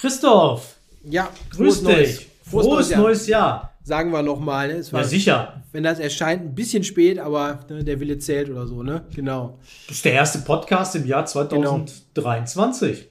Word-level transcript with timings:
Christoph, 0.00 0.76
Ja, 1.04 1.28
grüß 1.50 1.82
dich. 1.82 2.28
Frohes, 2.48 2.66
Frohes 2.66 2.90
Jahr. 2.90 3.00
neues 3.00 3.26
Jahr. 3.26 3.72
Sagen 3.82 4.12
wir 4.12 4.22
nochmal. 4.22 4.68
Ne? 4.68 5.04
Sicher. 5.04 5.62
Wenn 5.72 5.82
das 5.82 5.98
erscheint, 5.98 6.42
ein 6.42 6.54
bisschen 6.54 6.84
spät, 6.84 7.18
aber 7.18 7.60
ne, 7.68 7.82
der 7.82 7.98
Wille 8.00 8.18
zählt 8.18 8.48
oder 8.48 8.66
so, 8.66 8.82
ne? 8.82 9.04
Genau. 9.14 9.58
Das 9.86 9.96
ist 9.96 10.04
der 10.04 10.12
erste 10.12 10.38
Podcast 10.40 10.94
im 10.94 11.06
Jahr 11.06 11.26
2023. 11.26 13.08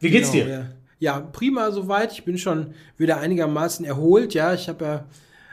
Wie 0.00 0.10
geht's 0.10 0.32
genau, 0.32 0.44
dir? 0.44 0.52
Ja. 0.98 1.16
ja, 1.16 1.20
prima 1.20 1.70
soweit. 1.70 2.12
Ich 2.12 2.24
bin 2.24 2.38
schon 2.38 2.74
wieder 2.98 3.18
einigermaßen 3.18 3.86
erholt. 3.86 4.34
Ja, 4.34 4.52
ich 4.52 4.68
habe 4.68 4.84
ja 4.84 5.04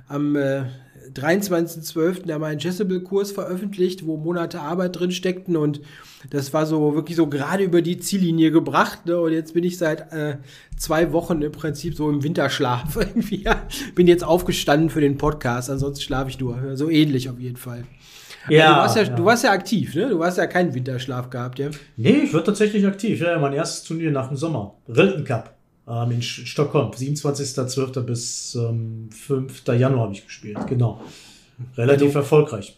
am 0.08 0.36
äh, 0.36 0.64
23.12. 1.14 2.28
ja 2.28 2.40
meinen 2.40 2.60
Jessable-Kurs 2.60 3.32
veröffentlicht, 3.32 4.06
wo 4.06 4.18
Monate 4.18 4.60
Arbeit 4.60 5.00
drin 5.00 5.12
steckten 5.12 5.58
und 5.58 5.82
das 6.30 6.54
war 6.54 6.66
so 6.66 6.96
wirklich 6.96 7.16
so 7.16 7.28
gerade 7.28 7.64
über 7.64 7.82
die 7.82 8.00
Ziellinie 8.00 8.52
gebracht. 8.52 9.06
Ne? 9.06 9.20
Und 9.20 9.34
jetzt 9.34 9.54
bin 9.54 9.64
ich 9.64 9.78
seit 9.78 10.12
äh, 10.12 10.38
zwei 10.76 11.14
Wochen 11.14 11.42
im 11.42 11.52
Prinzip 11.52 11.96
so 11.96 12.10
im 12.10 12.24
Winterschlaf 12.24 12.96
irgendwie. 13.00 13.44
Ja. 13.44 13.68
Bin 13.96 14.08
jetzt 14.08 14.24
aufgestanden 14.24 14.90
für 14.90 15.02
den 15.02 15.18
Podcast, 15.18 15.70
ansonsten 15.70 16.04
schlafe 16.04 16.30
ich 16.30 16.40
nur. 16.40 16.76
So 16.76 16.90
ähnlich 16.90 17.30
auf 17.30 17.40
jeden 17.40 17.58
Fall. 17.58 17.84
Ja, 18.50 18.70
du, 18.70 18.78
warst 18.78 18.96
ja, 18.96 19.04
ja. 19.04 19.10
du 19.10 19.26
warst 19.26 19.44
ja 19.44 19.52
aktiv, 19.52 19.94
ne? 19.94 20.10
Du 20.10 20.24
hast 20.24 20.38
ja 20.38 20.48
keinen 20.48 20.74
Winterschlaf 20.74 21.30
gehabt, 21.30 21.60
ja? 21.60 21.70
Nee, 21.98 22.22
ich 22.24 22.34
war 22.34 22.44
tatsächlich 22.44 22.88
aktiv. 22.88 23.20
Ja, 23.20 23.38
mein 23.40 23.54
erstes 23.54 23.84
Turnier 23.84 24.12
nach 24.12 24.30
dem 24.30 24.38
Sommer. 24.38 24.76
Rilton 24.88 25.26
Cup 25.26 25.57
ähm, 25.90 26.12
in 26.12 26.22
Stockholm. 26.22 26.92
27.12. 26.92 28.02
bis 28.02 28.56
ähm, 28.56 29.10
5. 29.12 29.64
Januar 29.68 30.04
habe 30.06 30.14
ich 30.14 30.26
gespielt. 30.26 30.58
Genau. 30.68 31.02
Relativ 31.78 32.08
Also- 32.08 32.20
erfolgreich. 32.20 32.78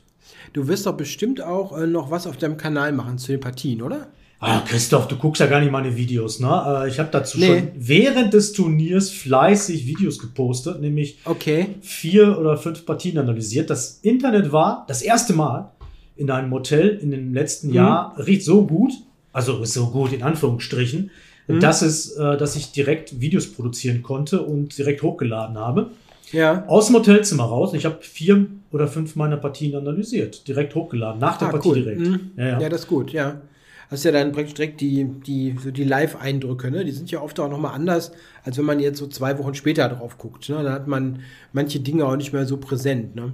Du 0.53 0.67
wirst 0.67 0.85
doch 0.85 0.95
bestimmt 0.97 1.41
auch 1.41 1.77
äh, 1.77 1.85
noch 1.85 2.09
was 2.11 2.25
auf 2.25 2.37
deinem 2.37 2.57
Kanal 2.57 2.91
machen 2.91 3.17
zu 3.17 3.31
den 3.31 3.39
Partien, 3.41 3.81
oder? 3.81 4.07
Ah, 4.41 4.61
Christoph, 4.61 5.07
du 5.09 5.17
guckst 5.17 5.41
ja 5.41 5.47
gar 5.47 5.59
nicht 5.59 5.69
meine 5.71 5.95
Videos, 5.97 6.39
ne? 6.39 6.81
Äh, 6.85 6.87
ich 6.89 6.97
habe 6.97 7.09
dazu 7.11 7.37
Nee. 7.37 7.47
schon 7.59 7.71
während 7.75 8.33
des 8.33 8.53
Turniers 8.53 9.09
fleißig 9.09 9.85
Videos 9.85 10.17
gepostet, 10.17 10.79
nämlich 10.79 11.17
Okay. 11.25 11.75
vier 11.81 12.39
oder 12.39 12.55
fünf 12.57 12.85
Partien 12.85 13.17
analysiert. 13.17 13.69
Das 13.69 13.99
Internet 14.01 14.51
war 14.53 14.85
das 14.87 15.01
erste 15.01 15.33
Mal 15.33 15.71
in 16.15 16.31
einem 16.31 16.51
Hotel 16.53 16.87
in 17.01 17.11
dem 17.11 17.33
letzten 17.33 17.67
Mhm. 17.67 17.73
Jahr 17.73 18.15
riecht 18.17 18.43
so 18.45 18.65
gut, 18.65 18.93
also 19.33 19.63
so 19.65 19.87
gut 19.91 20.13
in 20.13 20.23
Anführungsstrichen, 20.23 21.11
Mhm. 21.49 21.59
dass 21.59 21.81
es, 21.81 22.11
äh, 22.11 22.37
dass 22.37 22.55
ich 22.55 22.71
direkt 22.71 23.19
Videos 23.19 23.51
produzieren 23.51 24.03
konnte 24.03 24.41
und 24.41 24.77
direkt 24.77 25.01
hochgeladen 25.03 25.57
habe. 25.57 25.91
Ja. 26.31 26.63
Aus 26.67 26.87
dem 26.87 26.95
Hotelzimmer 26.97 27.43
raus. 27.43 27.73
Ich 27.73 27.85
habe 27.85 27.97
vier 28.01 28.45
oder 28.71 28.87
fünf 28.87 29.15
meiner 29.15 29.37
Partien 29.37 29.75
analysiert, 29.75 30.47
direkt 30.47 30.75
hochgeladen, 30.75 31.19
nach 31.19 31.37
der 31.37 31.47
Ah, 31.47 31.51
Partie 31.51 31.69
cool. 31.69 31.75
direkt. 31.75 31.99
Mhm. 32.01 32.19
Ja, 32.37 32.47
ja. 32.47 32.59
Ja, 32.61 32.69
das 32.69 32.81
ist 32.81 32.87
gut, 32.87 33.11
ja. 33.11 33.41
Hast 33.89 34.05
ja 34.05 34.11
dann 34.11 34.31
praktisch 34.31 34.53
direkt 34.53 34.81
die, 34.81 35.05
die, 35.25 35.55
so 35.63 35.71
die 35.71 35.83
Live-Eindrücke, 35.83 36.69
ne? 36.69 36.85
Die 36.85 36.91
sind 36.91 37.09
ja 37.09 37.21
oft 37.21 37.39
auch 37.39 37.49
nochmal 37.49 37.73
anders, 37.73 38.11
als 38.43 38.55
wenn 38.59 38.65
man 38.65 38.79
jetzt 38.79 38.99
so 38.99 39.07
zwei 39.07 39.39
Wochen 39.39 39.55
später 39.55 39.89
drauf 39.89 40.19
guckt. 40.19 40.47
Ne? 40.49 40.61
Da 40.61 40.73
hat 40.73 40.87
man 40.87 41.21
manche 41.53 41.79
Dinge 41.79 42.05
auch 42.05 42.15
nicht 42.15 42.31
mehr 42.31 42.45
so 42.45 42.57
präsent. 42.57 43.15
Ne, 43.15 43.33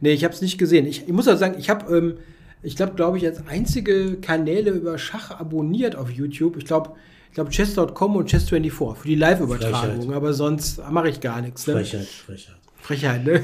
nee, 0.00 0.12
ich 0.12 0.22
habe 0.22 0.32
es 0.32 0.40
nicht 0.40 0.56
gesehen. 0.56 0.86
Ich, 0.86 1.02
ich 1.08 1.12
muss 1.12 1.26
auch 1.26 1.36
sagen, 1.36 1.56
ich 1.58 1.68
habe, 1.68 1.92
ähm, 1.96 2.14
ich 2.62 2.76
glaube, 2.76 2.92
glaube 2.94 3.18
ich, 3.18 3.26
als 3.26 3.44
einzige 3.48 4.18
Kanäle 4.20 4.70
über 4.70 4.96
Schach 4.98 5.32
abonniert 5.32 5.96
auf 5.96 6.12
YouTube. 6.12 6.56
Ich 6.58 6.64
glaube, 6.64 6.90
ich 7.28 7.34
glaube 7.34 7.50
Chess.com 7.50 8.16
und 8.16 8.30
Chess24 8.30 8.94
für 8.96 9.08
die 9.08 9.14
Live-Übertragung, 9.14 10.12
aber 10.12 10.32
sonst 10.32 10.80
mache 10.90 11.08
ich 11.08 11.20
gar 11.20 11.40
nichts. 11.40 11.66
Ne? 11.66 11.74
Frechheit, 11.74 12.06
Frechheit. 12.06 12.54
Frechheit, 12.80 13.24
ne? 13.26 13.42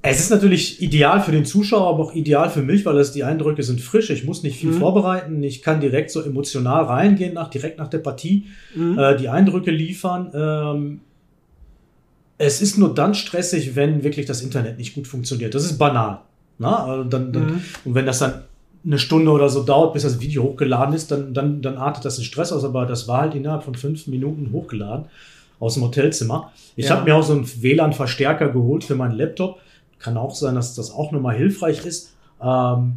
Es 0.00 0.20
ist 0.20 0.30
natürlich 0.30 0.80
ideal 0.80 1.20
für 1.20 1.32
den 1.32 1.44
Zuschauer, 1.44 1.88
aber 1.88 2.04
auch 2.04 2.14
ideal 2.14 2.48
für 2.50 2.62
mich, 2.62 2.84
weil 2.86 2.96
es 2.98 3.10
die 3.10 3.24
Eindrücke 3.24 3.62
sind 3.64 3.80
frisch. 3.80 4.10
Ich 4.10 4.24
muss 4.24 4.42
nicht 4.44 4.58
viel 4.58 4.70
Mhm. 4.70 4.78
vorbereiten. 4.78 5.42
Ich 5.42 5.60
kann 5.62 5.80
direkt 5.80 6.10
so 6.12 6.20
emotional 6.22 6.84
reingehen, 6.84 7.34
nach, 7.34 7.48
direkt 7.50 7.78
nach 7.78 7.88
der 7.88 7.98
Partie, 7.98 8.46
Mhm. 8.76 8.98
äh, 8.98 9.16
die 9.16 9.28
Eindrücke 9.28 9.70
liefern. 9.72 10.30
Ähm, 10.34 11.00
es 12.38 12.60
ist 12.60 12.78
nur 12.78 12.94
dann 12.94 13.14
stressig, 13.14 13.74
wenn 13.76 14.04
wirklich 14.04 14.26
das 14.26 14.42
Internet 14.42 14.78
nicht 14.78 14.94
gut 14.94 15.06
funktioniert. 15.08 15.54
Das 15.54 15.64
ist 15.64 15.78
banal. 15.78 16.20
Na? 16.58 16.84
Also 16.84 17.04
dann, 17.04 17.32
dann, 17.32 17.46
Mhm. 17.46 17.60
Und 17.86 17.94
wenn 17.94 18.06
das 18.06 18.18
dann 18.20 18.42
eine 18.84 18.98
Stunde 18.98 19.30
oder 19.30 19.48
so 19.48 19.62
dauert, 19.62 19.94
bis 19.94 20.02
das 20.02 20.20
Video 20.20 20.42
hochgeladen 20.42 20.94
ist, 20.94 21.10
dann, 21.10 21.32
dann, 21.32 21.62
dann 21.62 21.76
artet 21.78 22.04
das 22.04 22.18
in 22.18 22.24
Stress 22.24 22.52
aus. 22.52 22.64
Aber 22.64 22.84
das 22.86 23.08
war 23.08 23.22
halt 23.22 23.34
innerhalb 23.34 23.62
von 23.62 23.74
fünf 23.74 24.06
Minuten 24.06 24.50
hochgeladen 24.52 25.06
aus 25.60 25.74
dem 25.74 25.84
Hotelzimmer. 25.84 26.52
Ich 26.76 26.86
Ja. 26.86 26.96
habe 26.96 27.04
mir 27.04 27.16
auch 27.16 27.22
so 27.22 27.32
einen 27.32 27.46
WLAN-Verstärker 27.62 28.48
geholt 28.50 28.84
für 28.84 28.94
meinen 28.94 29.16
Laptop. 29.16 29.60
Kann 29.98 30.16
auch 30.16 30.34
sein, 30.34 30.54
dass 30.54 30.74
das 30.74 30.90
auch 30.90 31.12
nochmal 31.12 31.36
hilfreich 31.36 31.86
ist. 31.86 32.14
Ähm, 32.42 32.94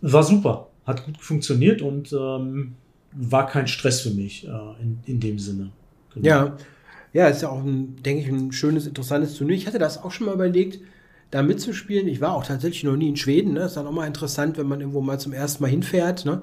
war 0.00 0.22
super. 0.22 0.68
Hat 0.86 1.04
gut 1.06 1.16
funktioniert 1.18 1.82
und 1.82 2.12
ähm, 2.12 2.74
war 3.12 3.46
kein 3.46 3.66
Stress 3.66 4.00
für 4.02 4.10
mich 4.10 4.46
äh, 4.46 4.50
in, 4.82 4.98
in 5.06 5.18
dem 5.20 5.38
Sinne. 5.38 5.70
Genau. 6.14 6.26
Ja, 6.28 6.56
ja, 7.12 7.28
ist 7.28 7.42
ja 7.42 7.48
auch 7.48 7.62
ein, 7.64 7.96
denke 8.04 8.22
ich, 8.22 8.28
ein 8.28 8.52
schönes, 8.52 8.86
interessantes 8.86 9.34
Turnier. 9.36 9.56
Ich 9.56 9.66
hatte 9.66 9.78
das 9.78 10.02
auch 10.02 10.10
schon 10.10 10.26
mal 10.26 10.34
überlegt, 10.34 10.78
da 11.30 11.42
mitzuspielen. 11.42 12.08
Ich 12.08 12.20
war 12.20 12.34
auch 12.34 12.44
tatsächlich 12.44 12.84
noch 12.84 12.96
nie 12.96 13.08
in 13.08 13.16
Schweden. 13.16 13.54
Ne? 13.54 13.60
Ist 13.60 13.76
dann 13.76 13.86
auch 13.86 13.92
mal 13.92 14.06
interessant, 14.06 14.56
wenn 14.58 14.66
man 14.66 14.80
irgendwo 14.80 15.00
mal 15.00 15.18
zum 15.18 15.32
ersten 15.32 15.62
Mal 15.62 15.70
hinfährt. 15.70 16.24
Ne? 16.24 16.42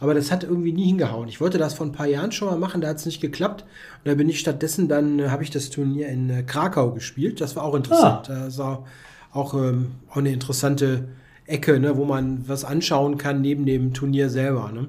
Aber 0.00 0.14
das 0.14 0.30
hat 0.30 0.44
irgendwie 0.44 0.72
nie 0.72 0.86
hingehauen. 0.86 1.28
Ich 1.28 1.40
wollte 1.40 1.58
das 1.58 1.74
vor 1.74 1.86
ein 1.86 1.92
paar 1.92 2.06
Jahren 2.06 2.30
schon 2.30 2.48
mal 2.48 2.58
machen, 2.58 2.80
da 2.80 2.88
hat 2.88 2.98
es 2.98 3.06
nicht 3.06 3.20
geklappt. 3.20 3.62
Und 4.04 4.10
da 4.10 4.14
bin 4.14 4.28
ich 4.28 4.38
stattdessen 4.38 4.88
dann, 4.88 5.18
äh, 5.18 5.28
habe 5.28 5.42
ich 5.42 5.50
das 5.50 5.70
Turnier 5.70 6.08
in 6.08 6.30
äh, 6.30 6.42
Krakau 6.42 6.92
gespielt. 6.92 7.40
Das 7.40 7.56
war 7.56 7.64
auch 7.64 7.74
interessant. 7.74 8.28
Das 8.28 8.58
war 8.58 8.84
auch, 9.32 9.54
ähm, 9.54 9.92
auch 10.10 10.16
eine 10.16 10.32
interessante 10.32 11.08
Ecke, 11.46 11.80
ne? 11.80 11.96
wo 11.96 12.04
man 12.04 12.44
was 12.46 12.64
anschauen 12.64 13.18
kann 13.18 13.40
neben 13.40 13.66
dem 13.66 13.92
Turnier 13.94 14.28
selber. 14.28 14.70
Ne? 14.72 14.88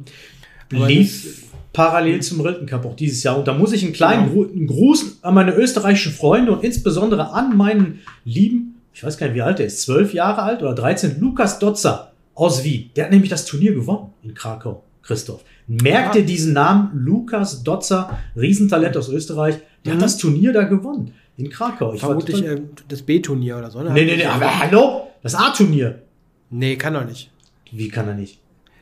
Lief 0.88 1.50
parallel 1.73 2.22
zum 2.22 2.41
Rilton 2.41 2.67
Cup 2.67 2.85
auch 2.85 2.96
dieses 2.96 3.23
Jahr. 3.23 3.38
Und 3.38 3.47
da 3.47 3.53
muss 3.53 3.72
ich 3.72 3.84
einen 3.84 3.94
kleinen 3.94 4.34
Genau. 4.34 4.47
Einen 4.47 4.67
Gruß 4.67 5.19
an 5.23 5.34
meine 5.34 5.56
österreichischen 5.56 6.11
Freunde 6.11 6.51
und 6.51 6.63
insbesondere 6.63 7.31
an 7.31 7.56
meinen 7.56 8.00
lieben, 8.25 8.78
ich 8.94 9.04
weiß 9.04 9.18
gar 9.18 9.28
nicht, 9.28 9.36
wie 9.36 9.42
alt 9.42 9.60
er 9.60 9.66
ist, 9.68 9.82
zwölf 9.82 10.14
Jahre 10.14 10.42
alt 10.44 10.62
oder 10.62 10.74
13, 10.76 11.20
Lukas 11.20 11.60
Dotzer 11.60 12.12
aus 12.36 12.64
Wien. 12.64 12.90
Der 12.96 13.06
hat 13.06 13.12
nämlich 13.12 13.30
das 13.30 13.46
Turnier 13.46 13.74
gewonnen 13.74 14.14
in 14.24 14.34
Krakau, 14.34 14.84
Christoph. 15.04 15.44
Merkt 15.68 16.16
Ah. 16.16 16.20
ihr 16.20 16.26
diesen 16.26 16.54
Namen? 16.54 16.92
Lukas 16.94 17.64
Dotzer, 17.64 18.18
Riesentalent 18.36 18.98
aus 18.98 19.10
Österreich. 19.10 19.60
Der 19.86 19.94
Mhm. 19.94 19.98
hat 19.98 20.04
das 20.06 20.18
Turnier 20.18 20.52
da 20.54 20.64
gewonnen 20.64 21.14
in 21.38 21.50
Krakau. 21.50 21.94
Ich 21.94 22.02
war 22.02 22.10
Vermutlich 22.10 22.44
ähm, 22.44 22.70
das 22.88 23.02
B-Turnier 23.04 23.58
oder 23.58 23.70
so. 23.72 23.82
Ne? 23.82 23.92
Nee, 23.92 24.06
nee, 24.06 24.18
nee, 24.18 24.26
aber 24.26 24.60
hallo? 24.60 25.08
Das 25.22 25.36
A-Turnier. 25.36 26.02
Nee, 26.50 26.76
kann 26.78 26.94
doch 26.96 27.06
nicht. 27.06 27.32
Wie 27.72 27.90
kann 27.90 28.08
er 28.08 28.16
nicht? 28.16 28.40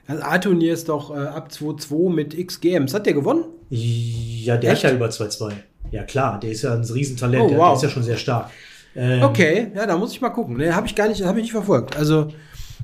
Das 0.08 0.22
A-Turnier 0.22 0.72
ist 0.74 0.88
doch 0.88 1.14
äh, 1.14 1.20
ab 1.20 1.50
2-2 1.52 2.10
mit 2.10 2.34
X 2.38 2.62
Games. 2.62 2.94
Hat 2.94 3.06
der 3.06 3.14
gewonnen? 3.14 3.44
Ja, 3.70 4.56
der 4.56 4.72
Echt? 4.72 4.84
hat 4.86 4.92
ja 4.92 4.96
über 4.98 5.08
2-2. 5.10 5.52
Ja, 5.92 6.04
klar, 6.04 6.40
der 6.40 6.52
ist 6.52 6.62
ja 6.62 6.74
ein 6.74 6.84
Riesentalent. 6.84 7.44
Oh, 7.44 7.50
der, 7.50 7.58
wow. 7.58 7.68
der 7.68 7.76
ist 7.76 7.84
ja 7.84 7.90
schon 7.90 8.04
sehr 8.04 8.18
stark. 8.18 8.50
Ähm, 8.96 9.22
Okay, 9.24 9.68
ja, 9.76 9.86
da 9.86 9.98
muss 9.98 10.12
ich 10.12 10.22
mal 10.22 10.30
gucken. 10.30 10.58
Nee, 10.58 10.72
habe 10.72 10.88
ich 10.88 10.96
gar 10.96 11.08
nicht, 11.08 11.24
habe 11.24 11.40
ich 11.40 11.44
nicht 11.44 11.52
verfolgt. 11.52 11.96
Also, 11.98 12.30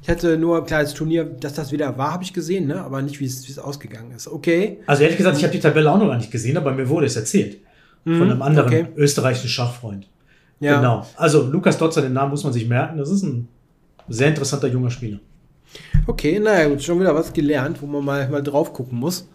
ich 0.02 0.10
hatte 0.10 0.38
nur, 0.38 0.66
klar, 0.66 0.82
das 0.82 0.94
Turnier, 0.94 1.24
dass 1.24 1.54
das 1.54 1.72
wieder 1.72 1.98
war, 1.98 2.12
habe 2.14 2.24
ich 2.24 2.34
gesehen, 2.34 2.68
ne? 2.68 2.82
aber 2.82 3.02
nicht, 3.02 3.20
wie 3.20 3.26
es 3.26 3.58
ausgegangen 3.58 4.12
ist. 4.16 4.28
Okay. 4.28 4.80
Also 4.86 5.04
ehrlich 5.04 5.18
gesagt, 5.18 5.38
ich 5.38 5.44
habe 5.44 5.54
die 5.54 5.60
Tabelle 5.62 5.90
auch 5.92 5.98
noch 5.98 6.08
gar 6.08 6.18
nicht 6.18 6.32
gesehen, 6.32 6.58
aber 6.58 6.72
mir 6.74 6.90
wurde 6.90 7.06
es 7.06 7.16
erzählt. 7.16 7.58
Von 8.04 8.22
einem 8.24 8.42
anderen 8.42 8.68
Mhm, 8.70 8.74
okay. 8.82 8.88
österreichischen 8.98 9.48
Schachfreund. 9.48 10.08
Ja. 10.60 10.76
Genau. 10.76 11.08
Also 11.16 11.44
Lukas 11.44 11.78
Dotzer, 11.78 12.02
den 12.02 12.12
Namen 12.12 12.32
muss 12.32 12.44
man 12.44 12.52
sich 12.52 12.68
merken. 12.68 12.98
Das 12.98 13.10
ist 13.10 13.24
ein 13.24 13.48
sehr 14.10 14.28
interessanter 14.28 14.68
junger 14.68 14.90
Spieler. 14.90 15.20
Okay, 16.06 16.38
naja, 16.40 16.68
gut, 16.68 16.84
schon 16.84 17.00
wieder 17.00 17.16
was 17.16 17.32
gelernt, 17.32 17.82
wo 17.82 17.86
man 17.86 18.04
mal, 18.04 18.28
mal 18.30 18.44
drauf 18.44 18.74
gucken 18.74 19.00
muss. 19.00 19.30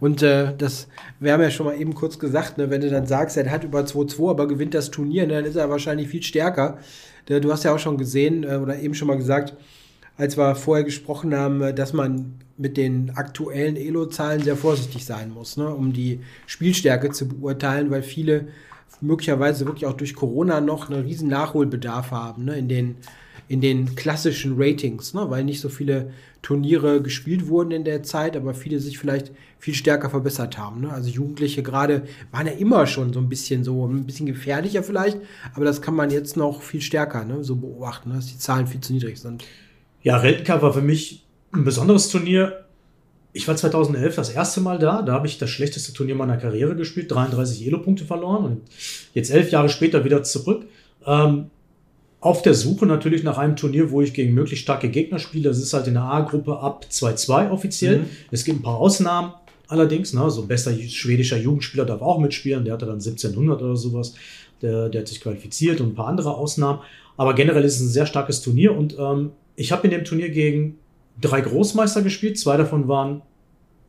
Und 0.00 0.22
äh, 0.22 0.52
das, 0.56 0.88
wir 1.20 1.32
haben 1.32 1.42
ja 1.42 1.50
schon 1.50 1.66
mal 1.66 1.80
eben 1.80 1.94
kurz 1.94 2.18
gesagt, 2.18 2.58
ne, 2.58 2.70
wenn 2.70 2.80
du 2.80 2.90
dann 2.90 3.06
sagst, 3.06 3.36
er 3.36 3.50
hat 3.50 3.64
über 3.64 3.80
2-2, 3.84 4.30
aber 4.30 4.48
gewinnt 4.48 4.74
das 4.74 4.90
Turnier, 4.90 5.26
ne, 5.26 5.34
dann 5.34 5.44
ist 5.44 5.56
er 5.56 5.70
wahrscheinlich 5.70 6.08
viel 6.08 6.22
stärker. 6.22 6.78
Der- 7.28 7.40
Du 7.40 7.52
hast 7.52 7.64
ja 7.64 7.74
auch 7.74 7.78
schon 7.78 7.98
gesehen 7.98 8.44
äh, 8.44 8.56
oder 8.56 8.78
eben 8.78 8.94
schon 8.94 9.08
mal 9.08 9.16
gesagt, 9.16 9.54
als 10.16 10.36
wir 10.38 10.54
vorher 10.54 10.84
gesprochen 10.84 11.34
haben, 11.34 11.60
äh, 11.62 11.74
dass 11.74 11.92
man 11.92 12.34
mit 12.56 12.76
den 12.76 13.10
aktuellen 13.16 13.76
Elo-Zahlen 13.76 14.42
sehr 14.42 14.56
vorsichtig 14.56 15.04
sein 15.04 15.30
muss, 15.32 15.56
ne, 15.56 15.68
um 15.74 15.92
die 15.92 16.20
Spielstärke 16.46 17.10
zu 17.10 17.26
beurteilen, 17.28 17.90
weil 17.90 18.02
viele 18.02 18.48
möglicherweise 19.00 19.66
wirklich 19.66 19.86
auch 19.86 19.94
durch 19.94 20.14
Corona 20.14 20.60
noch 20.60 20.88
einen 20.90 21.02
riesen 21.04 21.28
Nachholbedarf 21.28 22.10
haben 22.12 22.44
ne, 22.44 22.56
in, 22.58 22.68
den, 22.68 22.96
in 23.48 23.60
den 23.60 23.94
klassischen 23.94 24.54
Ratings, 24.56 25.14
ne, 25.14 25.28
weil 25.28 25.44
nicht 25.44 25.60
so 25.60 25.68
viele 25.68 26.10
Turniere 26.42 27.00
gespielt 27.02 27.48
wurden 27.48 27.70
in 27.70 27.84
der 27.84 28.02
Zeit, 28.02 28.36
aber 28.36 28.54
viele 28.54 28.78
sich 28.78 28.98
vielleicht 28.98 29.32
viel 29.58 29.74
stärker 29.74 30.10
verbessert 30.10 30.58
haben. 30.58 30.82
Ne? 30.82 30.92
Also 30.92 31.08
Jugendliche 31.08 31.62
gerade 31.62 32.02
waren 32.32 32.46
ja 32.46 32.52
immer 32.52 32.86
schon 32.86 33.12
so 33.12 33.18
ein 33.18 33.30
bisschen 33.30 33.64
so, 33.64 33.86
ein 33.86 34.04
bisschen 34.04 34.26
gefährlicher 34.26 34.82
vielleicht, 34.82 35.18
aber 35.54 35.64
das 35.64 35.80
kann 35.80 35.94
man 35.94 36.10
jetzt 36.10 36.36
noch 36.36 36.62
viel 36.62 36.82
stärker 36.82 37.24
ne, 37.24 37.42
so 37.42 37.56
beobachten, 37.56 38.10
ne, 38.10 38.16
dass 38.16 38.26
die 38.26 38.38
Zahlen 38.38 38.66
viel 38.66 38.80
zu 38.80 38.92
niedrig 38.92 39.18
sind. 39.18 39.44
Ja, 40.02 40.18
Rilton 40.18 40.44
Cup 40.44 40.60
war 40.60 40.74
für 40.74 40.82
mich 40.82 41.24
ein 41.52 41.64
besonderes 41.64 42.08
Turnier. 42.10 42.66
Ich 43.32 43.48
war 43.48 43.56
2011 43.56 44.14
das 44.14 44.30
erste 44.30 44.60
Mal 44.60 44.78
da. 44.78 45.02
Da 45.02 45.12
habe 45.14 45.26
ich 45.26 45.38
das 45.38 45.48
schlechteste 45.50 45.92
Turnier 45.92 46.14
meiner 46.14 46.36
Karriere 46.36 46.76
gespielt. 46.76 47.10
33 47.10 47.66
Elo-Punkte 47.66 48.04
verloren 48.04 48.44
und 48.44 48.60
jetzt 49.14 49.30
elf 49.30 49.50
Jahre 49.50 49.70
später 49.70 50.04
wieder 50.04 50.22
zurück. 50.22 50.66
Ähm, 51.06 51.46
auf 52.24 52.40
der 52.40 52.54
Suche 52.54 52.86
natürlich 52.86 53.22
nach 53.22 53.36
einem 53.36 53.54
Turnier, 53.54 53.90
wo 53.90 54.00
ich 54.00 54.14
gegen 54.14 54.32
möglichst 54.32 54.62
starke 54.62 54.88
Gegner 54.88 55.18
spiele. 55.18 55.50
Das 55.50 55.58
ist 55.58 55.74
halt 55.74 55.86
in 55.88 55.92
der 55.92 56.04
A-Gruppe 56.04 56.58
ab 56.58 56.86
2-2 56.90 57.50
offiziell. 57.50 57.98
Mhm. 57.98 58.06
Es 58.30 58.44
gibt 58.44 58.60
ein 58.60 58.62
paar 58.62 58.78
Ausnahmen. 58.78 59.34
allerdings. 59.68 60.14
Ne? 60.14 60.30
So 60.30 60.40
ein 60.40 60.48
bester 60.48 60.72
schwedischer 60.72 61.36
Jugendspieler 61.36 61.84
darf 61.84 62.00
auch 62.00 62.18
mitspielen. 62.18 62.64
Der 62.64 62.72
hatte 62.72 62.86
dann 62.86 62.94
1700 62.94 63.60
oder 63.60 63.76
sowas. 63.76 64.14
Der, 64.62 64.88
der 64.88 65.02
hat 65.02 65.08
sich 65.08 65.20
qualifiziert 65.20 65.82
und 65.82 65.88
ein 65.88 65.94
paar 65.94 66.08
andere 66.08 66.34
Ausnahmen. 66.34 66.80
Aber 67.18 67.34
generell 67.34 67.62
ist 67.62 67.76
es 67.76 67.82
ein 67.82 67.88
sehr 67.88 68.06
starkes 68.06 68.40
Turnier 68.40 68.74
und 68.74 68.96
ähm, 68.98 69.32
ich 69.54 69.70
habe 69.70 69.86
in 69.86 69.90
dem 69.90 70.04
Turnier 70.04 70.30
gegen 70.30 70.78
drei 71.20 71.42
Großmeister 71.42 72.00
gespielt. 72.00 72.38
Zwei 72.38 72.56
davon 72.56 72.88
waren 72.88 73.20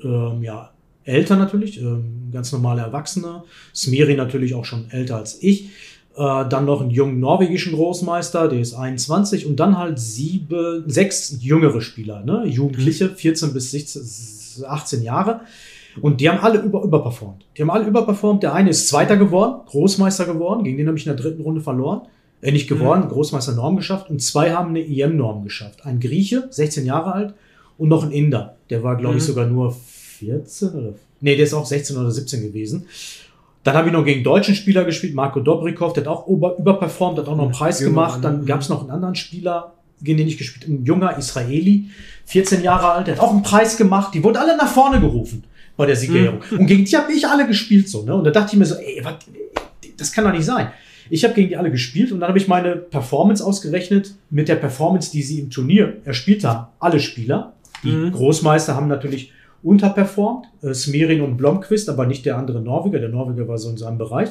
ähm, 0.04 0.44
ja 0.44 0.72
älter 1.06 1.38
natürlich, 1.38 1.80
ähm, 1.80 2.32
ganz 2.34 2.52
normale 2.52 2.82
Erwachsene. 2.82 3.44
Smiri 3.74 4.16
natürlich 4.16 4.56
auch 4.56 4.66
schon 4.66 4.92
älter 4.92 5.16
als 5.16 5.42
ich. 5.42 5.70
Äh, 6.17 6.47
dann 6.47 6.63
noch 6.63 6.79
einen 6.79 6.91
jungen 6.91 7.19
norwegischen 7.19 7.73
Großmeister, 7.73 8.47
der 8.47 8.62
ist 8.62 8.73
21 8.73 9.45
und 9.45 9.59
dann 9.59 9.77
halt 9.77 10.00
sieben, 10.00 10.83
sechs 10.88 11.38
jüngere 11.41 11.81
Spieler, 11.81 12.23
ne? 12.23 12.45
Jugendliche, 12.45 13.09
14 13.09 13.51
bis 13.53 13.71
16, 13.71 14.65
18 14.65 15.03
Jahre. 15.03 15.41
Und 16.01 16.21
die 16.21 16.29
haben 16.29 16.39
alle 16.39 16.59
über, 16.59 16.83
überperformt. 16.83 17.45
Die 17.57 17.62
haben 17.62 17.69
alle 17.69 17.85
überperformt. 17.85 18.44
Der 18.44 18.53
eine 18.53 18.69
ist 18.69 18.88
Zweiter 18.88 19.17
geworden, 19.17 19.62
Großmeister 19.65 20.25
geworden, 20.25 20.63
gegen 20.63 20.77
den 20.77 20.88
habe 20.88 20.97
ich 20.97 21.06
in 21.06 21.13
der 21.13 21.21
dritten 21.21 21.41
Runde 21.41 21.59
verloren. 21.59 22.01
Äh, 22.41 22.53
nicht 22.53 22.69
geworden, 22.69 23.06
mhm. 23.06 23.09
Großmeister 23.09 23.51
Norm 23.51 23.75
geschafft. 23.75 24.09
Und 24.09 24.21
zwei 24.21 24.51
haben 24.51 24.69
eine 24.69 24.85
EM-Norm 24.85 25.44
geschafft. 25.44 25.85
Ein 25.85 26.00
Grieche, 26.00 26.47
16 26.50 26.85
Jahre 26.85 27.12
alt, 27.12 27.33
und 27.77 27.89
noch 27.89 28.03
ein 28.03 28.12
Inder. 28.12 28.56
Der 28.69 28.83
war, 28.83 28.95
glaube 28.95 29.17
ich, 29.17 29.23
mhm. 29.23 29.27
sogar 29.27 29.47
nur 29.47 29.75
14 30.19 30.69
oder. 30.69 30.94
Nee, 31.19 31.35
der 31.35 31.45
ist 31.45 31.53
auch 31.53 31.65
16 31.65 31.97
oder 31.97 32.12
17 32.12 32.41
gewesen. 32.41 32.85
Dann 33.65 33.75
habe 33.75 33.88
ich 33.88 33.94
noch 33.94 34.06
gegen 34.06 34.23
deutschen 34.23 34.53
Spieler 34.53 34.85
gespielt, 34.85 35.15
Marco 35.15 35.39
Dobrikov, 35.39 35.94
der 35.94 36.03
hat 36.03 36.07
auch 36.07 36.27
über, 36.27 36.56
überperformt, 36.56 37.17
hat 37.17 37.27
auch 37.27 37.35
noch 37.35 37.45
einen 37.45 37.51
Preis 37.51 37.79
gemacht. 37.79 38.23
Dann 38.23 38.45
gab 38.45 38.62
es 38.62 38.69
noch 38.69 38.81
einen 38.81 38.91
anderen 38.91 39.15
Spieler, 39.15 39.73
gegen 40.03 40.19
den 40.19 40.27
ich 40.27 40.38
gespielt 40.38 40.65
habe, 40.65 40.75
ein 40.75 40.85
junger 40.85 41.17
Israeli, 41.17 41.85
14 42.27 42.62
Jahre 42.62 42.91
alt, 42.91 43.07
der 43.07 43.15
hat 43.15 43.23
auch 43.23 43.31
einen 43.31 43.41
Preis 43.41 43.75
gemacht. 43.75 44.13
Die 44.13 44.23
wurden 44.23 44.38
alle 44.38 44.56
nach 44.56 44.67
vorne 44.67 45.00
gerufen 45.00 45.45
bei 45.75 45.88
der 45.88 45.95
Siegerehrung. 45.95 46.41
Mhm. 46.51 46.59
Und 46.59 46.67
gegen 46.67 46.85
die 46.85 46.95
habe 46.95 47.12
ich 47.12 47.27
alle 47.27 47.47
gespielt 47.47 47.89
so. 47.89 48.03
Ne? 48.03 48.13
Und 48.13 48.23
da 48.23 48.29
dachte 48.29 48.53
ich 48.53 48.59
mir 48.59 48.67
so, 48.67 48.75
ey, 48.75 49.03
wat, 49.03 49.25
das 49.97 50.12
kann 50.12 50.25
doch 50.25 50.31
nicht 50.31 50.45
sein. 50.45 50.67
Ich 51.09 51.23
habe 51.23 51.33
gegen 51.33 51.50
die 51.50 51.57
alle 51.57 51.71
gespielt 51.71 52.12
und 52.12 52.19
dann 52.19 52.29
habe 52.29 52.38
ich 52.38 52.47
meine 52.47 52.75
Performance 52.75 53.44
ausgerechnet 53.44 54.13
mit 54.29 54.47
der 54.47 54.57
Performance, 54.57 55.12
die 55.12 55.23
sie 55.23 55.39
im 55.39 55.50
Turnier 55.50 55.97
erspielt 56.06 56.44
haben. 56.44 56.67
Alle 56.79 57.00
Spieler. 57.00 57.53
Die 57.83 57.91
mhm. 57.91 58.12
Großmeister 58.12 58.75
haben 58.75 58.88
natürlich 58.88 59.31
unterperformt. 59.65 60.45
Äh, 60.62 60.73
Smerin 60.73 61.21
und 61.21 61.38
Blomqvist, 61.38 61.89
aber 61.89 62.06
nicht 62.06 62.25
der 62.25 62.38
andere 62.38 62.62
Norweger. 62.62 63.00
Der 63.00 63.09
Norweger 63.09 63.47
war 63.47 63.57
so 63.57 63.69
in 63.69 63.77
seinem 63.77 63.97
Bereich. 63.97 64.29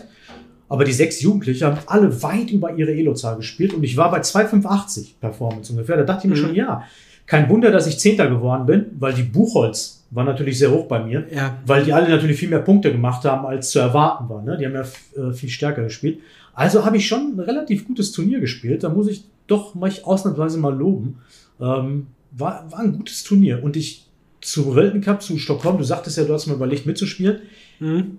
Aber 0.68 0.84
die 0.84 0.92
sechs 0.92 1.20
Jugendlichen 1.20 1.66
haben 1.66 1.78
alle 1.86 2.22
weit 2.22 2.50
über 2.50 2.74
ihre 2.74 2.92
Elo-Zahl 2.92 3.36
gespielt 3.36 3.74
und 3.74 3.84
ich 3.84 3.96
war 3.96 4.10
bei 4.10 4.20
2,85 4.20 5.20
Performance 5.20 5.72
ungefähr. 5.72 5.96
Da 5.98 6.04
dachte 6.04 6.26
ich 6.26 6.32
mir 6.32 6.40
mhm. 6.40 6.46
schon, 6.46 6.54
ja, 6.54 6.84
kein 7.26 7.48
Wunder, 7.48 7.70
dass 7.70 7.86
ich 7.86 7.98
Zehnter 7.98 8.28
geworden 8.28 8.66
bin, 8.66 8.86
weil 8.98 9.12
die 9.12 9.22
Buchholz 9.22 10.04
war 10.10 10.24
natürlich 10.24 10.58
sehr 10.58 10.70
hoch 10.70 10.86
bei 10.86 11.02
mir, 11.02 11.26
ja. 11.30 11.58
weil 11.66 11.84
die 11.84 11.92
alle 11.92 12.08
natürlich 12.08 12.38
viel 12.38 12.48
mehr 12.48 12.60
Punkte 12.60 12.92
gemacht 12.92 13.24
haben, 13.24 13.46
als 13.46 13.70
zu 13.70 13.78
erwarten 13.78 14.28
war. 14.28 14.42
Ne? 14.42 14.56
Die 14.56 14.66
haben 14.66 14.74
ja 14.74 14.84
äh, 15.20 15.32
viel 15.32 15.48
stärker 15.48 15.82
gespielt. 15.82 16.18
Also 16.54 16.84
habe 16.84 16.96
ich 16.96 17.06
schon 17.06 17.34
ein 17.34 17.40
relativ 17.40 17.86
gutes 17.86 18.12
Turnier 18.12 18.40
gespielt. 18.40 18.84
Da 18.84 18.88
muss 18.88 19.08
ich 19.08 19.24
doch 19.46 19.74
mal 19.74 19.90
ausnahmsweise 20.04 20.58
mal 20.58 20.74
loben. 20.74 21.18
Ähm, 21.60 22.08
war, 22.30 22.70
war 22.70 22.80
ein 22.80 22.92
gutes 22.96 23.24
Turnier. 23.24 23.62
Und 23.62 23.76
ich 23.76 24.06
zum 24.44 24.74
Weltencup, 24.74 25.22
zu 25.22 25.38
Stockholm, 25.38 25.78
du 25.78 25.84
sagtest 25.84 26.18
ja, 26.18 26.24
du 26.24 26.34
hast 26.34 26.46
mal 26.46 26.54
überlegt 26.54 26.84
mitzuspielen. 26.84 27.40
Mhm. 27.80 28.18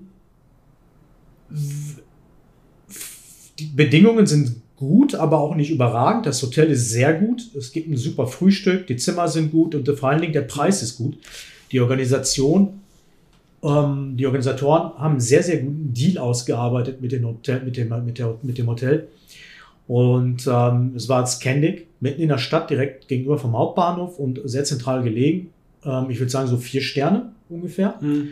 Die 3.60 3.66
Bedingungen 3.68 4.26
sind 4.26 4.56
gut, 4.76 5.14
aber 5.14 5.40
auch 5.40 5.56
nicht 5.56 5.70
überragend. 5.70 6.26
Das 6.26 6.42
Hotel 6.42 6.72
ist 6.72 6.90
sehr 6.90 7.14
gut. 7.14 7.44
Es 7.56 7.72
gibt 7.72 7.88
ein 7.88 7.96
super 7.96 8.26
Frühstück, 8.26 8.88
die 8.88 8.98
Zimmer 8.98 9.28
sind 9.28 9.52
gut 9.52 9.76
und 9.76 9.88
vor 9.98 10.10
allen 10.10 10.22
Dingen 10.22 10.34
der 10.34 10.42
Preis 10.42 10.82
ist 10.82 10.98
gut. 10.98 11.18
Die 11.72 11.80
Organisation, 11.80 12.80
ähm, 13.64 14.16
die 14.18 14.26
Organisatoren 14.26 14.98
haben 14.98 15.12
einen 15.12 15.20
sehr, 15.20 15.44
sehr 15.44 15.60
guten 15.60 15.94
Deal 15.94 16.18
ausgearbeitet 16.18 17.02
mit, 17.02 17.12
den 17.12 17.26
Hotel, 17.26 17.62
mit, 17.64 17.78
dem, 17.78 17.90
mit, 18.04 18.18
der, 18.18 18.36
mit 18.42 18.58
dem 18.58 18.68
Hotel. 18.68 19.08
Und 19.88 20.48
ähm, 20.48 20.94
es 20.96 21.08
war 21.08 21.26
Scandic, 21.28 21.86
mitten 22.00 22.22
in 22.22 22.30
der 22.30 22.40
Stadt, 22.40 22.72
direkt 22.72 23.08
gegenüber 23.08 23.38
vom 23.38 23.56
Hauptbahnhof 23.56 24.18
und 24.18 24.42
sehr 24.44 24.64
zentral 24.64 25.04
gelegen. 25.04 25.52
Ähm, 25.86 26.10
ich 26.10 26.20
würde 26.20 26.32
sagen, 26.32 26.48
so 26.48 26.58
vier 26.58 26.82
Sterne 26.82 27.32
ungefähr. 27.50 27.96
Mhm. 28.02 28.30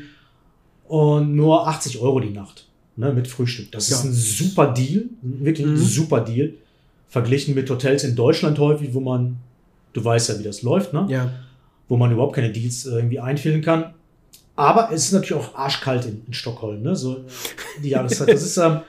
Und 0.88 1.36
nur 1.36 1.68
80 1.68 2.00
Euro 2.00 2.20
die 2.20 2.32
Nacht 2.32 2.68
ne, 2.96 3.14
mit 3.14 3.28
Frühstück. 3.28 3.72
Das 3.72 3.90
ja. 3.90 3.98
ist 3.98 4.04
ein 4.04 4.14
super 4.14 4.74
Deal, 4.74 5.06
wirklich 5.22 5.66
mhm. 5.66 5.74
ein 5.74 5.78
super 5.78 6.22
Deal. 6.22 6.54
Verglichen 7.10 7.54
mit 7.54 7.70
Hotels 7.70 8.04
in 8.04 8.16
Deutschland 8.16 8.58
häufig, 8.60 8.94
wo 8.94 9.00
man, 9.00 9.38
du 9.94 10.04
weißt 10.04 10.30
ja, 10.30 10.40
wie 10.40 10.44
das 10.44 10.64
läuft, 10.64 10.94
ne? 10.94 11.06
Ja. 11.10 11.32
Wo 11.88 11.96
man 11.96 12.12
überhaupt 12.12 12.36
keine 12.36 12.52
Deals 12.52 12.86
irgendwie 12.86 13.20
einfüllen 13.20 13.62
kann. 13.62 13.94
Aber 14.56 14.92
es 14.92 15.06
ist 15.06 15.12
natürlich 15.12 15.34
auch 15.34 15.56
arschkalt 15.56 16.06
in, 16.06 16.24
in 16.26 16.34
Stockholm, 16.34 16.82
ne? 16.82 16.96
So 16.96 17.24
die 17.84 17.90
Jahreszeit. 17.90 18.30
Das 18.30 18.42
ist 18.42 18.58
ähm, 18.58 18.80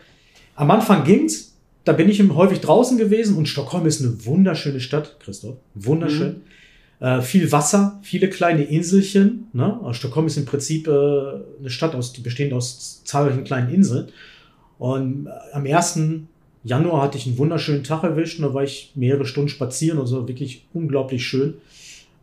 am 0.55 0.71
Anfang 0.71 1.05
ging's. 1.05 1.53
Da 1.85 1.93
bin 1.93 2.09
ich 2.09 2.23
häufig 2.31 2.61
draußen 2.61 2.97
gewesen 2.97 3.37
und 3.37 3.47
Stockholm 3.47 3.85
ist 3.85 4.01
eine 4.01 4.25
wunderschöne 4.25 4.81
Stadt, 4.81 5.21
Christoph. 5.21 5.57
Wunderschön. 5.75 6.29
Mhm. 6.29 6.43
Äh, 7.01 7.21
viel 7.21 7.51
Wasser, 7.53 7.99
viele 8.03 8.31
kleine 8.31 8.65
Inselchen. 8.65 9.49
Ne? 9.53 9.79
Also 9.81 9.95
Stockholm 9.95 10.27
ist 10.27 10.37
im 10.37 10.47
Prinzip 10.47 10.87
äh, 10.87 10.91
eine 10.91 11.71
Stadt, 11.71 11.95
aus, 11.95 12.13
die 12.13 12.21
bestehend 12.21 12.53
aus 12.53 13.03
zahlreichen 13.05 13.45
kleinen 13.45 13.73
Inseln. 13.73 14.09
Und 14.79 15.27
äh, 15.27 15.31
am 15.53 15.67
1. 15.67 16.01
Januar 16.63 17.03
hatte 17.03 17.19
ich 17.19 17.27
einen 17.27 17.39
wunderschönen 17.39 17.85
Tag 17.85 18.05
erwischt 18.05 18.41
da 18.41 18.55
war 18.55 18.63
ich 18.63 18.93
mehrere 18.95 19.27
Stunden 19.27 19.51
spazieren 19.51 19.99
und 19.99 20.07
so 20.07 20.27
wirklich 20.27 20.67
unglaublich 20.73 21.27
schön. 21.27 21.55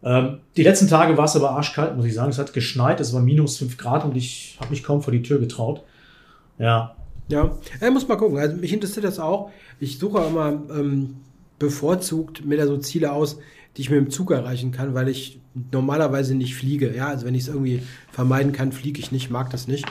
Ähm, 0.03 0.39
die 0.57 0.63
letzten 0.63 0.87
Tage 0.87 1.15
war 1.17 1.25
es 1.25 1.35
aber 1.35 1.51
arschkalt, 1.51 1.95
muss 1.95 2.05
ich 2.05 2.13
sagen. 2.13 2.31
Es 2.31 2.39
hat 2.39 2.53
geschneit, 2.53 2.99
es 2.99 3.13
war 3.13 3.21
minus 3.21 3.57
5 3.57 3.77
Grad 3.77 4.03
und 4.03 4.17
ich 4.17 4.57
habe 4.59 4.71
mich 4.71 4.83
kaum 4.83 5.01
vor 5.01 5.13
die 5.13 5.21
Tür 5.21 5.39
getraut. 5.39 5.83
Ja. 6.57 6.95
Ja, 7.27 7.57
ich 7.79 7.91
muss 7.91 8.07
mal 8.07 8.17
gucken. 8.17 8.37
Also 8.37 8.57
mich 8.57 8.73
interessiert 8.73 9.05
das 9.05 9.19
auch. 9.19 9.51
Ich 9.79 9.99
suche 9.99 10.23
immer 10.23 10.49
ähm, 10.49 11.17
bevorzugt 11.59 12.43
mir 12.43 12.57
da 12.57 12.65
so 12.65 12.77
Ziele 12.77 13.11
aus, 13.11 13.37
die 13.77 13.81
ich 13.81 13.89
mit 13.89 13.99
dem 13.99 14.09
Zug 14.09 14.31
erreichen 14.31 14.71
kann, 14.71 14.93
weil 14.93 15.07
ich 15.07 15.39
normalerweise 15.71 16.35
nicht 16.35 16.55
fliege. 16.55 16.95
Ja, 16.95 17.07
also 17.07 17.25
wenn 17.25 17.35
ich 17.35 17.43
es 17.43 17.47
irgendwie 17.47 17.81
vermeiden 18.11 18.51
kann, 18.51 18.71
fliege 18.71 18.99
ich 18.99 19.11
nicht, 19.11 19.29
mag 19.29 19.49
das 19.49 19.67
nicht. 19.67 19.85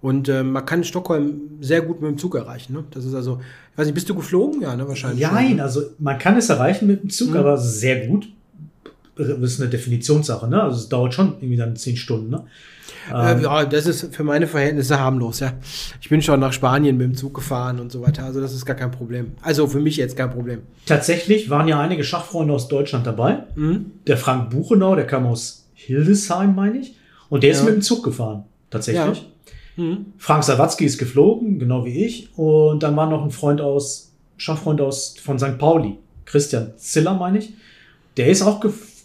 Und 0.00 0.28
äh, 0.28 0.42
man 0.42 0.66
kann 0.66 0.84
Stockholm 0.84 1.40
sehr 1.60 1.80
gut 1.80 2.02
mit 2.02 2.10
dem 2.10 2.18
Zug 2.18 2.34
erreichen. 2.34 2.74
Ne? 2.74 2.84
Das 2.90 3.06
ist 3.06 3.14
also, 3.14 3.40
ich 3.72 3.78
weiß 3.78 3.86
nicht, 3.86 3.94
bist 3.94 4.08
du 4.10 4.14
geflogen? 4.14 4.60
Ja, 4.60 4.76
ne, 4.76 4.86
wahrscheinlich. 4.86 5.22
Nein, 5.22 5.60
also 5.60 5.80
man 5.98 6.18
kann 6.18 6.36
es 6.36 6.50
erreichen 6.50 6.86
mit 6.86 7.02
dem 7.02 7.10
Zug, 7.10 7.30
mhm. 7.30 7.36
aber 7.38 7.56
sehr 7.56 8.06
gut. 8.06 8.28
Das 9.16 9.28
ist 9.28 9.60
eine 9.60 9.70
Definitionssache, 9.70 10.48
ne? 10.48 10.62
Also 10.62 10.78
es 10.78 10.88
dauert 10.88 11.14
schon 11.14 11.34
irgendwie 11.38 11.56
dann 11.56 11.76
zehn 11.76 11.96
Stunden, 11.96 12.30
ne? 12.30 12.44
Äh, 13.12 13.32
ähm, 13.32 13.42
ja, 13.42 13.64
das 13.64 13.86
ist 13.86 14.14
für 14.14 14.24
meine 14.24 14.46
Verhältnisse 14.46 14.98
harmlos, 14.98 15.40
ja. 15.40 15.52
Ich 16.00 16.08
bin 16.08 16.22
schon 16.22 16.40
nach 16.40 16.52
Spanien 16.52 16.96
mit 16.96 17.06
dem 17.06 17.14
Zug 17.14 17.34
gefahren 17.34 17.78
und 17.78 17.92
so 17.92 18.02
weiter. 18.02 18.24
Also 18.24 18.40
das 18.40 18.52
ist 18.52 18.64
gar 18.64 18.76
kein 18.76 18.90
Problem. 18.90 19.32
Also 19.42 19.66
für 19.66 19.80
mich 19.80 19.96
jetzt 19.96 20.16
kein 20.16 20.30
Problem. 20.30 20.60
Tatsächlich 20.86 21.50
waren 21.50 21.68
ja 21.68 21.80
einige 21.80 22.04
Schachfreunde 22.04 22.54
aus 22.54 22.68
Deutschland 22.68 23.06
dabei. 23.06 23.44
Mhm. 23.54 23.92
Der 24.06 24.16
Frank 24.16 24.50
Buchenau, 24.50 24.94
der 24.94 25.06
kam 25.06 25.26
aus 25.26 25.66
Hildesheim, 25.74 26.54
meine 26.54 26.78
ich. 26.78 26.96
Und 27.28 27.42
der 27.42 27.50
ist 27.50 27.60
ja. 27.60 27.64
mit 27.64 27.74
dem 27.74 27.82
Zug 27.82 28.04
gefahren. 28.04 28.44
Tatsächlich. 28.70 29.26
Ja. 29.76 29.84
Mhm. 29.84 30.06
Frank 30.18 30.44
Sawatzki 30.44 30.84
ist 30.84 30.98
geflogen, 30.98 31.58
genau 31.58 31.84
wie 31.84 32.04
ich. 32.04 32.30
Und 32.36 32.82
dann 32.82 32.96
war 32.96 33.08
noch 33.08 33.24
ein 33.24 33.30
Freund 33.30 33.60
aus, 33.60 34.12
Schachfreund 34.36 34.80
aus, 34.80 35.16
von 35.22 35.38
St. 35.38 35.58
Pauli. 35.58 35.98
Christian 36.24 36.72
Ziller, 36.76 37.14
meine 37.14 37.38
ich. 37.38 37.54
Der 38.16 38.28
ist 38.28 38.42
auch 38.42 38.60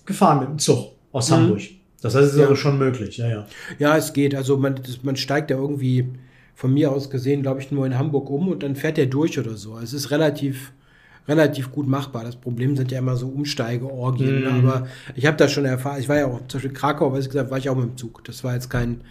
gefahren 0.09 0.41
mit 0.41 0.49
dem 0.49 0.59
Zug 0.59 0.89
aus 1.13 1.29
mhm. 1.29 1.35
Hamburg. 1.35 1.61
Das 2.01 2.15
heißt, 2.15 2.27
es 2.27 2.33
ist 2.33 2.39
ja. 2.39 2.45
aber 2.45 2.55
schon 2.55 2.77
möglich, 2.77 3.17
ja, 3.17 3.27
ja. 3.27 3.45
Ja, 3.77 3.97
es 3.97 4.11
geht. 4.11 4.35
Also 4.35 4.57
man, 4.57 4.75
das, 4.75 5.03
man 5.03 5.15
steigt 5.15 5.51
ja 5.51 5.57
irgendwie 5.57 6.09
von 6.55 6.73
mir 6.73 6.91
aus 6.91 7.09
gesehen, 7.09 7.41
glaube 7.41 7.61
ich, 7.61 7.71
nur 7.71 7.85
in 7.85 7.97
Hamburg 7.97 8.29
um 8.29 8.49
und 8.49 8.63
dann 8.63 8.75
fährt 8.75 8.97
er 8.97 9.05
durch 9.05 9.39
oder 9.39 9.55
so. 9.55 9.77
Es 9.77 9.93
ist 9.93 10.11
relativ, 10.11 10.73
relativ 11.27 11.71
gut 11.71 11.87
machbar. 11.87 12.23
Das 12.23 12.35
Problem 12.35 12.75
sind 12.75 12.91
ja 12.91 12.99
immer 12.99 13.15
so 13.15 13.27
Umsteigeorgien. 13.27 14.41
Mhm. 14.41 14.67
Aber 14.67 14.87
ich 15.15 15.25
habe 15.25 15.37
das 15.37 15.51
schon 15.51 15.65
erfahren. 15.65 15.99
Ich 15.99 16.09
war 16.09 16.17
ja 16.17 16.27
auch 16.27 16.39
zum 16.47 16.59
Beispiel 16.59 16.73
Krakau, 16.73 17.13
weiß 17.13 17.25
ich 17.25 17.31
gesagt, 17.31 17.51
war 17.51 17.57
ich 17.57 17.69
auch 17.69 17.75
mit 17.75 17.85
dem 17.85 17.97
Zug. 17.97 18.23
Das 18.25 18.43
war 18.43 18.53
jetzt 18.53 18.69
kein, 18.69 19.01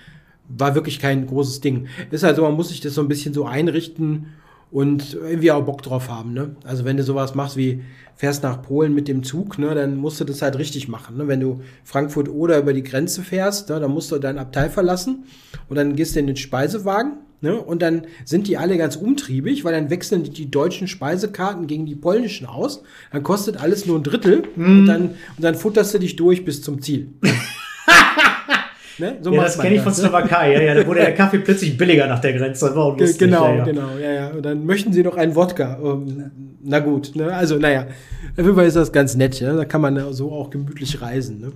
war 0.48 0.74
wirklich 0.74 0.98
kein 0.98 1.26
großes 1.26 1.60
Ding. 1.60 1.88
Ist 2.10 2.24
also, 2.24 2.42
man 2.42 2.54
muss 2.54 2.70
sich 2.70 2.80
das 2.80 2.94
so 2.94 3.02
ein 3.02 3.08
bisschen 3.08 3.34
so 3.34 3.46
einrichten 3.46 4.26
und 4.70 5.14
irgendwie 5.14 5.50
auch 5.50 5.64
Bock 5.64 5.82
drauf 5.82 6.08
haben. 6.08 6.32
Ne? 6.32 6.56
Also 6.64 6.84
wenn 6.84 6.96
du 6.96 7.02
sowas 7.02 7.34
machst 7.34 7.56
wie 7.56 7.82
fährst 8.16 8.42
nach 8.42 8.62
Polen 8.62 8.94
mit 8.94 9.06
dem 9.06 9.22
Zug, 9.22 9.58
ne, 9.58 9.74
dann 9.76 9.96
musst 9.96 10.20
du 10.20 10.24
das 10.24 10.42
halt 10.42 10.58
richtig 10.58 10.88
machen. 10.88 11.16
Ne? 11.16 11.28
Wenn 11.28 11.40
du 11.40 11.60
Frankfurt 11.84 12.28
oder 12.28 12.58
über 12.58 12.72
die 12.72 12.82
Grenze 12.82 13.22
fährst, 13.22 13.68
ne, 13.68 13.78
dann 13.78 13.92
musst 13.92 14.10
du 14.10 14.18
dein 14.18 14.38
Abteil 14.38 14.70
verlassen 14.70 15.24
und 15.68 15.76
dann 15.76 15.94
gehst 15.94 16.16
du 16.16 16.20
in 16.20 16.26
den 16.26 16.36
Speisewagen 16.36 17.18
Ne? 17.40 17.56
Und 17.56 17.82
dann 17.82 18.02
sind 18.24 18.48
die 18.48 18.56
alle 18.56 18.76
ganz 18.78 18.96
umtriebig, 18.96 19.64
weil 19.64 19.72
dann 19.72 19.90
wechseln 19.90 20.24
die, 20.24 20.30
die, 20.30 20.50
deutschen 20.50 20.88
Speisekarten 20.88 21.68
gegen 21.68 21.86
die 21.86 21.94
polnischen 21.94 22.46
aus. 22.46 22.82
Dann 23.12 23.22
kostet 23.22 23.58
alles 23.58 23.86
nur 23.86 23.96
ein 23.96 24.02
Drittel 24.02 24.42
mm. 24.56 24.64
und, 24.64 24.86
dann, 24.86 25.02
und 25.02 25.14
dann 25.38 25.54
futterst 25.54 25.94
du 25.94 25.98
dich 26.00 26.16
durch 26.16 26.44
bis 26.44 26.62
zum 26.62 26.82
Ziel. 26.82 27.10
Ne? 28.98 29.18
So 29.20 29.32
ja, 29.32 29.42
das 29.42 29.58
kenne 29.58 29.76
ich 29.76 29.82
von 29.82 29.92
ne? 29.92 29.98
Slowakei. 29.98 30.52
Ja, 30.54 30.60
ja, 30.62 30.74
da 30.74 30.86
wurde 30.86 31.00
der 31.00 31.14
Kaffee 31.14 31.38
plötzlich 31.44 31.76
billiger 31.76 32.06
nach 32.06 32.20
der 32.20 32.32
Grenze. 32.32 32.74
War 32.74 32.84
auch 32.84 32.98
lustig. 32.98 33.18
Genau, 33.18 33.48
ja, 33.48 33.56
ja. 33.56 33.64
genau. 33.64 33.88
Ja, 34.00 34.10
ja. 34.10 34.28
Und 34.28 34.42
dann 34.42 34.64
möchten 34.66 34.92
sie 34.92 35.02
noch 35.02 35.16
einen 35.16 35.34
Wodka. 35.34 35.74
Um, 35.74 36.30
na 36.62 36.80
gut. 36.80 37.14
Ne? 37.14 37.32
Also, 37.32 37.58
naja. 37.58 37.86
Auf 38.32 38.44
jeden 38.44 38.54
Fall 38.54 38.66
ist 38.66 38.76
das 38.76 38.92
ganz 38.92 39.14
nett. 39.14 39.40
Ja? 39.40 39.54
Da 39.54 39.64
kann 39.64 39.80
man 39.80 40.12
so 40.12 40.32
auch 40.32 40.50
gemütlich 40.50 41.00
reisen. 41.00 41.40
Ne? 41.40 41.52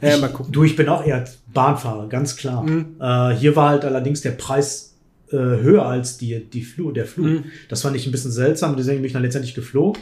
Ja, 0.00 0.16
mal 0.18 0.28
gucken. 0.28 0.52
Du, 0.52 0.64
ich 0.64 0.76
bin 0.76 0.88
auch 0.88 1.04
eher 1.04 1.24
Bahnfahrer, 1.52 2.08
ganz 2.08 2.36
klar. 2.36 2.62
Mhm. 2.62 2.96
Äh, 3.00 3.34
hier 3.34 3.56
war 3.56 3.70
halt 3.70 3.84
allerdings 3.84 4.20
der 4.20 4.32
Preis 4.32 4.94
äh, 5.30 5.36
höher 5.36 5.86
als 5.86 6.18
die, 6.18 6.44
die 6.44 6.62
Flug, 6.62 6.94
der 6.94 7.06
Flug. 7.06 7.26
Mhm. 7.26 7.44
Das 7.68 7.82
fand 7.82 7.96
ich 7.96 8.06
ein 8.06 8.12
bisschen 8.12 8.30
seltsam, 8.30 8.76
deswegen 8.76 8.98
bin 8.98 9.06
ich 9.06 9.12
dann 9.12 9.22
letztendlich 9.22 9.54
geflogen. 9.54 10.00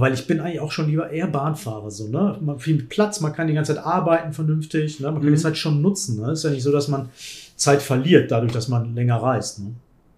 Weil 0.00 0.14
ich 0.14 0.26
bin 0.26 0.40
eigentlich 0.40 0.60
auch 0.60 0.72
schon 0.72 0.88
lieber 0.88 1.10
eher 1.10 1.26
Bahnfahrer, 1.26 1.90
so, 1.90 2.08
ne? 2.08 2.36
Man 2.40 2.58
viel 2.58 2.82
Platz, 2.82 3.20
man 3.20 3.32
kann 3.32 3.46
die 3.46 3.54
ganze 3.54 3.74
Zeit 3.74 3.84
arbeiten 3.84 4.32
vernünftig, 4.32 5.00
ne? 5.00 5.06
Man 5.06 5.20
kann 5.20 5.30
mhm. 5.30 5.36
die 5.36 5.40
Zeit 5.40 5.56
schon 5.56 5.80
nutzen, 5.82 6.20
ne? 6.20 6.32
Ist 6.32 6.44
ja 6.44 6.50
nicht 6.50 6.62
so, 6.62 6.72
dass 6.72 6.88
man 6.88 7.08
Zeit 7.56 7.82
verliert, 7.82 8.30
dadurch, 8.30 8.52
dass 8.52 8.68
man 8.68 8.94
länger 8.94 9.16
reist, 9.16 9.60
ne? 9.60 9.74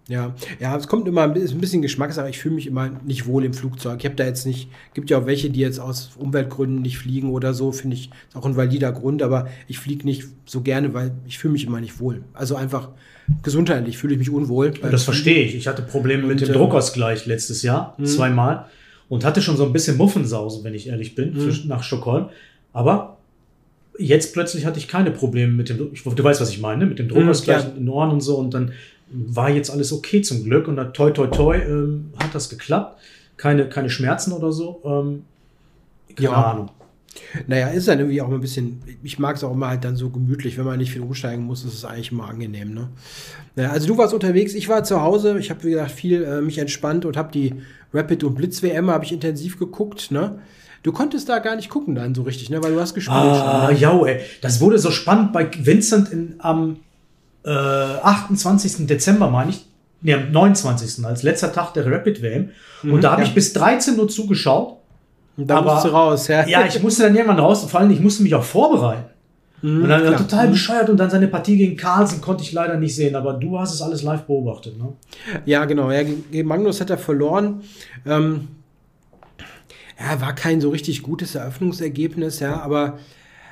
Ja, 0.09 0.33
ja, 0.61 0.77
es 0.77 0.87
kommt 0.87 1.07
immer 1.07 1.23
ein 1.23 1.33
bisschen 1.33 1.81
Geschmackssache. 1.81 2.29
Ich 2.29 2.39
fühle 2.39 2.55
mich 2.55 2.65
immer 2.65 2.89
nicht 3.05 3.25
wohl 3.25 3.43
im 3.43 3.53
Flugzeug. 3.53 3.97
Ich 3.99 4.05
habe 4.05 4.15
da 4.15 4.23
jetzt 4.23 4.45
nicht, 4.45 4.69
gibt 4.93 5.09
ja 5.09 5.17
auch 5.17 5.25
welche, 5.25 5.49
die 5.49 5.59
jetzt 5.59 5.79
aus 5.79 6.11
Umweltgründen 6.17 6.81
nicht 6.81 6.97
fliegen 6.97 7.29
oder 7.29 7.53
so, 7.53 7.73
finde 7.73 7.97
ich, 7.97 8.09
ist 8.29 8.35
auch 8.35 8.45
ein 8.45 8.55
valider 8.55 8.93
Grund, 8.93 9.21
aber 9.21 9.47
ich 9.67 9.79
fliege 9.79 10.05
nicht 10.05 10.23
so 10.45 10.61
gerne, 10.61 10.93
weil 10.93 11.11
ich 11.27 11.37
fühle 11.37 11.51
mich 11.51 11.65
immer 11.65 11.81
nicht 11.81 11.99
wohl. 11.99 12.23
Also 12.33 12.55
einfach 12.55 12.89
gesundheitlich 13.43 13.97
fühle 13.97 14.13
ich 14.13 14.19
mich 14.19 14.29
unwohl. 14.29 14.71
Das 14.71 15.03
verstehe 15.03 15.43
ich. 15.43 15.55
Ich 15.55 15.67
hatte 15.67 15.81
Probleme 15.81 16.25
mit 16.25 16.39
dem 16.39 16.49
äh, 16.49 16.53
Druckausgleich 16.53 17.25
letztes 17.25 17.61
Jahr, 17.61 17.95
mh. 17.97 18.05
zweimal, 18.05 18.65
und 19.09 19.25
hatte 19.25 19.41
schon 19.41 19.57
so 19.57 19.65
ein 19.65 19.73
bisschen 19.73 19.97
Muffensausen, 19.97 20.63
wenn 20.63 20.73
ich 20.73 20.87
ehrlich 20.87 21.15
bin, 21.15 21.33
mh. 21.33 21.65
nach 21.65 21.83
Stockholm. 21.83 22.29
Aber 22.73 23.17
jetzt 23.97 24.33
plötzlich 24.33 24.65
hatte 24.65 24.79
ich 24.79 24.87
keine 24.87 25.11
Probleme 25.11 25.53
mit 25.53 25.69
dem, 25.69 25.77
du 25.77 26.23
weißt, 26.23 26.41
was 26.41 26.49
ich 26.49 26.59
meine, 26.59 26.85
mit 26.85 26.99
dem 26.99 27.07
Druckausgleich 27.07 27.63
mhm, 27.63 27.69
in 27.69 27.85
den 27.85 27.89
Ohren 27.89 28.11
und 28.11 28.21
so 28.21 28.37
und 28.37 28.53
dann 28.53 28.73
war 29.09 29.49
jetzt 29.49 29.69
alles 29.69 29.93
okay 29.93 30.21
zum 30.21 30.43
Glück 30.43 30.67
und 30.67 30.75
da 30.75 30.85
toi 30.85 31.11
toi 31.11 31.27
toi 31.27 31.57
ähm, 31.57 32.11
hat 32.21 32.35
das 32.35 32.49
geklappt. 32.49 32.99
Keine, 33.37 33.69
keine 33.69 33.89
Schmerzen 33.89 34.33
oder 34.33 34.51
so. 34.51 34.81
Ähm, 34.83 35.23
keine 36.15 36.29
ja. 36.29 36.51
Ahnung. 36.51 36.69
Naja, 37.47 37.69
ist 37.69 37.87
dann 37.87 37.99
irgendwie 37.99 38.21
auch 38.21 38.31
ein 38.31 38.39
bisschen, 38.39 38.81
ich 39.03 39.17
mag 39.17 39.35
es 39.35 39.43
auch 39.43 39.53
immer 39.53 39.69
halt 39.69 39.83
dann 39.83 39.95
so 39.95 40.09
gemütlich, 40.09 40.57
wenn 40.57 40.65
man 40.65 40.77
nicht 40.77 40.91
viel 40.91 41.01
umsteigen 41.01 41.43
muss, 41.43 41.63
ist 41.65 41.73
es 41.73 41.85
eigentlich 41.85 42.11
immer 42.11 42.27
angenehm. 42.27 42.73
Ne? 42.73 42.89
Naja, 43.55 43.71
also 43.71 43.87
du 43.87 43.97
warst 43.97 44.13
unterwegs, 44.13 44.53
ich 44.53 44.69
war 44.69 44.83
zu 44.83 45.01
Hause, 45.01 45.39
ich 45.39 45.49
habe 45.49 45.63
wie 45.63 45.71
gesagt 45.71 45.91
viel 45.91 46.23
äh, 46.23 46.41
mich 46.41 46.57
entspannt 46.57 47.05
und 47.05 47.17
habe 47.17 47.31
die 47.31 47.55
Rapid 47.93 48.23
und 48.23 48.35
Blitz 48.35 48.61
WM 48.61 48.89
habe 48.89 49.05
ich 49.05 49.11
intensiv 49.11 49.57
geguckt. 49.59 50.11
Ne? 50.11 50.39
Du 50.83 50.91
konntest 50.91 51.29
da 51.29 51.39
gar 51.39 51.55
nicht 51.55 51.69
gucken 51.69 51.95
dann 51.95 52.13
so 52.13 52.23
richtig, 52.23 52.49
ne? 52.49 52.63
weil 52.63 52.73
du 52.73 52.79
hast 52.79 52.93
gespielt. 52.93 53.17
Ah, 53.17 53.67
schon, 53.67 53.73
ne? 53.73 53.79
ja, 53.79 54.05
ey. 54.05 54.21
Das 54.41 54.59
wurde 54.59 54.77
so 54.79 54.91
spannend 54.91 55.33
bei 55.33 55.49
Vincent 55.57 56.11
in, 56.11 56.35
am 56.39 56.77
äh, 57.43 57.49
28. 57.49 58.87
Dezember, 58.87 59.29
meine 59.29 59.51
ich. 59.51 59.65
Nee, 60.01 60.13
am 60.13 60.31
29. 60.31 61.05
als 61.05 61.23
letzter 61.23 61.51
Tag 61.51 61.73
der 61.73 61.89
Rapid 61.91 62.21
WM. 62.21 62.49
Mhm, 62.83 62.93
und 62.93 63.03
da 63.03 63.11
habe 63.11 63.23
ja. 63.23 63.27
ich 63.27 63.33
bis 63.33 63.53
13 63.53 63.97
Uhr 63.99 64.07
zugeschaut. 64.07 64.77
Und 65.37 65.47
da 65.47 65.57
aber, 65.57 65.73
musst 65.73 65.85
du 65.85 65.89
raus, 65.89 66.27
ja. 66.27 66.47
Ja, 66.47 66.65
ich 66.65 66.81
musste 66.81 67.03
dann 67.03 67.15
irgendwann 67.15 67.39
raus 67.39 67.63
und 67.63 67.69
vor 67.69 67.79
allem, 67.79 67.91
ich 67.91 67.99
musste 67.99 68.23
mich 68.23 68.33
auch 68.35 68.43
vorbereiten. 68.43 69.05
Mhm, 69.61 69.83
und 69.83 69.89
dann 69.89 70.01
klar. 70.01 70.17
total 70.17 70.47
mhm. 70.47 70.51
bescheuert 70.51 70.89
und 70.89 70.97
dann 70.97 71.09
seine 71.09 71.27
Partie 71.27 71.57
gegen 71.57 71.77
Carlsen 71.77 72.21
konnte 72.21 72.43
ich 72.43 72.51
leider 72.51 72.77
nicht 72.77 72.95
sehen, 72.95 73.15
aber 73.15 73.33
du 73.33 73.59
hast 73.59 73.73
es 73.73 73.81
alles 73.81 74.03
live 74.03 74.23
beobachtet, 74.23 74.77
ne? 74.77 74.93
Ja, 75.45 75.65
genau. 75.65 75.91
Ja, 75.91 76.03
gegen 76.03 76.47
Magnus 76.47 76.79
hat 76.79 76.89
er 76.89 76.97
verloren. 76.97 77.61
Ähm, 78.05 78.49
ja, 79.99 80.21
war 80.21 80.35
kein 80.35 80.61
so 80.61 80.69
richtig 80.69 81.01
gutes 81.01 81.33
Eröffnungsergebnis, 81.33 82.39
ja, 82.39 82.61
aber 82.61 82.99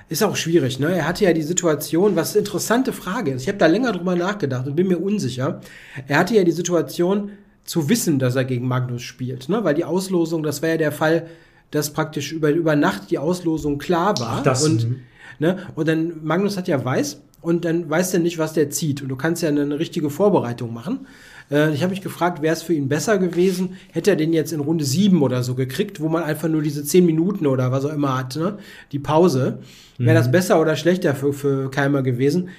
ist 0.07 0.23
auch 0.23 0.35
schwierig. 0.35 0.79
Ne? 0.79 0.93
Er 0.93 1.07
hatte 1.07 1.23
ja 1.25 1.33
die 1.33 1.41
Situation, 1.41 2.15
was 2.15 2.31
eine 2.31 2.39
interessante 2.39 2.93
Frage 2.93 3.31
ist. 3.31 3.41
Ich 3.41 3.47
habe 3.47 3.57
da 3.57 3.65
länger 3.65 3.91
drüber 3.91 4.15
nachgedacht 4.15 4.67
und 4.67 4.75
bin 4.75 4.87
mir 4.87 4.99
unsicher. 4.99 5.61
Er 6.07 6.19
hatte 6.19 6.35
ja 6.35 6.43
die 6.43 6.51
Situation 6.51 7.31
zu 7.63 7.89
wissen, 7.89 8.19
dass 8.19 8.35
er 8.35 8.45
gegen 8.45 8.67
Magnus 8.67 9.01
spielt, 9.01 9.49
ne? 9.49 9.63
weil 9.63 9.73
die 9.73 9.85
Auslosung, 9.85 10.43
das 10.43 10.61
war 10.61 10.69
ja 10.69 10.77
der 10.77 10.91
Fall, 10.91 11.25
dass 11.71 11.91
praktisch 11.91 12.31
über, 12.31 12.51
über 12.51 12.75
Nacht 12.75 13.09
die 13.09 13.17
Auslosung 13.17 13.79
klar 13.79 14.17
war. 14.19 14.37
Ach, 14.37 14.43
das, 14.43 14.63
und, 14.63 14.87
mhm. 14.87 14.99
Ne? 15.39 15.57
und 15.75 15.87
dann, 15.87 16.23
Magnus 16.23 16.57
hat 16.57 16.67
ja 16.67 16.83
weiß 16.83 17.21
und 17.41 17.63
dann 17.63 17.89
weiß 17.89 18.13
er 18.13 18.19
nicht, 18.19 18.37
was 18.37 18.53
der 18.53 18.69
zieht. 18.71 19.01
Und 19.01 19.09
du 19.09 19.15
kannst 19.15 19.43
ja 19.43 19.49
eine 19.49 19.77
richtige 19.77 20.09
Vorbereitung 20.09 20.73
machen. 20.73 21.05
Äh, 21.51 21.73
ich 21.73 21.83
habe 21.83 21.91
mich 21.91 22.01
gefragt, 22.01 22.41
wäre 22.41 22.53
es 22.53 22.63
für 22.63 22.73
ihn 22.73 22.89
besser 22.89 23.17
gewesen, 23.17 23.77
hätte 23.91 24.09
er 24.09 24.15
den 24.15 24.33
jetzt 24.33 24.51
in 24.51 24.59
Runde 24.59 24.83
7 24.83 25.21
oder 25.21 25.43
so 25.43 25.55
gekriegt, 25.55 25.99
wo 25.99 26.09
man 26.09 26.23
einfach 26.23 26.49
nur 26.49 26.61
diese 26.61 26.83
10 26.83 27.05
Minuten 27.05 27.45
oder 27.45 27.71
was 27.71 27.85
auch 27.85 27.93
immer 27.93 28.17
hat, 28.17 28.35
ne? 28.35 28.57
die 28.91 28.99
Pause. 28.99 29.59
Wäre 29.97 30.11
mhm. 30.11 30.23
das 30.23 30.31
besser 30.31 30.59
oder 30.59 30.75
schlechter 30.75 31.15
für, 31.15 31.33
für 31.33 31.69
Keimer 31.69 32.01
gewesen? 32.01 32.49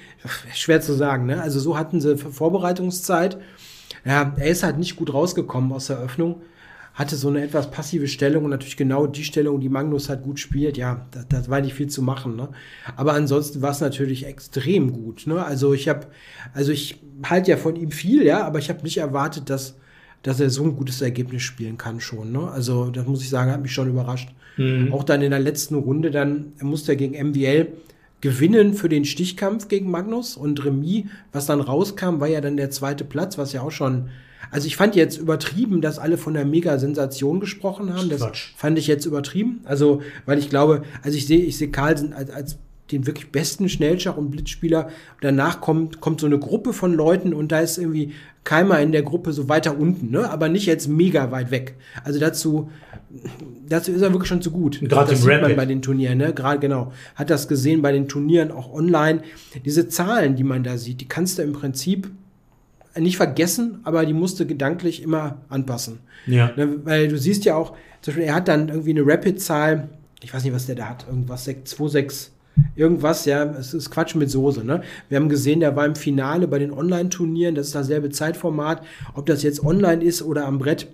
Schwer 0.53 0.81
zu 0.81 0.93
sagen. 0.93 1.25
Ne? 1.25 1.41
Also 1.41 1.59
so 1.59 1.77
hatten 1.77 2.01
sie 2.01 2.17
Vorbereitungszeit. 2.17 3.37
Ja, 4.05 4.33
er 4.37 4.47
ist 4.47 4.63
halt 4.63 4.77
nicht 4.77 4.95
gut 4.95 5.13
rausgekommen 5.13 5.71
aus 5.73 5.87
der 5.87 5.99
Öffnung 5.99 6.41
hatte 6.97 7.15
so 7.15 7.27
eine 7.27 7.43
etwas 7.43 7.69
passive 7.69 8.07
Stellung 8.07 8.45
und 8.45 8.49
natürlich 8.49 8.75
genau 8.75 9.05
die 9.05 9.23
Stellung, 9.23 9.59
die 9.59 9.69
Magnus 9.69 10.09
halt 10.09 10.23
gut 10.23 10.39
spielt. 10.39 10.77
Ja, 10.77 11.05
da, 11.11 11.23
da 11.29 11.47
war 11.47 11.61
nicht 11.61 11.75
viel 11.75 11.87
zu 11.87 12.01
machen. 12.01 12.35
Ne? 12.35 12.49
Aber 12.95 13.13
ansonsten 13.13 13.61
war 13.61 13.69
es 13.69 13.81
natürlich 13.81 14.25
extrem 14.25 14.91
gut. 14.91 15.27
Ne? 15.27 15.45
Also 15.45 15.73
ich 15.73 15.87
habe, 15.89 16.07
also 16.55 16.71
ich 16.71 16.99
halte 17.23 17.51
ja 17.51 17.57
von 17.57 17.75
ihm 17.75 17.91
viel, 17.91 18.23
ja, 18.23 18.43
aber 18.43 18.57
ich 18.57 18.69
habe 18.69 18.81
nicht 18.81 18.97
erwartet, 18.97 19.51
dass, 19.51 19.75
dass 20.23 20.39
er 20.39 20.49
so 20.49 20.63
ein 20.63 20.75
gutes 20.75 21.01
Ergebnis 21.01 21.43
spielen 21.43 21.77
kann 21.77 22.01
schon. 22.01 22.31
Ne? 22.31 22.49
Also 22.49 22.89
das 22.89 23.05
muss 23.05 23.21
ich 23.21 23.29
sagen, 23.29 23.51
hat 23.51 23.61
mich 23.61 23.73
schon 23.73 23.89
überrascht. 23.89 24.29
Mhm. 24.57 24.91
Auch 24.91 25.03
dann 25.03 25.21
in 25.21 25.29
der 25.29 25.39
letzten 25.39 25.75
Runde, 25.75 26.09
dann 26.09 26.53
musste 26.63 26.93
er 26.93 26.95
gegen 26.95 27.13
MWL 27.29 27.67
gewinnen 28.21 28.73
für 28.73 28.89
den 28.89 29.05
Stichkampf 29.05 29.67
gegen 29.67 29.91
Magnus 29.91 30.35
und 30.35 30.65
Remis, 30.65 31.05
was 31.31 31.45
dann 31.45 31.61
rauskam, 31.61 32.19
war 32.19 32.27
ja 32.27 32.41
dann 32.41 32.57
der 32.57 32.71
zweite 32.71 33.03
Platz, 33.03 33.37
was 33.37 33.53
ja 33.53 33.61
auch 33.61 33.69
schon 33.69 34.09
also 34.51 34.67
ich 34.67 34.75
fand 34.75 34.95
jetzt 34.95 35.17
übertrieben, 35.17 35.81
dass 35.81 35.99
alle 35.99 36.17
von 36.17 36.33
der 36.33 36.45
Mega-Sensation 36.45 37.39
gesprochen 37.39 37.93
haben. 37.93 38.09
Das 38.09 38.21
Quatsch. 38.21 38.53
fand 38.55 38.77
ich 38.77 38.87
jetzt 38.87 39.05
übertrieben. 39.05 39.61
Also, 39.65 40.01
weil 40.25 40.39
ich 40.39 40.49
glaube, 40.49 40.83
also 41.01 41.17
ich 41.17 41.27
sehe, 41.27 41.39
ich 41.39 41.57
sehe 41.57 41.69
Carlsen 41.69 42.13
als, 42.13 42.29
als 42.29 42.57
den 42.91 43.05
wirklich 43.05 43.31
besten 43.31 43.69
Schnellschach- 43.69 44.17
und 44.17 44.31
Blitzspieler. 44.31 44.89
Danach 45.21 45.61
kommt, 45.61 45.99
kommt 45.99 46.21
so 46.21 46.25
eine 46.25 46.39
Gruppe 46.39 46.73
von 46.73 46.93
Leuten 46.93 47.33
und 47.33 47.51
da 47.51 47.59
ist 47.59 47.77
irgendwie 47.77 48.13
keiner 48.43 48.79
in 48.79 48.91
der 48.91 49.03
Gruppe 49.03 49.33
so 49.33 49.49
weiter 49.49 49.77
unten, 49.77 50.09
ne? 50.11 50.29
aber 50.29 50.47
nicht 50.47 50.65
jetzt 50.65 50.87
mega 50.87 51.31
weit 51.31 51.51
weg. 51.51 51.75
Also 52.05 52.17
dazu, 52.17 52.69
dazu 53.67 53.91
ist 53.91 54.01
er 54.01 54.13
wirklich 54.13 54.29
schon 54.29 54.41
zu 54.41 54.51
gut. 54.51 54.79
Gerade 54.79 55.11
das 55.11 55.21
sieht 55.21 55.29
Rapid. 55.29 55.41
man 55.41 55.55
bei 55.57 55.65
den 55.65 55.81
Turnieren, 55.81 56.17
ne? 56.17 56.33
Gerade 56.33 56.59
genau. 56.59 56.93
Hat 57.15 57.29
das 57.29 57.49
gesehen 57.49 57.81
bei 57.81 57.91
den 57.91 58.07
Turnieren 58.07 58.51
auch 58.51 58.71
online. 58.71 59.21
Diese 59.65 59.89
Zahlen, 59.89 60.35
die 60.37 60.45
man 60.45 60.63
da 60.63 60.77
sieht, 60.77 61.01
die 61.01 61.07
kannst 61.07 61.37
du 61.37 61.41
im 61.41 61.51
Prinzip 61.51 62.09
nicht 62.99 63.17
vergessen, 63.17 63.79
aber 63.83 64.05
die 64.05 64.13
musste 64.13 64.45
gedanklich 64.45 65.01
immer 65.01 65.37
anpassen. 65.49 65.99
Ja. 66.25 66.51
Ne, 66.55 66.85
weil 66.85 67.07
du 67.07 67.17
siehst 67.17 67.45
ja 67.45 67.55
auch, 67.55 67.73
zum 68.01 68.13
Beispiel, 68.13 68.23
er 68.23 68.35
hat 68.35 68.47
dann 68.47 68.69
irgendwie 68.69 68.91
eine 68.91 69.05
Rapid-Zahl, 69.05 69.89
ich 70.21 70.33
weiß 70.33 70.43
nicht, 70.43 70.53
was 70.53 70.65
der 70.65 70.75
da 70.75 70.89
hat, 70.89 71.05
irgendwas 71.07 71.47
2,6, 71.47 72.29
irgendwas, 72.75 73.25
ja, 73.25 73.43
es 73.43 73.73
ist 73.73 73.89
Quatsch 73.89 74.15
mit 74.15 74.31
Soße, 74.31 74.63
ne? 74.63 74.81
Wir 75.09 75.17
haben 75.17 75.29
gesehen, 75.29 75.59
der 75.59 75.75
war 75.75 75.85
im 75.85 75.95
Finale 75.95 76.47
bei 76.47 76.59
den 76.59 76.71
Online-Turnieren, 76.71 77.55
das 77.55 77.67
ist 77.67 77.75
dasselbe 77.75 78.09
Zeitformat, 78.09 78.81
ob 79.13 79.25
das 79.25 79.43
jetzt 79.43 79.63
online 79.63 80.03
ist 80.03 80.21
oder 80.21 80.45
am 80.45 80.57
Brett 80.57 80.87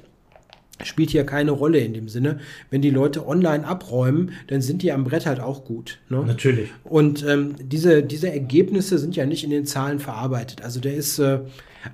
spielt 0.81 1.11
hier 1.11 1.25
keine 1.25 1.51
Rolle 1.51 1.79
in 1.79 1.93
dem 1.93 2.09
Sinne. 2.09 2.39
Wenn 2.69 2.81
die 2.81 2.89
Leute 2.89 3.27
online 3.27 3.65
abräumen, 3.65 4.31
dann 4.47 4.61
sind 4.61 4.81
die 4.81 4.91
am 4.91 5.03
Brett 5.03 5.25
halt 5.25 5.39
auch 5.39 5.65
gut. 5.65 5.99
Ne? 6.09 6.23
Natürlich. 6.25 6.71
Und 6.83 7.25
ähm, 7.25 7.55
diese, 7.61 8.03
diese 8.03 8.31
Ergebnisse 8.31 8.97
sind 8.97 9.15
ja 9.15 9.25
nicht 9.25 9.43
in 9.43 9.49
den 9.51 9.65
Zahlen 9.65 9.99
verarbeitet. 9.99 10.61
Also 10.63 10.79
der 10.79 10.95
ist, 10.95 11.19
äh, 11.19 11.39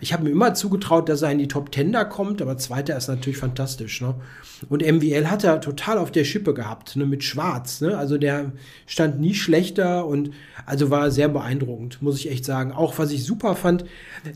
ich 0.02 0.14
habe 0.14 0.24
mir 0.24 0.30
immer 0.30 0.54
zugetraut, 0.54 1.10
dass 1.10 1.22
er 1.22 1.32
in 1.32 1.40
die 1.40 1.48
Top 1.48 1.72
Ten 1.72 1.92
da 1.92 2.04
kommt, 2.04 2.42
aber 2.42 2.58
Zweiter 2.58 2.96
ist 2.96 3.08
natürlich 3.08 3.38
fantastisch. 3.38 4.02
Ne? 4.02 4.16
Und 4.68 4.82
MWL 4.82 5.30
hat 5.30 5.44
er 5.44 5.62
total 5.62 5.98
auf 5.98 6.12
der 6.12 6.24
Schippe 6.24 6.54
gehabt, 6.54 6.96
ne, 6.96 7.06
mit 7.06 7.24
Schwarz. 7.24 7.82
Ne? 7.82 7.98
Also 7.98 8.18
der 8.18 8.52
stand 8.86 9.20
nie 9.20 9.34
schlechter 9.34 10.06
und 10.06 10.32
also 10.66 10.90
war 10.90 11.12
sehr 11.12 11.30
beeindruckend, 11.30 12.02
muss 12.02 12.18
ich 12.18 12.30
echt 12.30 12.46
sagen. 12.46 12.72
Auch 12.72 12.98
was 13.00 13.12
ich 13.12 13.24
super 13.24 13.56
fand, 13.56 13.86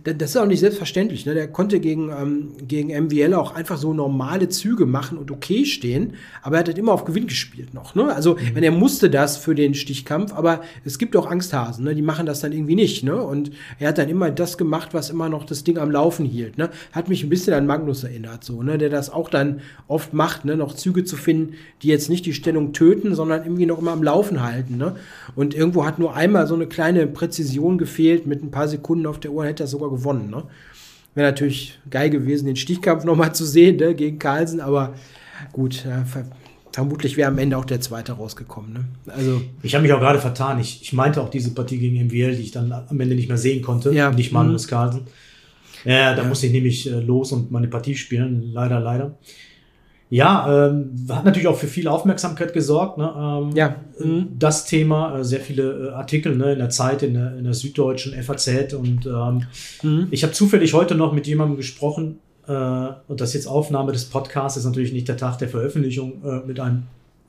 das 0.03 0.31
ist 0.31 0.37
auch 0.37 0.45
nicht 0.45 0.61
selbstverständlich. 0.61 1.25
Ne? 1.25 1.33
Der 1.33 1.47
konnte 1.47 1.79
gegen, 1.79 2.09
ähm, 2.09 2.53
gegen 2.67 2.89
MWL 2.89 3.33
auch 3.33 3.53
einfach 3.53 3.77
so 3.77 3.93
normale 3.93 4.49
Züge 4.49 4.85
machen 4.85 5.17
und 5.17 5.31
okay 5.31 5.65
stehen, 5.65 6.13
aber 6.41 6.55
er 6.55 6.59
hat 6.59 6.67
halt 6.67 6.77
immer 6.77 6.93
auf 6.93 7.05
Gewinn 7.05 7.27
gespielt 7.27 7.73
noch. 7.73 7.95
Ne? 7.95 8.13
Also, 8.13 8.35
mhm. 8.35 8.55
wenn 8.55 8.63
er 8.63 8.71
musste 8.71 9.09
das 9.09 9.37
für 9.37 9.55
den 9.55 9.73
Stichkampf, 9.73 10.33
aber 10.33 10.61
es 10.85 10.97
gibt 10.97 11.15
auch 11.15 11.29
Angsthasen, 11.29 11.83
ne? 11.83 11.95
die 11.95 12.01
machen 12.01 12.25
das 12.25 12.39
dann 12.39 12.51
irgendwie 12.51 12.75
nicht. 12.75 13.03
Ne? 13.03 13.21
Und 13.21 13.51
er 13.79 13.89
hat 13.89 13.97
dann 13.97 14.09
immer 14.09 14.31
das 14.31 14.57
gemacht, 14.57 14.93
was 14.93 15.09
immer 15.09 15.29
noch 15.29 15.42
das 15.45 15.63
Ding 15.63 15.77
am 15.77 15.91
Laufen 15.91 16.25
hielt. 16.25 16.57
Ne? 16.57 16.69
Hat 16.91 17.09
mich 17.09 17.23
ein 17.23 17.29
bisschen 17.29 17.53
an 17.53 17.65
Magnus 17.65 18.03
erinnert, 18.03 18.43
so, 18.43 18.63
ne? 18.63 18.77
der 18.77 18.89
das 18.89 19.09
auch 19.09 19.29
dann 19.29 19.61
oft 19.87 20.13
macht, 20.13 20.45
ne? 20.45 20.55
noch 20.55 20.73
Züge 20.75 21.03
zu 21.03 21.15
finden, 21.15 21.53
die 21.81 21.87
jetzt 21.87 22.09
nicht 22.09 22.25
die 22.25 22.33
Stellung 22.33 22.73
töten, 22.73 23.15
sondern 23.15 23.43
irgendwie 23.43 23.65
noch 23.65 23.79
immer 23.79 23.91
am 23.91 24.03
Laufen 24.03 24.41
halten. 24.41 24.77
Ne? 24.77 24.95
Und 25.35 25.53
irgendwo 25.53 25.85
hat 25.85 25.99
nur 25.99 26.15
einmal 26.15 26.47
so 26.47 26.55
eine 26.55 26.67
kleine 26.67 27.07
Präzision 27.07 27.77
gefehlt, 27.77 28.27
mit 28.27 28.43
ein 28.43 28.51
paar 28.51 28.67
Sekunden 28.67 29.05
auf 29.05 29.19
der 29.19 29.31
Uhr 29.31 29.45
hätte 29.45 29.63
er 29.63 29.67
sogar 29.67 29.89
gewonnen. 29.89 30.29
Ne? 30.29 30.43
Wäre 31.15 31.29
natürlich 31.29 31.79
geil 31.89 32.09
gewesen, 32.09 32.47
den 32.47 32.55
Stichkampf 32.55 33.03
nochmal 33.03 33.35
zu 33.35 33.45
sehen 33.45 33.77
ne, 33.77 33.93
gegen 33.93 34.19
Carlsen, 34.19 34.59
aber 34.59 34.93
gut, 35.51 35.85
ja, 35.85 36.03
ver 36.05 36.25
vermutlich 36.73 37.17
wäre 37.17 37.29
am 37.29 37.37
Ende 37.37 37.57
auch 37.57 37.65
der 37.65 37.79
zweite 37.81 38.13
rausgekommen. 38.13 38.73
Ne? 38.73 38.85
Also, 39.05 39.41
ich 39.61 39.75
habe 39.75 39.83
mich 39.83 39.93
auch 39.93 39.99
gerade 39.99 40.19
vertan. 40.19 40.59
Ich, 40.59 40.81
ich 40.81 40.91
meinte 40.91 41.21
auch 41.21 41.29
diese 41.29 41.51
Partie 41.51 41.77
gegen 41.77 42.03
MWL, 42.07 42.35
die 42.35 42.41
ich 42.41 42.51
dann 42.51 42.71
am 42.71 42.99
Ende 42.99 43.15
nicht 43.15 43.27
mehr 43.27 43.37
sehen 43.37 43.61
konnte. 43.61 43.93
Ja. 43.93 44.09
Nicht 44.11 44.31
Magnus 44.31 44.65
mhm. 44.65 44.69
Carlsen. 44.71 45.01
Ja, 45.85 46.15
da 46.15 46.21
ja. 46.23 46.27
musste 46.27 46.47
ich 46.47 46.53
nämlich 46.53 46.89
äh, 46.91 46.99
los 46.99 47.31
und 47.31 47.51
meine 47.51 47.67
Partie 47.67 47.95
spielen. 47.95 48.51
Leider, 48.53 48.79
leider. 48.79 49.17
Ja, 50.09 50.67
ähm, 50.67 50.91
hat 51.09 51.25
natürlich 51.25 51.47
auch 51.47 51.57
für 51.57 51.65
viel 51.67 51.87
Aufmerksamkeit 51.87 52.53
gesorgt. 52.53 52.97
Ne? 52.99 53.11
Ähm, 53.17 53.55
Ja. 53.55 53.75
äh, 53.99 54.25
Das 54.37 54.65
Thema, 54.65 55.17
äh, 55.19 55.23
sehr 55.23 55.39
viele 55.39 55.89
äh, 55.89 55.91
Artikel 55.93 56.35
ne, 56.35 56.53
in 56.53 56.59
der 56.59 56.69
Zeit, 56.69 57.01
in 57.01 57.15
der, 57.15 57.35
in 57.35 57.43
der 57.45 57.53
Süddeutschen 57.55 58.13
FAZ 58.21 58.73
und 58.73 59.05
ähm, 59.07 59.43
Mhm. 59.81 60.07
ich 60.11 60.23
habe 60.23 60.33
zufällig 60.33 60.73
heute 60.73 60.93
noch 60.95 61.13
mit 61.13 61.25
jemandem 61.25 61.57
gesprochen 61.57 62.19
äh, 62.47 62.51
und 62.51 63.21
das 63.21 63.29
ist 63.29 63.33
jetzt 63.35 63.47
Aufnahme 63.47 63.91
des 63.91 64.05
Podcasts 64.05 64.57
ist 64.57 64.65
natürlich 64.65 64.93
nicht 64.93 65.07
der 65.07 65.17
Tag 65.17 65.39
der 65.39 65.49
Veröffentlichung 65.49 66.21
äh, 66.23 66.45
mit 66.45 66.59
einem 66.59 66.83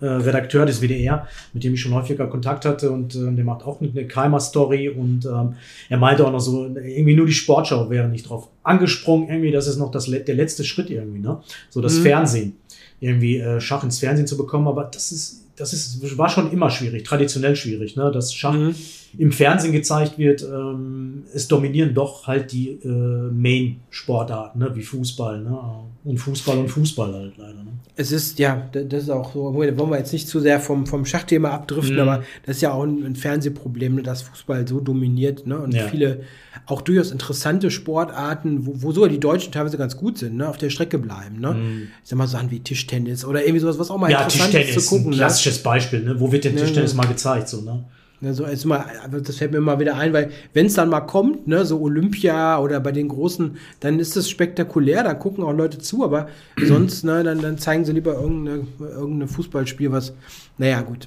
äh, 0.04 0.08
Redakteur 0.08 0.66
des 0.66 0.80
WDR, 0.80 1.26
mit 1.52 1.64
dem 1.64 1.74
ich 1.74 1.80
schon 1.80 1.94
häufiger 1.94 2.26
Kontakt 2.26 2.64
hatte 2.64 2.90
und 2.90 3.14
äh, 3.14 3.32
der 3.34 3.44
macht 3.44 3.64
auch 3.64 3.80
eine 3.80 4.06
Keimer-Story 4.06 4.88
und 4.90 5.24
ähm, 5.26 5.54
er 5.88 5.98
meinte 5.98 6.26
auch 6.26 6.32
noch 6.32 6.40
so, 6.40 6.66
irgendwie 6.66 7.16
nur 7.16 7.26
die 7.26 7.32
Sportschau 7.32 7.88
wäre 7.90 8.08
nicht 8.08 8.28
drauf 8.28 8.48
angesprungen, 8.62 9.28
irgendwie, 9.28 9.50
das 9.50 9.66
ist 9.66 9.78
noch 9.78 9.90
das, 9.90 10.06
der 10.06 10.34
letzte 10.34 10.64
Schritt 10.64 10.90
irgendwie, 10.90 11.20
ne? 11.20 11.40
So 11.70 11.80
das 11.80 11.98
Mhm. 11.98 12.02
Fernsehen, 12.02 12.56
irgendwie 13.00 13.38
äh, 13.38 13.60
Schach 13.60 13.84
ins 13.84 13.98
Fernsehen 13.98 14.26
zu 14.26 14.36
bekommen, 14.36 14.68
aber 14.68 14.84
das 14.84 15.12
ist, 15.12 15.42
das 15.56 15.72
ist, 15.72 16.16
war 16.18 16.28
schon 16.28 16.50
immer 16.52 16.70
schwierig, 16.70 17.04
traditionell 17.04 17.56
schwierig, 17.56 17.96
ne? 17.96 18.10
Dass 18.12 18.32
Schach 18.34 18.54
Mhm. 18.54 18.74
Im 19.18 19.32
Fernsehen 19.32 19.72
gezeigt 19.72 20.18
wird, 20.18 20.42
ähm, 20.42 21.24
es 21.32 21.48
dominieren 21.48 21.94
doch 21.94 22.26
halt 22.26 22.52
die 22.52 22.70
äh, 22.70 22.88
Main-Sportarten, 22.88 24.58
ne? 24.58 24.70
wie 24.74 24.82
Fußball, 24.82 25.40
ne? 25.40 25.56
Und 26.04 26.18
Fußball 26.18 26.58
und 26.58 26.68
Fußball 26.68 27.14
halt 27.14 27.32
leider. 27.38 27.54
Ne? 27.64 27.72
Es 27.96 28.12
ist, 28.12 28.38
ja, 28.38 28.68
da- 28.72 28.82
das 28.82 29.04
ist 29.04 29.10
auch 29.10 29.32
so, 29.32 29.50
da 29.62 29.78
wollen 29.78 29.90
wir 29.90 29.98
jetzt 29.98 30.12
nicht 30.12 30.28
zu 30.28 30.38
sehr 30.40 30.60
vom, 30.60 30.86
vom 30.86 31.06
Schachthema 31.06 31.50
abdriften, 31.50 31.94
Mhm. 31.94 32.00
aber 32.02 32.22
das 32.44 32.56
ist 32.56 32.62
ja 32.62 32.72
auch 32.72 32.82
ein, 32.82 33.02
ein 33.04 33.16
Fernsehproblem, 33.16 33.94
ne, 33.96 34.02
dass 34.02 34.22
Fußball 34.22 34.68
so 34.68 34.80
dominiert, 34.80 35.46
ne? 35.46 35.58
Und 35.58 35.72
Ja. 35.72 35.88
viele 35.88 36.20
auch 36.66 36.82
durchaus 36.82 37.10
interessante 37.10 37.70
Sportarten, 37.70 38.66
wo, 38.66 38.72
wo 38.82 38.92
sogar 38.92 39.08
die 39.08 39.20
Deutschen 39.20 39.52
teilweise 39.52 39.78
ganz 39.78 39.96
gut 39.96 40.18
sind, 40.18 40.36
ne, 40.36 40.48
auf 40.48 40.58
der 40.58 40.70
Strecke 40.70 40.98
bleiben, 40.98 41.40
ne? 41.40 41.56
Ich 42.02 42.10
sag 42.10 42.18
mal 42.18 42.26
Sachen 42.26 42.50
wie 42.50 42.60
Tischtennis 42.60 43.24
oder 43.24 43.40
irgendwie 43.42 43.60
sowas, 43.60 43.78
was 43.78 43.90
auch 43.90 43.96
mal 43.98 44.08
Mhm. 44.08 44.12
Ja, 44.12 44.22
interessant 44.24 44.50
Tischtennis 44.52 44.76
ist 44.76 44.84
zu 44.88 44.90
gucken. 44.90 45.06
ein 45.06 45.10
ne? 45.12 45.16
klassisches 45.16 45.62
Beispiel. 45.62 46.00
Ne? 46.02 46.20
Wo 46.20 46.30
wird 46.32 46.44
denn 46.44 46.56
Tischtennis 46.56 46.94
mal 46.94 47.06
gezeigt? 47.06 47.48
So, 47.48 47.62
ne? 47.62 47.84
Also 48.22 48.46
jetzt 48.46 48.64
mal, 48.64 48.84
aber 49.04 49.20
das 49.20 49.36
fällt 49.36 49.52
mir 49.52 49.58
immer 49.58 49.78
wieder 49.78 49.96
ein, 49.96 50.12
weil 50.12 50.30
wenn 50.54 50.66
es 50.66 50.74
dann 50.74 50.88
mal 50.88 51.00
kommt, 51.00 51.46
ne, 51.46 51.64
so 51.66 51.80
Olympia 51.80 52.58
oder 52.58 52.80
bei 52.80 52.92
den 52.92 53.08
großen, 53.08 53.56
dann 53.80 53.98
ist 53.98 54.16
das 54.16 54.30
spektakulär, 54.30 55.02
da 55.02 55.14
gucken 55.14 55.44
auch 55.44 55.52
Leute 55.52 55.78
zu, 55.78 56.04
aber 56.04 56.28
sonst, 56.64 57.04
ne, 57.04 57.22
dann, 57.22 57.42
dann 57.42 57.58
zeigen 57.58 57.84
sie 57.84 57.92
lieber 57.92 58.14
irgendeine, 58.14 58.66
irgendein 58.80 59.28
Fußballspiel, 59.28 59.92
was, 59.92 60.14
naja, 60.56 60.80
gut, 60.82 61.06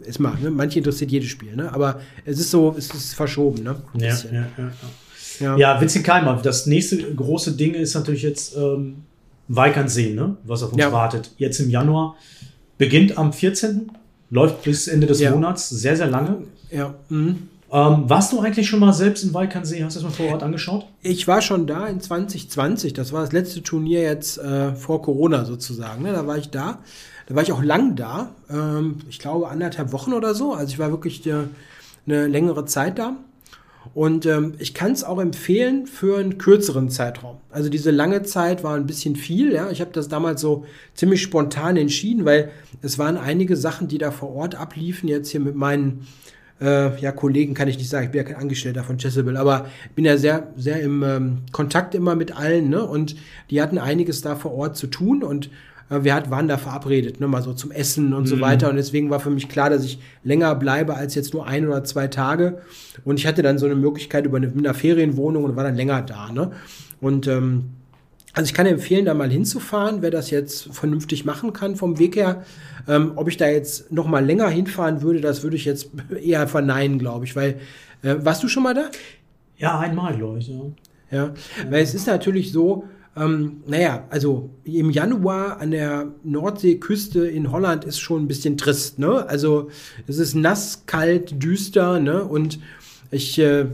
ist 0.00 0.20
mal, 0.20 0.38
ne, 0.40 0.50
manche 0.50 0.78
interessiert 0.78 1.10
jedes 1.10 1.28
Spiel, 1.28 1.54
ne, 1.54 1.72
aber 1.72 2.00
es 2.24 2.38
ist 2.38 2.50
so, 2.50 2.74
es 2.78 2.88
ist 2.94 3.14
verschoben, 3.14 3.62
ne, 3.64 3.76
Ja, 3.94 4.06
ja, 4.08 4.14
ja, 4.32 4.46
ja. 4.56 4.70
ja. 5.40 5.56
ja, 5.56 5.80
Witzig-Keimer. 5.80 6.40
Das 6.42 6.66
nächste 6.66 6.96
große 7.14 7.52
Ding 7.52 7.74
ist 7.74 7.94
natürlich 7.94 8.22
jetzt 8.22 8.56
ähm, 8.56 9.02
Weikernsee, 9.48 10.14
ne? 10.14 10.36
was 10.44 10.62
auf 10.62 10.72
uns 10.72 10.80
Ja. 10.80 10.92
wartet. 10.92 11.32
Jetzt 11.38 11.58
im 11.58 11.70
Januar. 11.70 12.16
Beginnt 12.76 13.18
am 13.18 13.32
14. 13.32 13.90
Läuft 14.30 14.62
bis 14.62 14.88
Ende 14.88 15.06
des 15.06 15.20
Ja. 15.20 15.30
Monats. 15.30 15.68
Sehr, 15.70 15.96
sehr 15.96 16.08
lange. 16.08 16.38
ja 16.70 16.94
mhm. 17.08 17.48
Ähm, 17.70 18.04
warst 18.08 18.32
du 18.32 18.40
eigentlich 18.40 18.66
schon 18.66 18.80
mal 18.80 18.94
selbst 18.94 19.24
in 19.24 19.34
Weikernsee? 19.34 19.84
Hast 19.84 19.96
du 19.96 20.00
das 20.00 20.10
mal 20.10 20.16
vor 20.16 20.32
Ort 20.32 20.42
angeschaut? 20.42 20.86
Ich 21.02 21.28
war 21.28 21.42
schon 21.42 21.66
da 21.66 21.86
in 21.86 22.00
2020. 22.00 22.94
Das 22.94 23.12
war 23.12 23.20
das 23.20 23.32
letzte 23.32 23.62
Turnier 23.62 24.00
jetzt 24.02 24.38
äh, 24.38 24.74
vor 24.74 25.02
Corona 25.02 25.44
sozusagen. 25.44 26.02
Ne? 26.02 26.12
Da 26.12 26.26
war 26.26 26.38
ich 26.38 26.48
da. 26.48 26.78
Da 27.26 27.34
war 27.34 27.42
ich 27.42 27.52
auch 27.52 27.62
lang 27.62 27.94
da. 27.94 28.30
Ähm, 28.48 29.00
ich 29.10 29.18
glaube 29.18 29.48
anderthalb 29.48 29.92
Wochen 29.92 30.14
oder 30.14 30.34
so. 30.34 30.54
Also 30.54 30.72
ich 30.72 30.78
war 30.78 30.90
wirklich 30.90 31.26
äh, 31.26 31.34
eine 32.06 32.26
längere 32.26 32.64
Zeit 32.64 32.98
da. 32.98 33.16
Und 33.94 34.26
ähm, 34.26 34.54
ich 34.58 34.74
kann 34.74 34.92
es 34.92 35.02
auch 35.02 35.18
empfehlen 35.18 35.86
für 35.86 36.18
einen 36.18 36.38
kürzeren 36.38 36.90
Zeitraum. 36.90 37.38
Also 37.50 37.68
diese 37.68 37.90
lange 37.90 38.22
Zeit 38.22 38.62
war 38.62 38.74
ein 38.74 38.86
bisschen 38.86 39.16
viel. 39.16 39.52
Ja, 39.52 39.70
ich 39.70 39.80
habe 39.80 39.90
das 39.92 40.08
damals 40.08 40.40
so 40.40 40.64
ziemlich 40.94 41.22
spontan 41.22 41.76
entschieden, 41.76 42.24
weil 42.24 42.50
es 42.82 42.98
waren 42.98 43.16
einige 43.16 43.56
Sachen, 43.56 43.88
die 43.88 43.98
da 43.98 44.10
vor 44.10 44.34
Ort 44.34 44.54
abliefen. 44.54 45.08
Jetzt 45.08 45.30
hier 45.30 45.40
mit 45.40 45.54
meinen 45.54 46.06
äh, 46.60 47.00
ja, 47.00 47.12
Kollegen 47.12 47.54
kann 47.54 47.68
ich 47.68 47.78
nicht 47.78 47.88
sagen, 47.88 48.06
ich 48.06 48.12
bin 48.12 48.18
ja 48.18 48.24
kein 48.24 48.36
Angestellter 48.36 48.84
von 48.84 48.98
Chessable, 48.98 49.38
aber 49.38 49.66
bin 49.94 50.04
ja 50.04 50.16
sehr, 50.16 50.48
sehr 50.56 50.80
im 50.80 51.02
ähm, 51.02 51.38
Kontakt 51.52 51.94
immer 51.94 52.14
mit 52.14 52.36
allen, 52.36 52.68
ne? 52.68 52.84
Und 52.84 53.16
die 53.50 53.62
hatten 53.62 53.78
einiges 53.78 54.20
da 54.22 54.36
vor 54.36 54.52
Ort 54.52 54.76
zu 54.76 54.88
tun 54.88 55.22
und 55.22 55.50
wir 55.90 56.14
hat, 56.14 56.30
waren 56.30 56.48
da 56.48 56.58
verabredet, 56.58 57.20
ne? 57.20 57.28
Mal 57.28 57.42
so 57.42 57.54
zum 57.54 57.70
Essen 57.70 58.12
und 58.12 58.26
so 58.26 58.40
weiter. 58.40 58.68
Und 58.68 58.76
deswegen 58.76 59.10
war 59.10 59.20
für 59.20 59.30
mich 59.30 59.48
klar, 59.48 59.70
dass 59.70 59.84
ich 59.84 59.98
länger 60.22 60.54
bleibe 60.54 60.94
als 60.94 61.14
jetzt 61.14 61.32
nur 61.32 61.46
ein 61.46 61.66
oder 61.66 61.82
zwei 61.84 62.08
Tage. 62.08 62.60
Und 63.04 63.18
ich 63.18 63.26
hatte 63.26 63.42
dann 63.42 63.58
so 63.58 63.66
eine 63.66 63.74
Möglichkeit 63.74 64.26
über 64.26 64.36
eine, 64.36 64.48
mit 64.48 64.66
einer 64.66 64.74
Ferienwohnung 64.74 65.44
und 65.44 65.56
war 65.56 65.64
dann 65.64 65.76
länger 65.76 66.02
da, 66.02 66.30
ne? 66.30 66.52
Und 67.00 67.26
ähm, 67.26 67.70
also 68.34 68.46
ich 68.46 68.54
kann 68.54 68.66
empfehlen, 68.66 69.04
da 69.04 69.14
mal 69.14 69.30
hinzufahren, 69.30 70.02
wer 70.02 70.10
das 70.10 70.30
jetzt 70.30 70.74
vernünftig 70.74 71.24
machen 71.24 71.52
kann 71.52 71.74
vom 71.74 71.98
Weg 71.98 72.16
her. 72.16 72.44
Ähm, 72.86 73.12
ob 73.16 73.28
ich 73.28 73.36
da 73.36 73.48
jetzt 73.48 73.90
noch 73.90 74.06
mal 74.06 74.24
länger 74.24 74.48
hinfahren 74.48 75.02
würde, 75.02 75.20
das 75.20 75.42
würde 75.42 75.56
ich 75.56 75.64
jetzt 75.64 75.90
eher 76.22 76.46
verneinen, 76.46 76.98
glaube 76.98 77.24
ich, 77.24 77.34
weil 77.34 77.58
äh, 78.02 78.16
warst 78.20 78.42
du 78.42 78.48
schon 78.48 78.62
mal 78.62 78.74
da? 78.74 78.90
Ja, 79.56 79.78
einmal, 79.78 80.16
glaube 80.16 80.38
ich. 80.38 80.48
Ja. 80.48 80.60
Ja, 81.10 81.32
weil 81.70 81.82
es 81.82 81.94
ist 81.94 82.06
natürlich 82.06 82.52
so, 82.52 82.84
ähm, 83.18 83.62
naja, 83.66 84.04
also 84.10 84.50
im 84.64 84.90
Januar 84.90 85.60
an 85.60 85.70
der 85.70 86.12
Nordseeküste 86.24 87.26
in 87.26 87.50
Holland 87.50 87.84
ist 87.84 87.98
schon 87.98 88.24
ein 88.24 88.28
bisschen 88.28 88.56
trist, 88.56 88.98
ne? 88.98 89.26
Also 89.28 89.68
es 90.06 90.18
ist 90.18 90.34
nass, 90.34 90.84
kalt, 90.86 91.42
düster, 91.42 92.00
ne? 92.00 92.24
Und 92.24 92.58
ich, 93.10 93.38
äh, 93.38 93.66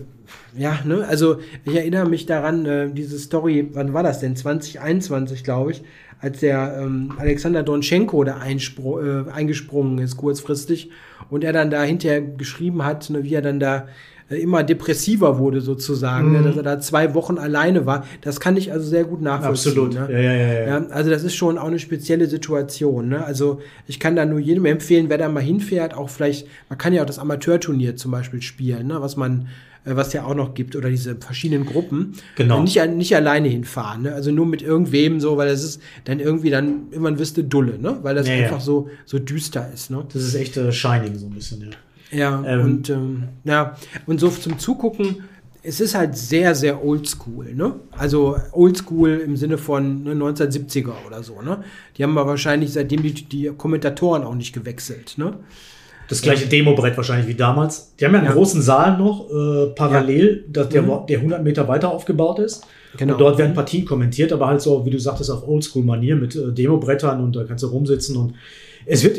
ja, 0.57 0.79
ne? 0.85 1.07
Also 1.07 1.39
ich 1.65 1.75
erinnere 1.75 2.09
mich 2.09 2.27
daran, 2.27 2.67
äh, 2.67 2.91
diese 2.91 3.19
Story, 3.19 3.69
wann 3.73 3.93
war 3.93 4.03
das 4.03 4.21
denn? 4.21 4.37
2021, 4.37 5.45
glaube 5.45 5.73
ich, 5.73 5.83
als 6.21 6.41
der 6.41 6.79
ähm, 6.81 7.13
Alexander 7.19 7.63
Donschenko 7.63 8.25
da 8.25 8.41
äh, 8.43 9.31
eingesprungen 9.31 9.99
ist, 9.99 10.17
kurzfristig, 10.17 10.91
und 11.29 11.45
er 11.45 11.53
dann 11.53 11.71
da 11.71 11.83
hinterher 11.83 12.23
geschrieben 12.23 12.85
hat, 12.85 13.11
ne, 13.11 13.25
wie 13.25 13.35
er 13.35 13.43
dann 13.43 13.61
da 13.61 13.89
immer 14.37 14.63
depressiver 14.63 15.39
wurde 15.39 15.61
sozusagen, 15.61 16.33
ne, 16.33 16.43
dass 16.43 16.57
er 16.57 16.63
da 16.63 16.81
zwei 16.81 17.15
Wochen 17.15 17.39
alleine 17.39 17.87
war. 17.87 18.05
Das 18.21 18.41
kann 18.41 18.57
ich 18.57 18.73
also 18.73 18.87
sehr 18.87 19.05
gut 19.05 19.23
nachvollziehen. 19.23 19.73
Absolut. 19.73 19.95
Ne? 19.95 20.09
Ja, 20.11 20.19
ja, 20.19 20.33
ja, 20.33 20.67
ja. 20.81 20.87
Also 20.89 21.11
das 21.11 21.25
ist 21.25 21.35
schon 21.35 21.59
auch 21.59 21.67
eine 21.67 21.79
spezielle 21.79 22.27
Situation. 22.27 23.09
Ne? 23.09 23.25
Also 23.25 23.61
ich 23.87 24.01
kann 24.01 24.17
da 24.17 24.25
nur 24.25 24.39
jedem 24.39 24.65
empfehlen, 24.67 25.09
wer 25.09 25.19
da 25.19 25.29
mal 25.29 25.43
hinfährt, 25.43 25.95
auch 25.95 26.11
vielleicht, 26.11 26.47
man 26.69 26.79
kann 26.79 26.93
ja 26.93 27.03
auch 27.03 27.07
das 27.07 27.19
Amateurturnier 27.19 27.97
zum 27.97 28.11
Beispiel 28.11 28.43
spielen, 28.43 28.87
ne? 28.87 29.01
was 29.01 29.17
man, 29.17 29.49
äh, 29.85 29.97
was 29.97 30.13
ja 30.13 30.25
auch 30.25 30.35
noch 30.35 30.55
gibt, 30.55 30.77
oder 30.77 30.91
diese 30.91 31.17
verschiedenen 31.17 31.67
Gruppen. 31.67 32.15
Genau. 32.37 32.59
Und 32.59 32.65
nicht, 32.65 32.87
nicht 32.91 33.15
alleine 33.17 33.49
hinfahren, 33.49 34.03
ne? 34.03 34.15
also 34.15 34.31
nur 34.31 34.47
mit 34.47 34.63
irgendwem 34.63 35.21
so, 35.21 35.37
weil 35.37 35.49
das 35.49 35.63
ist 35.63 35.83
dann 36.05 36.21
irgendwie 36.21 36.51
dann, 36.51 36.89
irgendwann 36.91 37.19
wirst 37.19 37.37
du 37.37 37.45
dulle, 37.45 37.79
ne? 37.79 37.99
weil 38.03 38.15
das 38.15 38.29
Ja, 38.29 38.35
ja. 38.35 38.45
einfach 38.45 38.61
so, 38.61 38.89
so 39.05 39.19
düster 39.19 39.71
ist. 39.73 39.91
Ne? 39.91 40.05
Das 40.13 40.23
ist 40.23 40.35
echt 40.35 40.57
äh, 40.57 40.73
Shining 40.73 41.17
so 41.17 41.27
ein 41.27 41.33
bisschen, 41.35 41.61
ja. 41.61 41.69
Ja, 42.15 42.43
Ähm. 42.47 42.61
und 42.65 42.91
ähm, 42.91 43.23
ja, 43.45 43.77
und 44.07 44.21
so 44.21 44.29
zum 44.29 44.59
Zugucken, 44.59 45.25
es 45.63 45.81
ist 45.81 45.95
halt 45.95 46.17
sehr, 46.17 46.55
sehr 46.55 46.85
oldschool, 46.85 47.55
ne? 47.55 47.77
Also 47.93 48.37
oldschool 48.53 49.23
im 49.25 49.37
Sinne 49.37 49.57
von 49.59 50.03
ne, 50.05 50.13
1970er 50.15 50.93
oder 51.07 51.23
so, 51.23 51.41
ne? 51.41 51.65
Die 51.97 52.03
haben 52.03 52.17
aber 52.19 52.31
wahrscheinlich 52.31 52.73
seitdem 52.73 53.03
die, 53.03 53.13
die 53.15 53.51
Kommentatoren 53.57 54.25
auch 54.25 54.35
nicht 54.35 54.53
gewechselt, 54.53 55.15
ne? 55.17 55.35
Das 56.07 56.21
gleiche 56.21 56.47
Demobrett 56.47 56.95
wahrscheinlich 56.99 57.27
wie 57.29 57.35
damals. 57.35 57.95
Die 57.99 58.05
haben 58.05 58.13
ja 58.13 58.19
einen 58.19 58.29
Ja. 58.29 58.35
großen 58.35 58.61
Saal 58.61 58.99
noch, 58.99 59.31
äh, 59.31 59.69
parallel, 59.75 60.45
dass 60.53 60.69
der, 60.69 60.83
Mhm. 60.83 61.07
der 61.09 61.19
100 61.21 61.43
Meter 61.43 61.67
weiter 61.67 61.91
aufgebaut 61.91 62.41
ist. 62.41 62.67
Genau. 62.99 63.15
Und 63.15 63.21
dort 63.23 63.39
werden 63.39 63.55
Partien 63.55 63.87
kommentiert, 63.87 64.31
aber 64.33 64.47
halt 64.49 64.61
so, 64.61 64.85
wie 64.85 64.91
du 64.91 65.01
sagtest, 65.01 65.31
auf 65.31 65.49
Oldschool-Manier 65.49 66.15
mit 66.17 66.37
äh, 66.37 66.53
Demobrettern 66.53 67.23
und 67.25 67.35
da 67.35 67.45
kannst 67.45 67.65
du 67.65 67.69
rumsitzen 67.69 68.17
und 68.19 68.35
es 68.85 69.03
wird, 69.03 69.19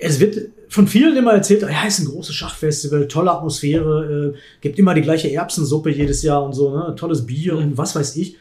es 0.00 0.20
wird 0.20 0.36
von 0.68 0.86
vielen 0.86 1.16
immer 1.16 1.32
erzählt, 1.32 1.62
ja, 1.62 1.86
ist 1.86 1.98
ein 2.00 2.06
großes 2.06 2.34
Schachfestival, 2.34 3.08
tolle 3.08 3.30
Atmosphäre, 3.32 4.32
äh, 4.34 4.38
gibt 4.60 4.78
immer 4.78 4.94
die 4.94 5.00
gleiche 5.02 5.32
Erbsensuppe 5.32 5.90
jedes 5.90 6.22
Jahr 6.22 6.42
und 6.44 6.52
so, 6.52 6.70
ne, 6.76 6.94
tolles 6.96 7.26
Bier 7.26 7.54
Mhm. 7.54 7.62
und 7.62 7.78
was 7.78 7.94
weiß 7.96 8.16
ich. 8.16 8.36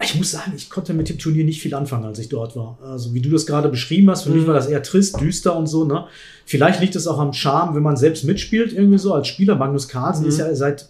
Ich 0.00 0.14
muss 0.14 0.30
sagen, 0.30 0.52
ich 0.56 0.70
konnte 0.70 0.94
mit 0.94 1.08
dem 1.08 1.18
Turnier 1.18 1.44
nicht 1.44 1.60
viel 1.60 1.74
anfangen, 1.74 2.04
als 2.04 2.20
ich 2.20 2.28
dort 2.28 2.54
war. 2.54 2.78
Also 2.80 3.12
wie 3.14 3.20
du 3.20 3.30
das 3.30 3.46
gerade 3.46 3.68
beschrieben 3.68 4.08
hast, 4.08 4.22
für 4.22 4.30
mich 4.30 4.42
Mhm. 4.44 4.46
war 4.46 4.54
das 4.54 4.68
eher 4.68 4.82
trist, 4.84 5.20
düster 5.20 5.56
und 5.56 5.66
so. 5.66 5.84
Ne? 5.84 6.04
Vielleicht 6.46 6.80
liegt 6.80 6.94
es 6.94 7.08
auch 7.08 7.18
am 7.18 7.32
Charme, 7.32 7.74
wenn 7.74 7.82
man 7.82 7.96
selbst 7.96 8.22
mitspielt, 8.24 8.72
irgendwie 8.72 8.98
so 8.98 9.12
als 9.12 9.26
Spieler. 9.26 9.56
Magnus 9.56 9.88
Carlsen 9.88 10.22
Mhm. 10.22 10.28
ist 10.28 10.38
ja 10.38 10.54
seit, 10.54 10.88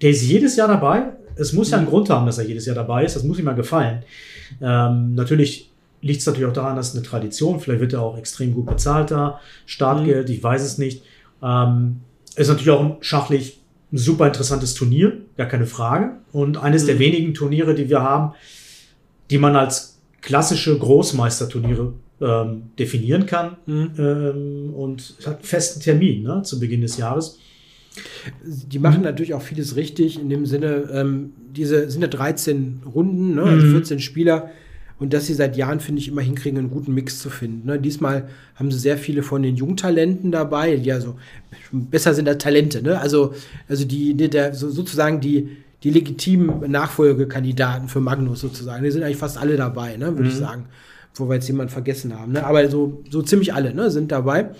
der 0.00 0.08
ist 0.10 0.22
jedes 0.22 0.56
Jahr 0.56 0.68
dabei. 0.68 1.02
Es 1.34 1.52
muss 1.52 1.70
ja 1.70 1.76
einen 1.76 1.86
Grund 1.86 2.08
haben, 2.08 2.24
dass 2.24 2.38
er 2.38 2.46
jedes 2.46 2.64
Jahr 2.64 2.74
dabei 2.76 3.04
ist. 3.04 3.14
Das 3.14 3.24
muss 3.24 3.38
ihm 3.38 3.44
mal 3.44 3.52
gefallen. 3.54 4.02
Ähm, 4.62 5.14
natürlich 5.14 5.70
liegt 6.06 6.20
es 6.20 6.26
natürlich 6.26 6.48
auch 6.48 6.52
daran, 6.54 6.76
dass 6.76 6.88
es 6.90 6.94
eine 6.94 7.02
Tradition. 7.04 7.60
Vielleicht 7.60 7.80
wird 7.80 7.92
er 7.92 8.02
auch 8.02 8.16
extrem 8.16 8.54
gut 8.54 8.66
bezahlt 8.66 9.10
da. 9.10 9.40
Startgeld, 9.66 10.30
ich 10.30 10.42
weiß 10.42 10.62
es 10.62 10.78
nicht. 10.78 11.02
Ähm, 11.42 11.96
ist 12.36 12.48
natürlich 12.48 12.70
auch 12.70 12.80
ein 12.84 12.96
schachlich 13.00 13.60
ein 13.92 13.98
super 13.98 14.26
interessantes 14.26 14.74
Turnier, 14.74 15.18
gar 15.36 15.46
keine 15.46 15.66
Frage. 15.66 16.16
Und 16.32 16.56
eines 16.56 16.86
der 16.86 16.96
Mhm. 16.96 17.00
wenigen 17.00 17.34
Turniere, 17.34 17.74
die 17.74 17.88
wir 17.88 18.02
haben, 18.02 18.34
die 19.30 19.38
man 19.38 19.54
als 19.56 20.00
klassische 20.22 20.76
Großmeisterturniere 20.76 21.92
ähm, 22.20 22.62
definieren 22.78 23.26
kann. 23.26 23.56
Mhm. 23.66 23.90
Ähm, 23.98 24.74
und 24.74 25.14
hat 25.24 25.36
einen 25.36 25.44
festen 25.44 25.80
Termin 25.80 26.22
ne, 26.24 26.42
zu 26.42 26.58
Beginn 26.58 26.80
des 26.80 26.96
Jahres. 26.96 27.38
Die 28.44 28.78
machen 28.78 29.02
natürlich 29.02 29.34
auch 29.34 29.42
vieles 29.42 29.76
richtig, 29.76 30.20
in 30.20 30.28
dem 30.28 30.44
Sinne, 30.46 30.88
ähm, 30.92 31.32
diese 31.54 31.88
sind 31.90 32.02
ja 32.02 32.08
13 32.08 32.82
Runden, 32.94 33.36
ne? 33.36 33.42
also 33.42 33.66
Mhm. 33.66 33.72
14 33.72 34.00
Spieler. 34.00 34.50
Und 34.98 35.12
dass 35.12 35.26
sie 35.26 35.34
seit 35.34 35.56
Jahren, 35.56 35.80
finde 35.80 36.00
ich, 36.00 36.08
immer 36.08 36.22
hinkriegen, 36.22 36.58
einen 36.58 36.70
guten 36.70 36.94
Mix 36.94 37.18
zu 37.18 37.28
finden. 37.28 37.66
Ne? 37.66 37.78
Diesmal 37.78 38.28
haben 38.54 38.70
sie 38.70 38.78
sehr 38.78 38.96
viele 38.96 39.22
von 39.22 39.42
den 39.42 39.56
Jungtalenten 39.56 40.32
dabei, 40.32 40.76
die 40.76 40.90
also 40.90 41.16
besser 41.70 42.14
sind 42.14 42.28
als 42.28 42.42
Talente. 42.42 42.82
Ne? 42.82 42.98
Also, 42.98 43.34
also 43.68 43.84
die, 43.84 44.14
die 44.14 44.30
der, 44.30 44.54
so, 44.54 44.70
sozusagen 44.70 45.20
die, 45.20 45.48
die 45.82 45.90
legitimen 45.90 46.70
Nachfolgekandidaten 46.70 47.88
für 47.88 48.00
Magnus 48.00 48.40
sozusagen. 48.40 48.82
Die 48.84 48.90
sind 48.90 49.02
eigentlich 49.02 49.18
fast 49.18 49.36
alle 49.36 49.56
dabei, 49.56 49.96
ne? 49.96 50.06
würde 50.06 50.22
mhm. 50.22 50.28
ich 50.28 50.36
sagen. 50.36 50.64
Wo 51.14 51.28
wir 51.28 51.34
jetzt 51.36 51.48
jemanden 51.48 51.72
vergessen 51.72 52.18
haben. 52.18 52.32
Ne? 52.32 52.44
Aber 52.44 52.68
so, 52.68 53.02
so 53.10 53.22
ziemlich 53.22 53.54
alle 53.54 53.74
ne? 53.74 53.90
sind 53.90 54.12
dabei. 54.12 54.50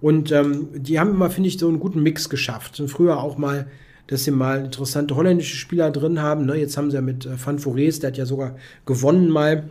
Und 0.00 0.32
ähm, 0.32 0.68
die 0.74 0.98
haben 0.98 1.10
immer, 1.10 1.30
finde 1.30 1.48
ich, 1.48 1.58
so 1.58 1.68
einen 1.68 1.78
guten 1.78 2.02
Mix 2.02 2.28
geschafft. 2.28 2.80
Und 2.80 2.88
früher 2.88 3.18
auch 3.18 3.38
mal 3.38 3.66
dass 4.06 4.24
sie 4.24 4.30
mal 4.30 4.64
interessante 4.64 5.16
holländische 5.16 5.56
Spieler 5.56 5.90
drin 5.90 6.20
haben. 6.20 6.46
Ne? 6.46 6.56
Jetzt 6.56 6.76
haben 6.76 6.90
sie 6.90 6.96
ja 6.96 7.02
mit 7.02 7.26
äh, 7.26 7.30
Van 7.42 7.58
Fores, 7.58 8.00
der 8.00 8.08
hat 8.08 8.18
ja 8.18 8.26
sogar 8.26 8.56
gewonnen 8.86 9.30
mal 9.30 9.64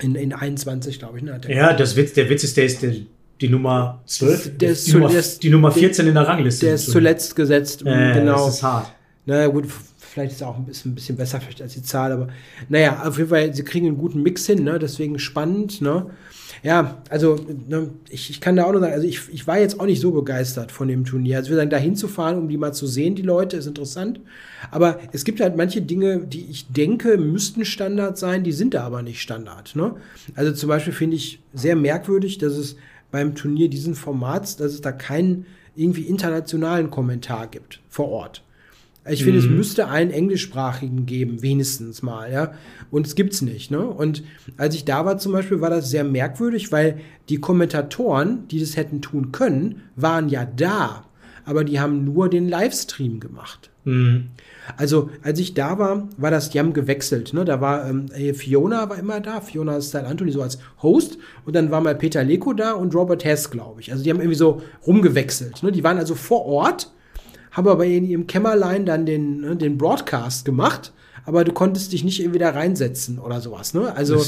in, 0.00 0.14
in 0.14 0.32
21, 0.32 0.98
glaube 0.98 1.18
ich. 1.18 1.24
Ne? 1.24 1.40
Ja, 1.48 1.72
das 1.72 1.96
Witz, 1.96 2.14
der 2.14 2.28
Witz 2.28 2.44
ist, 2.44 2.56
der 2.56 2.64
ist 2.64 2.82
der, 2.82 2.94
die 3.40 3.48
Nummer 3.48 4.02
12, 4.06 4.58
der 4.58 4.70
ist 4.70 4.86
die, 4.86 4.92
Nummer, 4.92 5.10
die 5.42 5.50
Nummer 5.50 5.70
14 5.70 6.06
in 6.06 6.14
der 6.14 6.26
Rangliste. 6.26 6.66
Der 6.66 6.74
ist 6.76 6.90
zuletzt 6.90 7.36
gesetzt. 7.36 7.82
Äh, 7.82 8.14
genau. 8.14 8.46
Das 8.46 8.56
ist 8.56 8.62
hart. 8.62 8.92
Na 9.26 9.46
gut, 9.46 9.66
vielleicht 10.14 10.30
ist 10.30 10.36
es 10.36 10.46
auch 10.46 10.56
ein 10.56 10.64
bisschen, 10.64 10.92
ein 10.92 10.94
bisschen 10.94 11.16
besser 11.16 11.40
als 11.60 11.74
die 11.74 11.82
Zahl, 11.82 12.12
aber 12.12 12.28
naja, 12.68 13.02
auf 13.04 13.18
jeden 13.18 13.30
Fall, 13.30 13.52
sie 13.52 13.64
kriegen 13.64 13.88
einen 13.88 13.98
guten 13.98 14.22
Mix 14.22 14.46
hin, 14.46 14.62
ne? 14.62 14.78
deswegen 14.78 15.18
spannend. 15.18 15.80
Ne? 15.80 16.06
ja, 16.62 17.02
also 17.10 17.36
ne, 17.68 17.90
ich, 18.08 18.30
ich 18.30 18.40
kann 18.40 18.54
da 18.54 18.64
auch 18.64 18.72
nur 18.72 18.80
sagen, 18.80 18.92
also 18.92 19.06
ich, 19.06 19.28
ich 19.32 19.46
war 19.48 19.58
jetzt 19.58 19.80
auch 19.80 19.86
nicht 19.86 20.00
so 20.00 20.12
begeistert 20.12 20.70
von 20.70 20.86
dem 20.86 21.04
Turnier. 21.04 21.38
Also 21.38 21.50
wir 21.50 21.56
sagen, 21.56 21.70
da 21.70 21.76
hinzufahren, 21.78 22.38
um 22.38 22.48
die 22.48 22.56
mal 22.56 22.72
zu 22.72 22.86
sehen, 22.86 23.16
die 23.16 23.22
Leute, 23.22 23.56
ist 23.56 23.66
interessant. 23.66 24.20
Aber 24.70 25.00
es 25.12 25.24
gibt 25.24 25.40
halt 25.40 25.56
manche 25.56 25.82
Dinge, 25.82 26.20
die 26.20 26.46
ich 26.48 26.68
denke, 26.68 27.18
müssten 27.18 27.64
Standard 27.64 28.16
sein, 28.16 28.44
die 28.44 28.52
sind 28.52 28.74
da 28.74 28.84
aber 28.84 29.02
nicht 29.02 29.20
Standard. 29.20 29.74
Ne? 29.74 29.96
Also 30.36 30.52
zum 30.52 30.68
Beispiel 30.68 30.92
finde 30.92 31.16
ich 31.16 31.40
sehr 31.52 31.74
merkwürdig, 31.74 32.38
dass 32.38 32.52
es 32.52 32.76
beim 33.10 33.34
Turnier 33.34 33.68
diesen 33.68 33.96
Formats, 33.96 34.56
dass 34.56 34.72
es 34.72 34.80
da 34.80 34.92
keinen 34.92 35.46
irgendwie 35.74 36.02
internationalen 36.02 36.88
Kommentar 36.90 37.48
gibt 37.48 37.80
vor 37.88 38.08
Ort. 38.08 38.43
Ich 39.06 39.22
finde, 39.22 39.40
mhm. 39.40 39.46
es 39.46 39.50
müsste 39.50 39.88
einen 39.88 40.10
englischsprachigen 40.10 41.04
geben, 41.04 41.42
wenigstens 41.42 42.02
mal, 42.02 42.32
ja. 42.32 42.52
Und 42.90 43.06
es 43.06 43.14
gibt's 43.14 43.42
nicht, 43.42 43.70
ne? 43.70 43.86
Und 43.86 44.24
als 44.56 44.74
ich 44.74 44.84
da 44.86 45.04
war 45.04 45.18
zum 45.18 45.32
Beispiel, 45.32 45.60
war 45.60 45.70
das 45.70 45.90
sehr 45.90 46.04
merkwürdig, 46.04 46.72
weil 46.72 47.00
die 47.28 47.38
Kommentatoren, 47.38 48.48
die 48.48 48.60
das 48.60 48.76
hätten 48.76 49.02
tun 49.02 49.30
können, 49.30 49.82
waren 49.94 50.28
ja 50.28 50.46
da. 50.46 51.04
Aber 51.44 51.64
die 51.64 51.80
haben 51.80 52.04
nur 52.04 52.30
den 52.30 52.48
Livestream 52.48 53.20
gemacht. 53.20 53.70
Mhm. 53.84 54.30
Also, 54.78 55.10
als 55.22 55.38
ich 55.38 55.52
da 55.52 55.78
war, 55.78 56.08
war 56.16 56.30
das, 56.30 56.48
die 56.48 56.58
haben 56.58 56.72
gewechselt. 56.72 57.34
Ne? 57.34 57.44
Da 57.44 57.60
war 57.60 57.86
ähm, 57.86 58.08
Fiona 58.34 58.88
war 58.88 58.98
immer 58.98 59.20
da, 59.20 59.42
Fiona 59.42 59.78
Style 59.82 60.06
Anthony 60.06 60.32
so 60.32 60.40
als 60.40 60.58
Host 60.82 61.18
und 61.44 61.54
dann 61.54 61.70
war 61.70 61.82
mal 61.82 61.94
Peter 61.94 62.24
Leko 62.24 62.54
da 62.54 62.72
und 62.72 62.94
Robert 62.94 63.24
Hess, 63.24 63.50
glaube 63.50 63.82
ich. 63.82 63.92
Also 63.92 64.02
die 64.02 64.08
haben 64.08 64.20
irgendwie 64.20 64.38
so 64.38 64.62
rumgewechselt. 64.86 65.62
Ne? 65.62 65.70
Die 65.70 65.84
waren 65.84 65.98
also 65.98 66.14
vor 66.14 66.46
Ort 66.46 66.93
haben 67.54 67.68
aber 67.68 67.86
in 67.86 68.04
ihrem 68.04 68.26
Kämmerlein 68.26 68.84
dann 68.84 69.06
den, 69.06 69.40
ne, 69.40 69.56
den 69.56 69.78
Broadcast 69.78 70.44
gemacht, 70.44 70.92
aber 71.24 71.44
du 71.44 71.52
konntest 71.52 71.92
dich 71.92 72.04
nicht 72.04 72.20
irgendwie 72.20 72.38
da 72.38 72.50
reinsetzen 72.50 73.18
oder 73.18 73.40
sowas. 73.40 73.72
Ne? 73.72 73.94
Also 73.96 74.22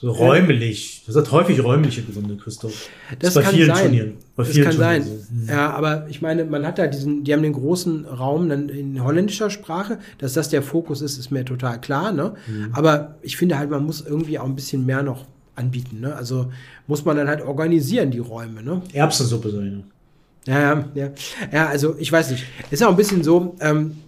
so 0.00 0.12
räumlich. 0.12 1.02
Das 1.06 1.14
hat 1.14 1.30
häufig 1.30 1.62
räumliche 1.62 2.02
Gründe, 2.02 2.36
Christoph. 2.36 2.88
Das, 3.18 3.34
das 3.34 3.44
kann 3.44 3.54
vielen 3.54 3.74
sein. 3.74 3.84
Turnieren. 3.84 4.12
Bei 4.34 4.44
das 4.44 4.54
kann 4.54 4.72
Turnieren. 4.72 5.02
sein. 5.04 5.46
Ja, 5.46 5.70
aber 5.70 6.06
ich 6.08 6.22
meine, 6.22 6.46
man 6.46 6.66
hat 6.66 6.78
da 6.78 6.86
diesen, 6.86 7.22
die 7.24 7.34
haben 7.34 7.42
den 7.42 7.52
großen 7.52 8.06
Raum 8.06 8.48
dann 8.48 8.70
in 8.70 9.04
holländischer 9.04 9.50
Sprache. 9.50 9.98
Dass 10.16 10.32
das 10.32 10.48
der 10.48 10.62
Fokus 10.62 11.02
ist, 11.02 11.18
ist 11.18 11.30
mir 11.30 11.44
total 11.44 11.82
klar. 11.82 12.12
Ne? 12.12 12.32
Mhm. 12.46 12.70
Aber 12.72 13.16
ich 13.20 13.36
finde 13.36 13.58
halt, 13.58 13.68
man 13.68 13.84
muss 13.84 14.00
irgendwie 14.00 14.38
auch 14.38 14.46
ein 14.46 14.54
bisschen 14.54 14.86
mehr 14.86 15.02
noch 15.02 15.26
anbieten. 15.54 16.00
Ne? 16.00 16.14
Also 16.14 16.50
muss 16.86 17.04
man 17.04 17.18
dann 17.18 17.28
halt 17.28 17.42
organisieren, 17.42 18.10
die 18.10 18.20
Räume. 18.20 18.62
Ne? 18.62 18.80
Erbsensuppe 18.94 19.50
sein. 19.50 19.84
Ja, 19.86 19.99
ja, 20.46 20.84
ja. 20.94 21.10
Ja, 21.52 21.66
also 21.68 21.96
ich 21.98 22.10
weiß 22.10 22.30
nicht. 22.30 22.44
Ist 22.70 22.82
auch 22.82 22.90
ein 22.90 22.96
bisschen 22.96 23.22
so, 23.22 23.56
ähm, 23.60 23.98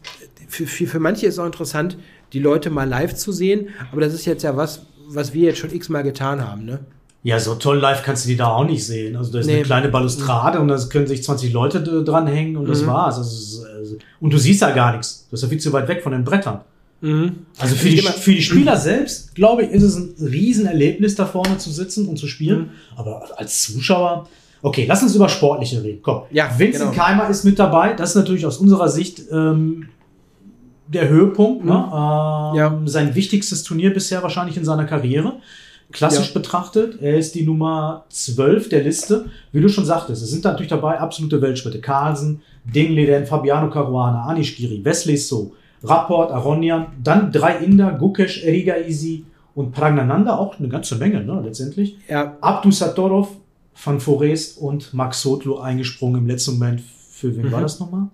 für, 0.49 0.67
für, 0.67 0.87
für 0.87 1.01
manche 1.01 1.27
ist 1.27 1.35
es 1.35 1.39
auch 1.39 1.47
interessant, 1.47 1.97
die 2.33 2.39
Leute 2.39 2.71
mal 2.71 2.89
live 2.89 3.15
zu 3.15 3.33
sehen, 3.33 3.69
aber 3.91 4.01
das 4.01 4.15
ist 4.15 4.25
jetzt 4.25 4.43
ja 4.43 4.57
was, 4.57 4.87
was 5.09 5.35
wir 5.35 5.43
jetzt 5.43 5.59
schon 5.59 5.73
x-mal 5.73 6.03
getan 6.03 6.47
haben, 6.47 6.65
ne? 6.65 6.81
Ja, 7.25 7.39
so 7.39 7.55
toll 7.55 7.79
live 7.79 8.03
kannst 8.03 8.25
du 8.25 8.31
die 8.31 8.37
da 8.37 8.49
auch 8.49 8.65
nicht 8.65 8.85
sehen. 8.85 9.15
Also 9.15 9.33
da 9.33 9.39
ist 9.39 9.47
nee. 9.47 9.55
eine 9.55 9.63
kleine 9.63 9.89
Balustrade 9.89 10.59
und 10.59 10.67
da 10.67 10.77
können 10.91 11.07
sich 11.07 11.23
20 11.23 11.53
Leute 11.53 11.81
dranhängen 12.03 12.57
und 12.57 12.69
das 12.69 12.83
mhm. 12.83 12.89
war's. 12.89 13.17
Also, 13.17 13.65
also, 13.65 13.97
und 14.21 14.33
du 14.33 14.39
siehst 14.39 14.61
ja 14.61 14.73
gar 14.73 14.93
nichts. 14.93 15.25
Du 15.27 15.31
bist 15.31 15.43
ja 15.45 15.49
viel 15.49 15.61
zu 15.61 15.73
weit 15.73 15.87
weg 15.87 16.03
von 16.03 16.11
den 16.11 16.25
Brettern. 16.25 16.63
Mhm. 17.01 17.47
Also 17.59 17.77
für 17.77 17.91
die, 17.91 17.99
für 17.99 18.33
die 18.33 18.43
Spieler 18.43 18.77
selbst, 18.77 19.37
glaube 19.37 19.63
ich, 19.65 19.71
ist 19.71 19.85
es 19.85 19.97
ein 19.97 20.15
Riesenerlebnis, 20.21 21.15
da 21.15 21.27
vorne 21.27 21.59
zu 21.59 21.71
sitzen 21.71 22.09
und 22.09 22.17
zu 22.17 22.27
spielen. 22.27 22.59
Mhm. 22.61 22.71
Aber 22.97 23.29
als 23.37 23.63
Zuschauer, 23.63 24.29
Okay, 24.63 24.87
lass 24.89 25.03
uns 25.03 25.15
über 25.15 25.29
Sportliche 25.29 25.83
reden. 25.83 26.01
Komm. 26.03 26.23
Ja, 26.31 26.49
Vincent 26.57 26.93
genau. 26.93 27.05
Keimer 27.05 27.29
ist 27.29 27.45
mit 27.45 27.59
dabei. 27.59 27.95
Das 27.95 28.11
ist 28.11 28.15
natürlich 28.15 28.47
aus 28.47 28.59
unserer 28.59 28.89
Sicht 28.89 29.23
ähm, 29.33 29.89
der 30.87 31.09
Höhepunkt. 31.09 31.65
Ne? 31.65 31.73
Mhm. 31.73 31.79
Ähm, 31.79 32.55
ja. 32.55 32.81
Sein 32.85 33.15
wichtigstes 33.15 33.65
Turnier 33.65 33.93
bisher 33.93 34.23
wahrscheinlich 34.23 34.57
in 34.57 34.65
seiner 34.65 34.85
Karriere. 34.85 35.35
Klassisch 35.91 36.29
ja. 36.29 36.35
betrachtet, 36.35 37.03
er 37.03 37.19
ist 37.19 37.35
die 37.35 37.43
Nummer 37.43 38.07
12 38.09 38.71
der 38.71 38.83
Liste. 38.83 39.27
Wie 39.53 39.61
du 39.61 39.69
schon 39.69 39.85
sagtest, 39.85 40.23
es 40.23 40.31
sind 40.31 40.45
natürlich 40.45 40.71
dabei 40.71 40.99
absolute 40.99 41.43
Weltschritte. 41.43 41.81
Carlsen, 41.81 42.41
Dingleden, 42.65 43.27
Fabiano 43.27 43.69
Caruana, 43.69 44.25
Anish 44.25 44.57
Giri, 44.57 44.83
Wesley 44.83 45.19
So, 45.19 45.53
Rapport, 45.85 46.31
Aronian, 46.31 46.87
dann 47.03 47.31
drei 47.31 47.57
Inder, 47.59 47.93
Gukesh, 47.93 48.43
Eriga 48.43 48.77
Easy 48.77 49.27
und 49.55 49.73
Pragnananda, 49.73 50.39
auch 50.39 50.59
eine 50.59 50.69
ganze 50.69 50.97
Menge, 50.97 51.23
ne, 51.23 51.43
letztendlich. 51.45 51.99
Ja. 52.09 52.39
Abdu 52.41 52.71
Satorov, 52.71 53.29
Van 53.75 54.01
Forest 54.01 54.59
und 54.59 54.95
Max 54.95 55.23
Sotlo 55.23 55.59
eingesprungen 55.59 56.23
im 56.23 56.27
letzten 56.27 56.53
Moment. 56.53 56.83
Für 57.11 57.37
wen 57.37 57.47
mhm. 57.47 57.53
war 57.53 57.61
das 57.61 57.81
nochmal? 57.81 58.09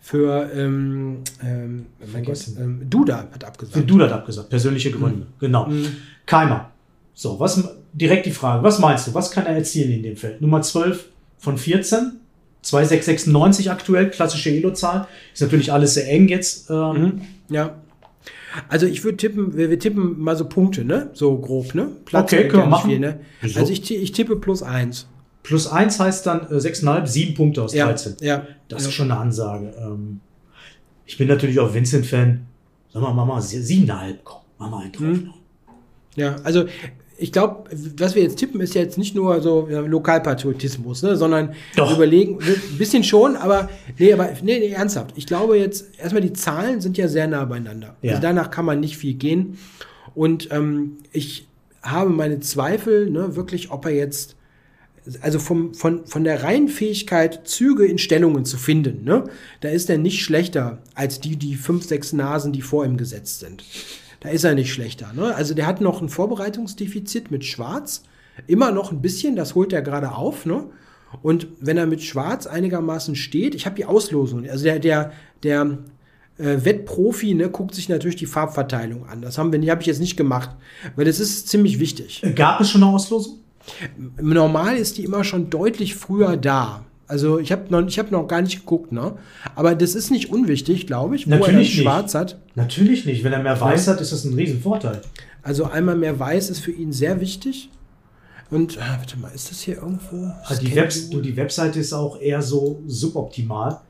Für 0.00 0.50
ähm, 0.54 1.18
ähm, 1.42 1.86
ähm, 2.04 2.90
Duda 2.90 3.28
hat 3.32 3.44
abgesagt. 3.44 3.78
Für 3.78 3.82
Duda 3.82 4.04
hat 4.04 4.12
abgesagt, 4.12 4.50
persönliche 4.50 4.90
Gründe, 4.90 5.20
mhm. 5.20 5.40
genau. 5.40 5.66
Mhm. 5.66 5.96
Keimer. 6.26 6.70
So, 7.14 7.40
was 7.40 7.66
direkt 7.92 8.26
die 8.26 8.32
Frage, 8.32 8.62
was 8.62 8.78
meinst 8.78 9.06
du, 9.06 9.14
was 9.14 9.30
kann 9.30 9.46
er 9.46 9.54
erzielen 9.54 9.92
in 9.92 10.02
dem 10.02 10.16
Feld? 10.16 10.40
Nummer 10.40 10.60
12 10.60 11.06
von 11.38 11.56
14, 11.56 12.12
2696 12.62 13.70
aktuell, 13.70 14.10
klassische 14.10 14.50
Elo-Zahl. 14.50 15.06
Ist 15.32 15.42
natürlich 15.42 15.72
alles 15.72 15.94
sehr 15.94 16.08
eng 16.08 16.28
jetzt. 16.28 16.70
Ähm, 16.70 16.92
mhm. 16.92 17.20
Ja. 17.48 17.74
Also 18.68 18.86
ich 18.86 19.04
würde 19.04 19.16
tippen, 19.16 19.56
wir, 19.56 19.70
wir, 19.70 19.78
tippen 19.78 20.20
mal 20.20 20.36
so 20.36 20.48
Punkte, 20.48 20.84
ne? 20.84 21.10
So 21.12 21.36
grob, 21.38 21.74
ne? 21.74 21.90
Platz 22.04 22.32
okay, 22.32 22.48
können 22.48 22.64
wir 22.64 22.68
machen. 22.68 22.90
Viel, 22.90 22.98
ne? 22.98 23.20
Also 23.42 23.72
ich, 23.72 23.90
ich 23.90 24.12
tippe 24.12 24.36
plus 24.36 24.62
eins. 24.62 25.06
Plus 25.42 25.66
eins 25.66 26.00
heißt 26.00 26.26
dann 26.26 26.42
äh, 26.50 26.54
6,5, 26.54 27.06
7 27.06 27.34
Punkte 27.34 27.62
aus 27.62 27.74
ja, 27.74 27.86
13. 27.86 28.16
Ja. 28.20 28.46
Das 28.68 28.82
ja. 28.82 28.88
ist 28.88 28.94
schon 28.94 29.10
eine 29.10 29.20
Ansage. 29.20 29.74
Ähm, 29.78 30.20
ich 31.04 31.18
bin 31.18 31.28
natürlich 31.28 31.60
auch 31.60 31.74
Vincent-Fan. 31.74 32.46
Sag 32.92 33.02
mal, 33.02 33.12
mach 33.12 33.26
mal 33.26 33.40
7,5, 33.40 34.16
komm, 34.24 34.40
mach 34.58 34.70
mal 34.70 34.82
einen 34.82 34.92
drauf. 34.92 35.02
Hm. 35.02 35.30
Ja, 36.16 36.36
also 36.44 36.66
ich 37.24 37.32
glaube, 37.32 37.70
was 37.96 38.14
wir 38.14 38.22
jetzt 38.22 38.36
tippen, 38.36 38.60
ist 38.60 38.74
jetzt 38.74 38.98
nicht 38.98 39.14
nur 39.14 39.40
so 39.40 39.66
ja, 39.70 39.80
Lokalpatriotismus, 39.80 41.02
ne, 41.02 41.16
sondern 41.16 41.54
Doch. 41.74 41.96
überlegen, 41.96 42.38
ein 42.38 42.76
bisschen 42.76 43.02
schon, 43.02 43.34
aber 43.36 43.70
nee, 43.98 44.12
aber 44.12 44.28
nee, 44.42 44.58
nee, 44.58 44.68
ernsthaft. 44.68 45.14
Ich 45.16 45.26
glaube 45.26 45.56
jetzt, 45.56 45.98
erstmal 45.98 46.20
die 46.20 46.34
Zahlen 46.34 46.82
sind 46.82 46.98
ja 46.98 47.08
sehr 47.08 47.26
nah 47.26 47.46
beieinander. 47.46 47.96
Ja. 48.02 48.10
Also 48.10 48.22
danach 48.22 48.50
kann 48.50 48.66
man 48.66 48.78
nicht 48.78 48.98
viel 48.98 49.14
gehen. 49.14 49.56
Und 50.14 50.52
ähm, 50.52 50.98
ich 51.12 51.48
habe 51.82 52.10
meine 52.10 52.40
Zweifel, 52.40 53.08
ne, 53.08 53.36
wirklich, 53.36 53.70
ob 53.70 53.86
er 53.86 53.92
jetzt, 53.92 54.36
also 55.22 55.38
vom, 55.38 55.72
von, 55.72 56.06
von 56.06 56.24
der 56.24 56.42
reinen 56.42 56.68
Fähigkeit, 56.68 57.48
Züge 57.48 57.86
in 57.86 57.96
Stellungen 57.96 58.44
zu 58.44 58.58
finden, 58.58 59.02
ne, 59.04 59.24
da 59.62 59.70
ist 59.70 59.88
er 59.88 59.96
nicht 59.96 60.22
schlechter 60.22 60.82
als 60.94 61.22
die, 61.22 61.36
die 61.36 61.54
fünf, 61.54 61.86
sechs 61.86 62.12
Nasen, 62.12 62.52
die 62.52 62.60
vor 62.60 62.84
ihm 62.84 62.98
gesetzt 62.98 63.40
sind 63.40 63.64
da 64.24 64.30
ist 64.30 64.42
er 64.42 64.54
nicht 64.54 64.72
schlechter. 64.72 65.12
Ne? 65.14 65.34
Also 65.34 65.52
der 65.52 65.66
hat 65.66 65.82
noch 65.82 66.00
ein 66.00 66.08
Vorbereitungsdefizit 66.08 67.30
mit 67.30 67.44
Schwarz. 67.44 68.04
Immer 68.46 68.72
noch 68.72 68.90
ein 68.90 69.02
bisschen, 69.02 69.36
das 69.36 69.54
holt 69.54 69.72
er 69.74 69.82
gerade 69.82 70.12
auf. 70.12 70.46
Ne? 70.46 70.64
Und 71.22 71.46
wenn 71.60 71.76
er 71.76 71.86
mit 71.86 72.02
Schwarz 72.02 72.46
einigermaßen 72.46 73.16
steht, 73.16 73.54
ich 73.54 73.66
habe 73.66 73.76
die 73.76 73.84
Auslosung, 73.84 74.48
also 74.48 74.64
der, 74.64 74.78
der, 74.78 75.12
der 75.42 75.78
äh, 76.38 76.64
Wettprofi 76.64 77.34
ne, 77.34 77.50
guckt 77.50 77.74
sich 77.74 77.90
natürlich 77.90 78.16
die 78.16 78.24
Farbverteilung 78.24 79.06
an. 79.06 79.20
Das 79.20 79.36
haben 79.36 79.52
wir, 79.52 79.58
die 79.58 79.70
habe 79.70 79.82
ich 79.82 79.86
jetzt 79.86 80.00
nicht 80.00 80.16
gemacht, 80.16 80.50
weil 80.96 81.04
das 81.04 81.20
ist 81.20 81.48
ziemlich 81.48 81.78
wichtig. 81.78 82.22
Gab 82.34 82.62
es 82.62 82.70
schon 82.70 82.82
eine 82.82 82.92
Auslosung? 82.92 83.40
Normal 84.18 84.78
ist 84.78 84.96
die 84.96 85.04
immer 85.04 85.24
schon 85.24 85.50
deutlich 85.50 85.94
früher 85.94 86.38
da. 86.38 86.82
Also 87.06 87.38
ich 87.38 87.52
habe 87.52 87.64
noch, 87.70 87.86
hab 87.86 88.10
noch 88.10 88.26
gar 88.26 88.40
nicht 88.40 88.60
geguckt, 88.60 88.92
ne? 88.92 89.16
Aber 89.54 89.74
das 89.74 89.94
ist 89.94 90.10
nicht 90.10 90.30
unwichtig, 90.30 90.86
glaube 90.86 91.16
ich, 91.16 91.26
wo 91.26 91.30
Natürlich 91.30 91.76
er 91.78 91.82
schwarz 91.82 92.14
hat. 92.14 92.38
Natürlich 92.54 93.04
nicht. 93.04 93.24
Wenn 93.24 93.32
er 93.32 93.42
mehr 93.42 93.60
weiß 93.60 93.88
hat, 93.88 94.00
ist 94.00 94.12
das 94.12 94.24
ein 94.24 94.34
Riesenvorteil. 94.34 95.02
Also 95.42 95.64
einmal 95.64 95.96
mehr 95.96 96.18
weiß 96.18 96.48
ist 96.48 96.60
für 96.60 96.72
ihn 96.72 96.92
sehr 96.92 97.20
wichtig. 97.20 97.68
Und 98.50 98.78
ah, 98.78 98.96
warte 98.98 99.18
mal, 99.18 99.30
ist 99.34 99.50
das 99.50 99.60
hier 99.60 99.76
irgendwo? 99.76 100.30
Also 100.44 100.62
die, 100.62 100.74
Web, 100.74 100.92
du, 101.10 101.20
die 101.20 101.36
Webseite 101.36 101.80
ist 101.80 101.92
auch 101.92 102.20
eher 102.20 102.40
so 102.40 102.80
suboptimal. 102.86 103.80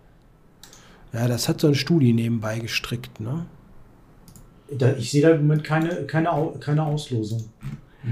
Ja, 1.12 1.28
das 1.28 1.48
hat 1.48 1.60
so 1.60 1.68
ein 1.68 1.74
Studi 1.74 2.12
nebenbei 2.12 2.58
gestrickt, 2.58 3.20
ne? 3.20 3.46
Da, 4.76 4.94
ich 4.96 5.10
sehe 5.10 5.22
da 5.22 5.30
im 5.30 5.42
Moment 5.42 5.62
keine, 5.62 6.04
keine, 6.06 6.30
keine 6.58 6.82
Auslosung. 6.82 7.44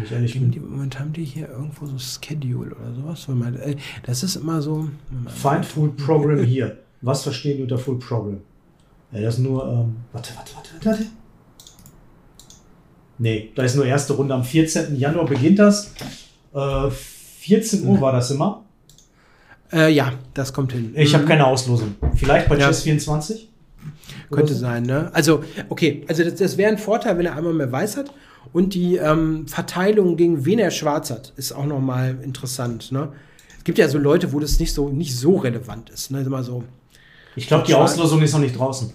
Bin. 0.00 0.50
die, 0.50 0.60
Moment 0.60 0.98
haben 0.98 1.12
die 1.12 1.24
hier 1.24 1.48
irgendwo 1.48 1.86
so 1.86 1.98
Schedule 1.98 2.74
oder 2.74 2.94
sowas. 2.94 3.28
Äh, 3.60 3.76
Das 4.04 4.22
ist 4.22 4.36
immer 4.36 4.62
so. 4.62 4.88
Find 5.26 5.64
Full 5.66 5.90
Program 5.90 6.42
hier. 6.44 6.78
Was 7.02 7.22
verstehen 7.24 7.56
die 7.58 7.62
unter 7.64 7.78
Full 7.78 7.98
Program? 7.98 8.40
Ja, 9.12 9.20
das 9.20 9.34
ist 9.34 9.40
nur. 9.40 9.62
Ähm, 9.68 9.96
warte, 10.12 10.34
warte, 10.36 10.54
warte, 10.54 10.70
warte, 10.74 10.86
warte. 10.86 11.06
Nee, 13.18 13.50
da 13.54 13.62
ist 13.62 13.76
nur 13.76 13.84
erste 13.86 14.14
Runde. 14.14 14.34
Am 14.34 14.42
14. 14.44 14.96
Januar 14.96 15.26
beginnt 15.26 15.58
das. 15.58 15.92
Äh, 16.54 16.90
14 16.90 17.86
Uhr 17.86 18.00
war 18.00 18.12
das 18.12 18.30
immer. 18.30 18.64
Äh, 19.72 19.92
ja, 19.92 20.12
das 20.34 20.52
kommt 20.52 20.72
hin. 20.72 20.92
Ich 20.96 21.14
habe 21.14 21.24
Mhm. 21.24 21.28
keine 21.28 21.46
Auslosung. 21.46 21.94
Vielleicht 22.14 22.48
bei 22.48 22.58
Ja. 22.58 22.66
Chess 22.68 22.82
24? 22.82 23.48
Könnte 24.32 24.54
so? 24.54 24.60
sein, 24.60 24.84
ne? 24.84 25.10
Also, 25.12 25.44
okay, 25.68 26.04
also 26.08 26.24
das, 26.24 26.34
das 26.36 26.56
wäre 26.56 26.70
ein 26.70 26.78
Vorteil, 26.78 27.18
wenn 27.18 27.26
er 27.26 27.36
einmal 27.36 27.52
mehr 27.52 27.70
weiß 27.70 27.96
hat. 27.96 28.12
Und 28.52 28.74
die 28.74 28.96
ähm, 28.96 29.46
Verteilung 29.46 30.16
gegen 30.16 30.44
wen 30.44 30.58
er 30.58 30.70
schwarz 30.70 31.10
hat, 31.10 31.32
ist 31.36 31.52
auch 31.52 31.64
nochmal 31.64 32.18
interessant, 32.22 32.92
ne? 32.92 33.08
Es 33.58 33.64
gibt 33.64 33.78
ja 33.78 33.88
so 33.88 33.98
Leute, 33.98 34.32
wo 34.32 34.40
das 34.40 34.58
nicht 34.58 34.74
so, 34.74 34.88
nicht 34.88 35.16
so 35.16 35.36
relevant 35.36 35.88
ist, 35.90 36.10
ne? 36.10 36.22
Immer 36.22 36.42
so. 36.42 36.64
Ich 37.36 37.46
glaube, 37.46 37.64
die. 37.66 37.74
Auslosung 37.74 38.20
ist 38.22 38.32
noch 38.32 38.40
nicht 38.40 38.58
draußen. 38.58 38.92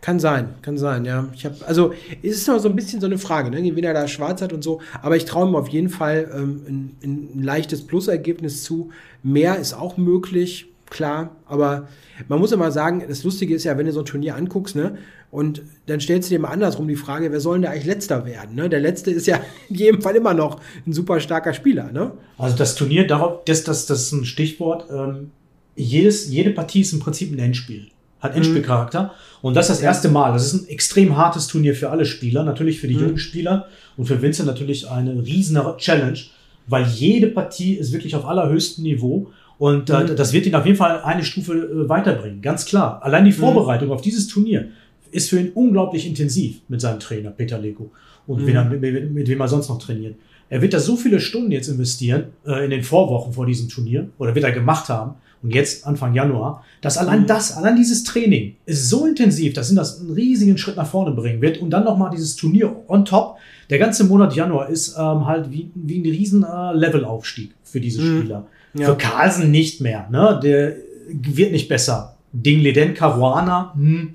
Kann 0.00 0.20
sein, 0.20 0.54
kann 0.62 0.78
sein, 0.78 1.04
ja. 1.04 1.28
Ich 1.34 1.44
habe, 1.44 1.56
also 1.66 1.92
es 2.22 2.36
ist 2.36 2.48
noch 2.48 2.60
so 2.60 2.68
ein 2.68 2.76
bisschen 2.76 3.00
so 3.00 3.06
eine 3.06 3.18
Frage, 3.18 3.50
ne, 3.50 3.74
wen 3.74 3.84
er 3.84 3.94
da 3.94 4.06
schwarz 4.06 4.42
hat 4.42 4.52
und 4.52 4.62
so. 4.62 4.80
Aber 5.02 5.16
ich 5.16 5.24
traue 5.24 5.48
ihm 5.48 5.56
auf 5.56 5.68
jeden 5.68 5.88
Fall 5.88 6.30
ähm, 6.32 6.62
ein, 6.68 6.96
ein 7.34 7.42
leichtes 7.42 7.84
Plusergebnis 7.84 8.62
zu. 8.62 8.90
Mehr 9.24 9.56
ist 9.56 9.74
auch 9.74 9.96
möglich, 9.96 10.66
klar. 10.90 11.36
Aber 11.46 11.88
man 12.28 12.38
muss 12.38 12.52
immer 12.52 12.70
sagen, 12.70 13.04
das 13.08 13.24
Lustige 13.24 13.54
ist 13.54 13.64
ja, 13.64 13.76
wenn 13.78 13.86
du 13.86 13.92
so 13.92 14.00
ein 14.00 14.06
Turnier 14.06 14.36
anguckst, 14.36 14.76
ne, 14.76 14.98
und 15.30 15.62
dann 15.86 16.00
stellst 16.00 16.30
du 16.30 16.34
dir 16.34 16.40
mal 16.40 16.48
andersrum 16.48 16.88
die 16.88 16.96
Frage, 16.96 17.30
wer 17.30 17.40
soll 17.40 17.56
denn 17.56 17.62
da 17.62 17.70
eigentlich 17.70 17.84
Letzter 17.84 18.24
werden? 18.24 18.54
Ne? 18.54 18.68
Der 18.68 18.80
Letzte 18.80 19.10
ist 19.10 19.26
ja 19.26 19.40
in 19.68 19.76
jedem 19.76 20.02
Fall 20.02 20.16
immer 20.16 20.34
noch 20.34 20.60
ein 20.86 20.92
super 20.92 21.20
starker 21.20 21.52
Spieler, 21.52 21.92
ne? 21.92 22.12
Also 22.38 22.56
das 22.56 22.74
Turnier, 22.74 23.06
darauf, 23.06 23.44
das, 23.44 23.64
das, 23.64 23.86
das 23.86 24.04
ist 24.04 24.12
ein 24.12 24.24
Stichwort. 24.24 24.86
Ähm, 24.90 25.30
jedes, 25.76 26.28
jede 26.30 26.50
Partie 26.50 26.80
ist 26.80 26.92
im 26.92 27.00
Prinzip 27.00 27.32
ein 27.32 27.38
Endspiel. 27.38 27.88
Hat 28.20 28.34
Endspielcharakter. 28.34 29.12
Und 29.42 29.54
das 29.54 29.70
ist 29.70 29.76
das 29.76 29.82
erste 29.82 30.08
Mal. 30.08 30.32
Das 30.32 30.52
ist 30.52 30.54
ein 30.54 30.68
extrem 30.68 31.16
hartes 31.16 31.46
Turnier 31.46 31.74
für 31.74 31.90
alle 31.90 32.04
Spieler. 32.04 32.42
Natürlich 32.42 32.80
für 32.80 32.88
die 32.88 32.94
jungen 32.94 33.18
Spieler 33.18 33.68
und 33.96 34.06
für 34.06 34.20
Vincent 34.20 34.48
natürlich 34.48 34.90
eine 34.90 35.24
riesen 35.24 35.60
Challenge, 35.76 36.18
weil 36.66 36.84
jede 36.84 37.28
Partie 37.28 37.74
ist 37.74 37.92
wirklich 37.92 38.16
auf 38.16 38.26
allerhöchstem 38.26 38.82
Niveau. 38.82 39.30
Und 39.58 39.90
äh, 39.90 40.14
das 40.14 40.32
wird 40.32 40.46
ihn 40.46 40.54
auf 40.54 40.66
jeden 40.66 40.78
Fall 40.78 41.02
eine 41.02 41.24
Stufe 41.24 41.54
äh, 41.54 41.88
weiterbringen. 41.88 42.40
Ganz 42.42 42.64
klar. 42.64 43.02
Allein 43.02 43.24
die 43.24 43.32
Vorbereitung 43.32 43.90
auf 43.90 44.00
dieses 44.00 44.28
Turnier 44.28 44.68
ist 45.10 45.30
für 45.30 45.40
ihn 45.40 45.50
unglaublich 45.54 46.06
intensiv 46.06 46.60
mit 46.68 46.80
seinem 46.80 47.00
Trainer 47.00 47.30
Peter 47.30 47.58
Leko 47.58 47.90
und 48.26 48.46
wen 48.46 48.56
er, 48.56 48.64
mit, 48.64 48.80
mit, 48.80 49.10
mit 49.10 49.28
wem 49.28 49.40
er 49.40 49.48
sonst 49.48 49.68
noch 49.68 49.78
trainiert. 49.78 50.16
Er 50.50 50.62
wird 50.62 50.74
da 50.74 50.78
so 50.78 50.96
viele 50.96 51.20
Stunden 51.20 51.50
jetzt 51.50 51.68
investieren 51.68 52.24
äh, 52.46 52.64
in 52.64 52.70
den 52.70 52.82
Vorwochen 52.82 53.32
vor 53.32 53.46
diesem 53.46 53.68
Turnier 53.68 54.08
oder 54.18 54.34
wird 54.34 54.44
er 54.44 54.52
gemacht 54.52 54.88
haben 54.88 55.14
und 55.42 55.54
jetzt 55.54 55.86
Anfang 55.86 56.14
Januar, 56.14 56.64
dass 56.80 56.98
allein 56.98 57.26
das, 57.26 57.56
allein 57.56 57.76
dieses 57.76 58.04
Training 58.04 58.56
ist 58.66 58.88
so 58.88 59.06
intensiv, 59.06 59.52
dass 59.54 59.70
ihn 59.70 59.76
das 59.76 60.00
einen 60.00 60.10
riesigen 60.10 60.58
Schritt 60.58 60.76
nach 60.76 60.86
vorne 60.86 61.12
bringen 61.12 61.40
wird 61.40 61.58
und 61.58 61.70
dann 61.70 61.84
nochmal 61.84 62.10
dieses 62.10 62.36
Turnier 62.36 62.74
on 62.88 63.04
top. 63.04 63.36
Der 63.70 63.78
ganze 63.78 64.04
Monat 64.04 64.34
Januar 64.34 64.68
ist 64.68 64.96
ähm, 64.96 65.26
halt 65.26 65.50
wie, 65.50 65.70
wie 65.74 66.00
ein 66.00 66.10
riesen 66.10 66.44
äh, 66.44 66.72
Levelaufstieg 66.74 67.54
für 67.62 67.80
diese 67.80 68.00
Spieler. 68.00 68.46
Ja. 68.78 68.86
Für 68.86 68.96
Carlsen 68.96 69.50
nicht 69.50 69.80
mehr, 69.80 70.08
ne? 70.10 70.40
Der 70.42 70.76
wird 71.10 71.52
nicht 71.52 71.68
besser. 71.68 72.16
Ding 72.32 72.60
Leden, 72.60 72.94
Caruana, 72.94 73.72
hm. 73.74 74.14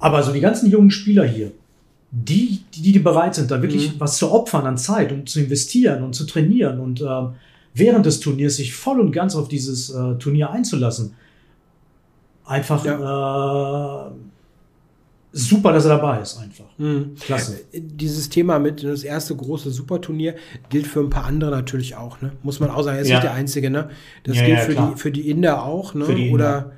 aber 0.00 0.22
so 0.22 0.32
die 0.32 0.40
ganzen 0.40 0.70
jungen 0.70 0.90
Spieler 0.90 1.24
hier, 1.24 1.52
die, 2.10 2.60
die, 2.74 2.92
die 2.92 2.98
bereit 2.98 3.34
sind, 3.34 3.50
da 3.50 3.62
wirklich 3.62 3.98
was 3.98 4.18
zu 4.18 4.30
opfern 4.30 4.66
an 4.66 4.76
Zeit 4.76 5.12
und 5.12 5.28
zu 5.28 5.40
investieren 5.40 6.02
und 6.02 6.14
zu 6.14 6.26
trainieren 6.26 6.80
und 6.80 7.00
ähm, 7.00 7.34
während 7.74 8.04
des 8.04 8.20
Turniers 8.20 8.56
sich 8.56 8.74
voll 8.74 9.00
und 9.00 9.12
ganz 9.12 9.34
auf 9.34 9.48
dieses 9.48 9.90
äh, 9.90 10.14
Turnier 10.16 10.50
einzulassen. 10.50 11.14
Einfach 12.44 12.84
äh, 12.84 14.10
super, 15.32 15.72
dass 15.72 15.84
er 15.86 15.96
dabei 15.96 16.20
ist, 16.20 16.38
einfach. 16.38 16.66
Mhm. 16.78 17.14
Klasse. 17.18 17.60
Dieses 17.72 18.28
Thema 18.28 18.58
mit 18.58 18.84
das 18.84 19.02
erste 19.02 19.34
große 19.34 19.70
Superturnier 19.70 20.34
gilt 20.68 20.86
für 20.86 21.00
ein 21.00 21.10
paar 21.10 21.24
andere 21.24 21.50
natürlich 21.50 21.96
auch, 21.96 22.20
ne? 22.20 22.32
Muss 22.42 22.60
man 22.60 22.70
auch 22.70 22.82
sagen, 22.82 22.96
er 22.96 23.02
ist 23.02 23.08
Ja. 23.08 23.16
nicht 23.16 23.24
der 23.24 23.32
Einzige, 23.34 23.70
ne? 23.70 23.88
Das 24.24 24.36
Ja, 24.36 24.44
gilt 24.44 24.58
ja, 24.58 24.64
für, 24.64 24.72
klar. 24.72 24.92
die, 24.94 25.00
für 25.00 25.10
die 25.10 25.30
Inder 25.30 25.64
auch, 25.64 25.94
ne? 25.94 26.04
Für 26.04 26.14
die 26.14 26.30
Oder 26.30 26.72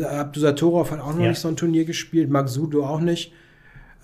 Abdusatorov 0.00 0.90
hat 0.90 1.00
auch 1.00 1.14
noch 1.14 1.18
nicht 1.26 1.38
so 1.38 1.48
ein 1.48 1.56
Turnier 1.56 1.84
gespielt, 1.84 2.30
Magsudo 2.30 2.84
auch 2.86 3.00
nicht. 3.00 3.32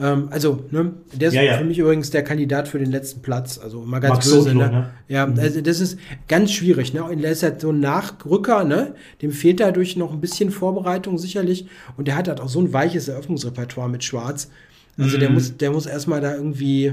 Ähm, 0.00 0.28
also, 0.30 0.64
ne, 0.70 0.92
der 1.12 1.28
ist 1.28 1.34
Ja, 1.34 1.42
ja. 1.42 1.58
für 1.58 1.64
mich 1.64 1.78
übrigens 1.78 2.10
der 2.10 2.22
Kandidat 2.22 2.68
für 2.68 2.78
den 2.78 2.90
letzten 2.90 3.20
Platz. 3.20 3.58
Also 3.58 3.80
mal 3.82 3.98
ganz 3.98 4.14
Max 4.14 4.26
böse, 4.30 4.42
Sodlo, 4.50 4.60
ne? 4.60 4.70
ne? 4.70 4.90
Ja, 5.08 5.24
also 5.38 5.60
das 5.60 5.80
ist 5.80 5.98
ganz 6.28 6.52
schwierig, 6.52 6.94
ne? 6.94 7.02
Und 7.02 7.24
er 7.24 7.32
ist 7.32 7.42
halt 7.42 7.60
so 7.60 7.70
ein 7.70 7.80
Nachrücker, 7.80 8.62
ne? 8.64 8.94
Dem 9.22 9.32
fehlt 9.32 9.58
dadurch 9.60 9.96
noch 9.96 10.12
ein 10.12 10.20
bisschen 10.20 10.50
Vorbereitung 10.50 11.18
sicherlich. 11.18 11.66
Und 11.96 12.06
der 12.08 12.16
hat 12.16 12.28
halt 12.28 12.40
auch 12.40 12.48
so 12.48 12.60
ein 12.60 12.72
weiches 12.72 13.08
Eröffnungsrepertoire 13.08 13.88
mit 13.88 14.04
Schwarz. 14.04 14.50
Also 14.96 15.16
Mhm. 15.16 15.20
der 15.20 15.30
muss, 15.30 15.56
der 15.56 15.70
muss 15.72 15.86
erstmal 15.86 16.20
da 16.20 16.34
irgendwie, 16.34 16.92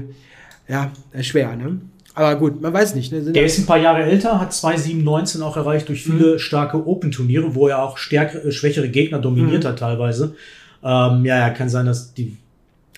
ja, 0.68 0.90
schwer, 1.20 1.54
ne? 1.56 1.80
Aber 2.14 2.34
gut, 2.36 2.60
man 2.62 2.72
weiß 2.72 2.94
nicht. 2.94 3.12
Ne? 3.12 3.20
Der 3.20 3.44
ist 3.44 3.58
ein 3.58 3.66
paar 3.66 3.76
Jahre 3.78 4.02
älter, 4.02 4.40
hat 4.40 4.52
2,719 4.52 5.42
auch 5.42 5.56
erreicht 5.56 5.88
durch 5.90 6.02
viele 6.02 6.34
Mhm. 6.34 6.38
starke 6.38 6.86
Open-Turniere, 6.86 7.54
wo 7.54 7.68
er 7.68 7.82
auch 7.82 7.98
stärkere, 7.98 8.50
schwächere 8.52 8.88
Gegner 8.88 9.18
dominiert 9.18 9.64
Mhm. 9.64 9.68
hat 9.68 9.78
teilweise. 9.78 10.34
Ähm, 10.82 11.24
ja, 11.26 11.36
ja, 11.38 11.50
kann 11.50 11.68
sein, 11.68 11.84
dass 11.86 12.14
die 12.14 12.36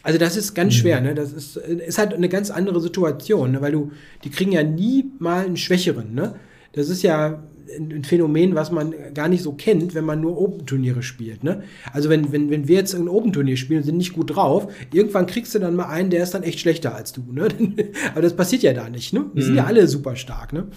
Also 0.03 0.19
das 0.19 0.37
ist 0.37 0.55
ganz 0.55 0.75
Mhm. 0.75 0.79
schwer, 0.79 1.01
ne? 1.01 1.15
Das 1.15 1.33
ist, 1.33 1.57
ist 1.57 1.99
halt 1.99 2.15
eine 2.15 2.29
ganz 2.29 2.51
andere 2.51 2.81
Situation, 2.81 3.53
ne? 3.53 3.61
weil 3.61 3.73
du, 3.73 3.93
die 4.25 4.31
kriegen 4.31 4.53
ja 4.53 4.63
nie 4.63 5.07
mal 5.19 5.45
einen 5.45 5.57
Schwächeren, 5.57 6.15
ne? 6.15 6.35
Das 6.73 6.89
ist 6.89 7.03
ja 7.03 7.43
ein 7.79 8.03
Phänomen, 8.05 8.55
was 8.55 8.71
man 8.71 8.95
gar 9.13 9.29
nicht 9.29 9.43
so 9.43 9.53
kennt, 9.53 9.95
wenn 9.95 10.05
man 10.05 10.21
nur 10.23 10.41
Open-Turniere 10.41 11.03
spielt, 11.03 11.45
ne? 11.45 11.63
Also 11.93 12.09
wenn, 12.09 12.33
wenn, 12.33 12.49
wenn 12.51 12.67
wir 12.67 12.77
jetzt 12.77 12.95
ein 12.95 13.09
Open-Turnier 13.09 13.59
spielen 13.59 13.81
und 13.81 13.85
sind 13.85 13.99
nicht 13.99 14.15
gut 14.15 14.35
drauf, 14.35 14.73
irgendwann 14.93 15.27
kriegst 15.27 15.55
du 15.55 15.59
dann 15.59 15.77
mal 15.77 15.87
einen, 15.89 16.09
der 16.09 16.23
ist 16.23 16.33
dann 16.33 16.43
echt 16.45 16.61
schlechter 16.61 16.95
als 16.95 17.13
du, 17.13 17.23
ne? 17.31 17.49
Aber 18.13 18.23
das 18.23 18.35
passiert 18.35 18.63
ja 18.63 18.73
da 18.73 18.89
nicht, 18.89 19.13
ne? 19.13 19.27
Wir 19.35 19.43
sind 19.43 19.55
ja 19.57 19.65
alle 19.65 19.87
super 19.87 20.17
stark, 20.17 20.53
ne? 20.55 20.69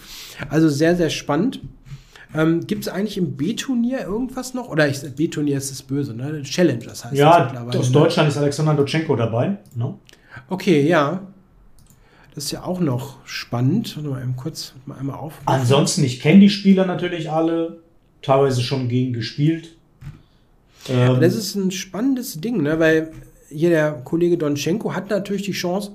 Also 0.49 0.67
sehr, 0.67 0.95
sehr 0.97 1.10
spannend. 1.10 1.62
Ähm, 2.34 2.65
Gibt 2.65 2.84
es 2.84 2.88
eigentlich 2.88 3.17
im 3.17 3.36
B-Turnier 3.36 4.02
irgendwas 4.02 4.54
noch? 4.54 4.70
Oder 4.70 4.88
ich, 4.88 5.02
B-Turnier 5.02 5.58
ist 5.58 5.70
das 5.72 5.82
böse, 5.84 6.13
ne? 6.13 6.41
Challengers 6.44 7.04
heißt 7.04 7.13
das 7.13 7.20
Ja, 7.20 7.44
mittlerweile. 7.46 7.80
aus 7.80 7.88
ne? 7.88 7.94
Deutschland 7.94 8.30
ist 8.30 8.38
Alexander 8.38 8.74
Dotschenko 8.74 9.15
dabei. 9.15 9.58
Ne? 9.76 9.94
Okay, 10.50 10.88
ja. 10.88 11.22
Das 12.34 12.46
ist 12.46 12.52
ja 12.52 12.63
auch 12.63 12.80
noch 12.80 13.17
spannend. 13.26 13.96
Warte 13.98 14.10
mal 14.10 14.22
eben 14.22 14.36
kurz 14.38 14.74
mal 14.86 14.98
einmal 14.98 15.17
auf. 15.17 15.34
Ansonsten, 15.46 16.04
ich 16.06 16.22
kenne 16.22 16.39
die 16.39 16.50
Spieler 16.50 16.86
natürlich 16.86 17.30
alle, 17.30 17.80
teilweise 18.22 18.62
schon 18.62 18.88
gegen 18.88 19.12
gespielt. 19.12 19.76
Ähm, 20.88 21.20
Das 21.20 21.36
ist 21.36 21.56
ein 21.56 21.72
spannendes 21.72 22.39
Ding, 22.39 22.62
ne? 22.63 22.80
weil 22.80 23.12
hier 23.50 23.70
der 23.70 23.91
Kollege 23.91 24.38
Donschenko 24.38 24.94
hat 24.96 25.10
natürlich 25.10 25.41
die 25.44 25.52
Chance, 25.52 25.91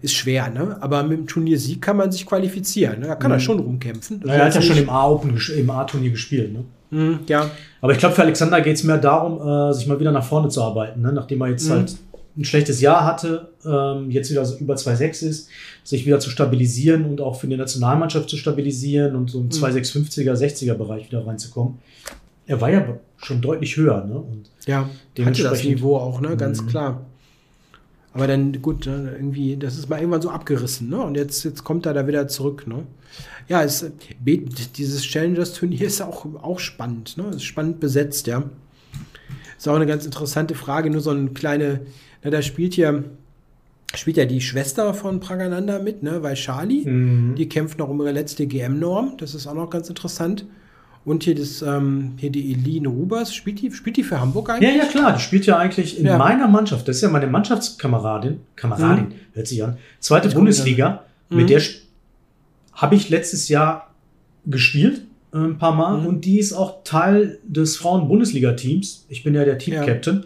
ist 0.00 0.14
schwer, 0.14 0.48
ne? 0.50 0.76
aber 0.80 1.02
mit 1.02 1.18
dem 1.18 1.26
Turniersieg 1.26 1.82
kann 1.82 1.96
man 1.96 2.10
sich 2.10 2.24
qualifizieren. 2.26 3.00
Ne? 3.00 3.08
Da 3.08 3.14
kann 3.16 3.30
er 3.30 3.40
schon 3.40 3.58
rumkämpfen. 3.58 4.20
Das 4.20 4.30
er 4.30 4.44
hat 4.46 4.54
ja 4.54 4.62
schon 4.62 4.76
im 4.78 4.88
A-Open, 4.90 5.36
gesch- 5.36 5.52
im 5.54 5.68
A-Turnier 5.70 6.10
gespielt. 6.10 6.52
Ne? 6.52 6.64
Hm, 6.90 7.18
ja, 7.26 7.50
Aber 7.80 7.92
ich 7.92 7.98
glaube, 7.98 8.14
für 8.14 8.22
Alexander 8.22 8.60
geht 8.60 8.76
es 8.76 8.84
mehr 8.84 8.98
darum, 8.98 9.40
äh, 9.70 9.72
sich 9.74 9.86
mal 9.86 9.98
wieder 9.98 10.12
nach 10.12 10.24
vorne 10.24 10.48
zu 10.48 10.62
arbeiten. 10.62 11.00
Ne? 11.02 11.12
Nachdem 11.12 11.40
er 11.42 11.48
jetzt 11.48 11.66
Mhm. 11.68 11.72
halt 11.72 11.96
ein 12.36 12.44
schlechtes 12.44 12.80
Jahr 12.80 13.04
hatte, 13.04 13.48
ähm, 13.66 14.10
jetzt 14.10 14.30
wieder 14.30 14.44
so 14.44 14.56
über 14.56 14.74
2,6 14.76 15.22
ist, 15.22 15.48
sich 15.84 16.06
wieder 16.06 16.18
zu 16.20 16.30
stabilisieren 16.30 17.04
und 17.04 17.20
auch 17.20 17.38
für 17.38 17.46
die 17.46 17.56
Nationalmannschaft 17.56 18.28
zu 18.30 18.36
stabilisieren 18.36 19.16
und 19.16 19.30
so 19.30 19.38
Mhm. 19.38 19.44
im 19.46 19.50
2,650er, 19.50 20.34
60er 20.36 20.74
Bereich 20.74 21.06
wieder 21.10 21.26
reinzukommen. 21.26 21.74
Er 22.46 22.60
war 22.60 22.70
ja 22.70 22.84
schon 23.18 23.40
deutlich 23.40 23.76
höher. 23.76 24.04
Ne? 24.04 24.14
Und 24.14 24.50
ja. 24.66 24.88
Hatte 25.24 25.42
das 25.42 25.62
Niveau 25.64 25.96
auch, 25.96 26.20
ne? 26.20 26.36
ganz 26.36 26.62
Mhm. 26.62 26.66
klar. 26.68 27.00
Aber 28.14 28.26
dann, 28.26 28.60
gut, 28.60 28.86
ne, 28.86 29.12
irgendwie, 29.14 29.56
das 29.56 29.78
ist 29.78 29.88
mal 29.88 29.98
irgendwann 29.98 30.22
so 30.22 30.30
abgerissen, 30.30 30.90
ne? 30.90 31.00
Und 31.00 31.16
jetzt, 31.16 31.44
jetzt 31.44 31.64
kommt 31.64 31.86
er 31.86 31.94
da 31.94 32.06
wieder 32.06 32.28
zurück, 32.28 32.66
ne? 32.66 32.84
Ja, 33.48 33.62
es, 33.62 33.90
dieses 34.76 35.02
Challengers-Turnier 35.02 35.86
ist 35.86 36.02
auch, 36.02 36.26
auch 36.42 36.58
spannend, 36.58 37.16
ne? 37.16 37.28
Ist 37.30 37.44
spannend 37.44 37.80
besetzt, 37.80 38.26
ja. 38.26 38.44
Ist 39.56 39.68
auch 39.68 39.76
eine 39.76 39.86
ganz 39.86 40.04
interessante 40.04 40.54
Frage, 40.54 40.90
nur 40.90 41.00
so 41.00 41.10
eine 41.10 41.30
kleine, 41.30 41.80
na, 42.22 42.30
da 42.30 42.42
spielt 42.42 42.76
ja, 42.76 43.02
spielt 43.94 44.18
ja 44.18 44.26
die 44.26 44.40
Schwester 44.40 44.92
von 44.92 45.20
Pragananda 45.20 45.78
mit, 45.78 46.02
ne? 46.02 46.22
Vaishali. 46.22 46.84
Mhm. 46.84 47.34
Die 47.36 47.48
kämpft 47.48 47.78
noch 47.78 47.88
um 47.88 48.00
ihre 48.00 48.12
letzte 48.12 48.46
GM-Norm. 48.46 49.16
Das 49.18 49.34
ist 49.34 49.46
auch 49.46 49.54
noch 49.54 49.70
ganz 49.70 49.88
interessant. 49.88 50.46
Und 51.04 51.24
hier, 51.24 51.34
das, 51.34 51.62
ähm, 51.62 52.12
hier 52.16 52.30
die 52.30 52.52
Eline 52.52 52.86
Rubers, 52.88 53.34
spielt 53.34 53.60
die, 53.60 53.72
spielt 53.72 53.96
die 53.96 54.04
für 54.04 54.20
Hamburg 54.20 54.50
eigentlich? 54.50 54.70
Ja, 54.70 54.84
ja, 54.84 54.88
klar, 54.88 55.14
die 55.16 55.20
spielt 55.20 55.46
ja 55.46 55.58
eigentlich 55.58 55.98
in 55.98 56.06
Ja. 56.06 56.16
meiner 56.16 56.46
Mannschaft. 56.46 56.86
Das 56.86 56.96
ist 56.96 57.02
ja 57.02 57.08
meine 57.08 57.26
Mannschaftskameradin. 57.26 58.38
Kameradin, 58.54 59.08
hört 59.32 59.46
sich 59.48 59.62
an. 59.64 59.78
Zweite 59.98 60.28
Das 60.28 60.34
Bundesliga. 60.34 61.02
Mhm. 61.28 61.36
Mit 61.38 61.50
der 61.50 61.60
habe 62.74 62.94
ich 62.94 63.08
letztes 63.10 63.48
Jahr 63.48 63.92
gespielt, 64.46 65.02
äh, 65.34 65.38
ein 65.38 65.58
paar 65.58 65.74
Mal. 65.74 66.00
Mhm. 66.00 66.06
Und 66.06 66.24
die 66.24 66.38
ist 66.38 66.52
auch 66.52 66.84
Teil 66.84 67.38
des 67.44 67.76
Frauen-Bundesliga-Teams. 67.76 69.06
Ich 69.08 69.24
bin 69.24 69.34
ja 69.34 69.44
der 69.44 69.54
Ja. 69.54 69.58
Team-Captain. 69.58 70.24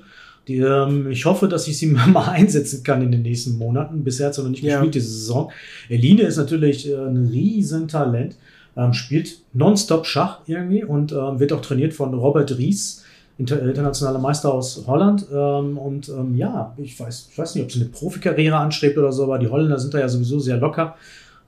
Die, 0.48 0.58
ähm, 0.58 1.10
ich 1.10 1.24
hoffe, 1.24 1.48
dass 1.48 1.66
ich 1.68 1.76
sie 1.78 1.86
mal 2.06 2.28
einsetzen 2.28 2.82
kann 2.84 3.02
in 3.02 3.10
den 3.10 3.22
nächsten 3.22 3.58
Monaten. 3.58 4.04
Bisher 4.04 4.26
hat 4.26 4.34
sie 4.34 4.42
noch 4.42 4.50
nicht 4.50 4.62
Ja. 4.62 4.74
gespielt 4.76 4.94
diese 4.94 5.08
Saison. 5.08 5.50
Eline 5.88 6.22
ist 6.22 6.36
natürlich 6.36 6.88
äh, 6.88 6.94
ein 6.94 7.26
Riesentalent. 7.32 8.36
Ähm, 8.76 8.92
spielt 8.92 9.38
nonstop 9.54 10.06
Schach 10.06 10.40
irgendwie 10.46 10.84
und 10.84 11.12
ähm, 11.12 11.40
wird 11.40 11.52
auch 11.52 11.62
trainiert 11.62 11.94
von 11.94 12.12
Robert 12.12 12.58
Ries, 12.58 13.04
inter 13.38 13.62
internationaler 13.62 14.18
Meister 14.18 14.52
aus 14.52 14.84
Holland. 14.86 15.26
Ähm, 15.32 15.78
und 15.78 16.08
ähm, 16.08 16.36
ja, 16.36 16.74
ich 16.76 16.98
weiß, 16.98 17.28
ich 17.32 17.38
weiß 17.38 17.54
nicht, 17.54 17.64
ob 17.64 17.72
sie 17.72 17.80
eine 17.80 17.88
Profikarriere 17.88 18.56
anstrebt 18.56 18.98
oder 18.98 19.12
so, 19.12 19.24
aber 19.24 19.38
die 19.38 19.48
Holländer 19.48 19.78
sind 19.78 19.94
da 19.94 19.98
ja 19.98 20.08
sowieso 20.08 20.38
sehr 20.38 20.58
locker. 20.58 20.96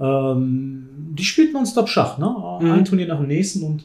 Ähm, 0.00 0.88
die 1.18 1.24
spielt 1.24 1.52
nonstop 1.52 1.88
Schach, 1.88 2.18
ne? 2.18 2.34
Mhm. 2.60 2.70
Ein 2.70 2.84
Turnier 2.84 3.08
nach 3.08 3.18
dem 3.18 3.26
nächsten 3.26 3.62
und 3.62 3.84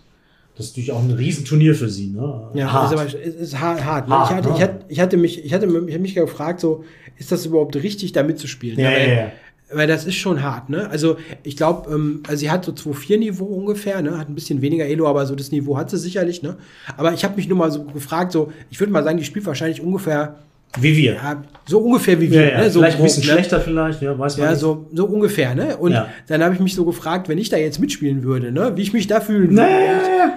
das 0.55 0.67
ist 0.67 0.73
natürlich 0.73 0.91
auch 0.91 1.01
ein 1.01 1.11
Riesenturnier 1.11 1.73
für 1.73 1.89
sie, 1.89 2.11
ne? 2.11 2.49
Ja, 2.53 2.71
Hart. 2.71 2.93
Ist, 2.93 2.99
aber, 2.99 3.05
ist, 3.07 3.39
ist 3.39 3.59
hart. 3.59 3.83
hart, 3.83 4.07
ne? 4.07 4.15
Hart, 4.15 4.29
ich, 4.29 4.35
hatte, 4.35 4.49
ne? 4.49 4.55
ich, 4.55 4.61
hatte, 4.61 4.85
ich 4.87 4.99
hatte 5.01 5.17
mich, 5.17 5.45
ich 5.45 5.53
hatte 5.53 5.67
mich 5.67 6.13
gefragt, 6.13 6.59
so, 6.59 6.83
ist 7.17 7.31
das 7.31 7.45
überhaupt 7.45 7.75
richtig, 7.75 8.11
da 8.11 8.21
mitzuspielen? 8.21 8.79
ja, 8.79 8.91
ja, 8.91 9.13
ja. 9.13 9.31
Weil 9.75 9.87
das 9.87 10.05
ist 10.05 10.15
schon 10.15 10.41
hart, 10.43 10.69
ne? 10.69 10.89
Also 10.89 11.17
ich 11.43 11.57
glaube, 11.57 11.89
ähm, 11.93 12.23
also 12.27 12.39
sie 12.39 12.49
hat 12.51 12.65
so 12.65 12.71
2-4-Niveau 12.71 13.45
ungefähr, 13.45 14.01
ne? 14.01 14.17
Hat 14.17 14.29
ein 14.29 14.35
bisschen 14.35 14.61
weniger 14.61 14.85
Elo, 14.85 15.07
aber 15.07 15.25
so 15.25 15.35
das 15.35 15.51
Niveau 15.51 15.77
hat 15.77 15.89
sie 15.89 15.97
sicherlich, 15.97 16.41
ne? 16.43 16.57
Aber 16.97 17.13
ich 17.13 17.23
habe 17.23 17.35
mich 17.35 17.47
nur 17.47 17.57
mal 17.57 17.71
so 17.71 17.83
gefragt, 17.83 18.31
so, 18.31 18.51
ich 18.69 18.79
würde 18.79 18.91
mal 18.93 19.03
sagen, 19.03 19.17
die 19.17 19.23
spielt 19.25 19.45
wahrscheinlich 19.45 19.81
ungefähr, 19.81 20.35
Wie 20.79 20.95
wir. 20.97 21.13
ja, 21.13 21.43
so 21.65 21.79
ungefähr 21.79 22.19
wie 22.19 22.25
Ja, 22.25 22.31
wir, 22.31 22.51
ja. 22.51 22.57
ne? 22.61 22.69
So 22.69 22.79
vielleicht 22.79 22.97
ein 22.97 23.03
bisschen 23.03 23.25
ne? 23.25 23.31
schlechter, 23.33 23.61
vielleicht, 23.61 24.01
ja, 24.01 24.17
weiß 24.17 24.37
man 24.37 24.45
Ja, 24.45 24.51
nicht. 24.51 24.59
so, 24.61 24.87
so 24.93 25.05
ungefähr, 25.05 25.53
ne? 25.55 25.77
Und 25.77 25.91
Ja. 25.91 26.07
dann 26.27 26.43
habe 26.43 26.53
ich 26.55 26.59
mich 26.59 26.75
so 26.75 26.83
gefragt, 26.85 27.29
wenn 27.29 27.37
ich 27.37 27.49
da 27.49 27.57
jetzt 27.57 27.79
mitspielen 27.79 28.23
würde, 28.23 28.51
ne? 28.51 28.71
Wie 28.75 28.81
ich 28.81 28.93
mich 28.93 29.07
da 29.07 29.21
fühlen 29.21 29.51
würde. 29.51 30.33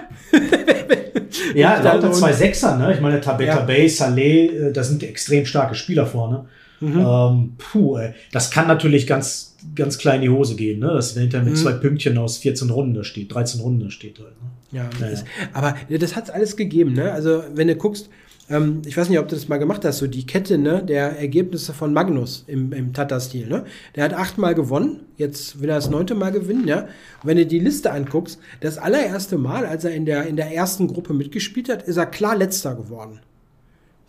Ja, 1.55 1.79
da 1.81 1.93
lauter 1.93 2.13
so 2.13 2.19
zwei 2.19 2.33
Sechser, 2.33 2.77
ne? 2.77 2.93
Ich 2.93 3.01
meine, 3.01 3.19
Tabetta 3.21 3.55
Ja. 3.59 3.61
Bay, 3.61 3.87
Saleh, 3.89 4.47
äh, 4.47 4.71
das 4.71 4.89
sind 4.89 5.03
extrem 5.03 5.45
starke 5.45 5.75
Spieler 5.75 6.05
vorne. 6.05 6.45
Ähm, 6.81 7.53
puh, 7.57 7.97
ey. 7.97 8.13
das 8.31 8.51
kann 8.51 8.67
natürlich 8.67 9.07
ganz, 9.07 9.55
ganz 9.75 9.97
klein 9.97 10.17
in 10.17 10.21
die 10.23 10.29
Hose 10.29 10.55
gehen, 10.55 10.79
ne? 10.79 10.87
Das 10.93 11.15
wenn 11.15 11.23
hinter 11.23 11.41
mit 11.41 11.53
Mhm. 11.53 11.57
zwei 11.57 11.71
Pünktchen 11.73 12.17
aus 12.17 12.37
14 12.37 12.69
Runden 12.69 12.93
da 12.93 13.03
steht, 13.03 13.33
13 13.33 13.61
Runden 13.61 13.85
da 13.85 13.89
steht 13.89 14.19
halt. 14.19 14.29
Ne? 14.41 14.49
Ja, 14.79 14.89
Ja, 14.99 15.07
ist, 15.07 15.25
aber 15.53 15.75
das 15.89 16.15
hat's 16.15 16.29
alles 16.29 16.55
gegeben, 16.55 16.93
ne? 16.93 17.11
Also, 17.11 17.43
wenn 17.55 17.67
du 17.67 17.75
guckst, 17.75 18.09
ähm, 18.49 18.81
ich 18.85 18.95
weiß 18.95 19.09
nicht, 19.09 19.19
ob 19.19 19.27
du 19.27 19.35
das 19.35 19.47
mal 19.49 19.57
gemacht 19.57 19.83
hast, 19.83 19.97
so 19.97 20.07
die 20.07 20.25
Kette, 20.25 20.57
ne, 20.57 20.81
der 20.83 21.19
Ergebnisse 21.19 21.73
von 21.73 21.91
Magnus 21.93 22.45
im, 22.47 22.71
im 22.71 22.93
Tata-Stil, 22.93 23.47
ne? 23.47 23.65
Der 23.95 24.03
hat 24.05 24.13
achtmal 24.13 24.55
gewonnen, 24.55 25.01
jetzt 25.17 25.59
will 25.61 25.69
er 25.69 25.75
das 25.75 25.89
neunte 25.89 26.15
Mal 26.15 26.31
gewinnen, 26.31 26.67
ja? 26.67 26.81
Und 26.81 26.89
wenn 27.23 27.37
du 27.37 27.45
die 27.45 27.59
Liste 27.59 27.91
anguckst, 27.91 28.39
das 28.61 28.77
allererste 28.77 29.37
Mal, 29.37 29.65
als 29.65 29.83
er 29.83 29.91
in 29.95 30.05
der, 30.05 30.27
in 30.27 30.35
der 30.37 30.53
ersten 30.53 30.87
Gruppe 30.87 31.13
mitgespielt 31.13 31.67
hat, 31.69 31.81
ist 31.83 31.97
er 31.97 32.05
klar 32.05 32.37
letzter 32.37 32.75
geworden. 32.75 33.19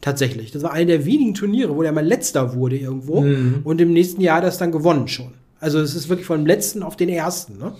Tatsächlich. 0.00 0.52
Das 0.52 0.62
war 0.62 0.72
einer 0.72 0.86
der 0.86 1.04
wenigen 1.04 1.34
Turniere, 1.34 1.74
wo 1.74 1.82
der 1.82 1.92
mal 1.92 2.04
letzter 2.06 2.54
wurde 2.54 2.76
irgendwo 2.78 3.20
Mhm. 3.22 3.60
und 3.64 3.80
im 3.80 3.92
nächsten 3.92 4.20
Jahr 4.20 4.40
das 4.40 4.56
dann 4.58 4.70
gewonnen 4.72 5.08
schon. 5.08 5.32
Also 5.60 5.80
es 5.80 5.94
ist 5.96 6.08
wirklich 6.08 6.26
vom 6.26 6.46
letzten 6.46 6.82
auf 6.84 6.96
den 6.96 7.08
ersten, 7.08 7.58
ne? 7.58 7.72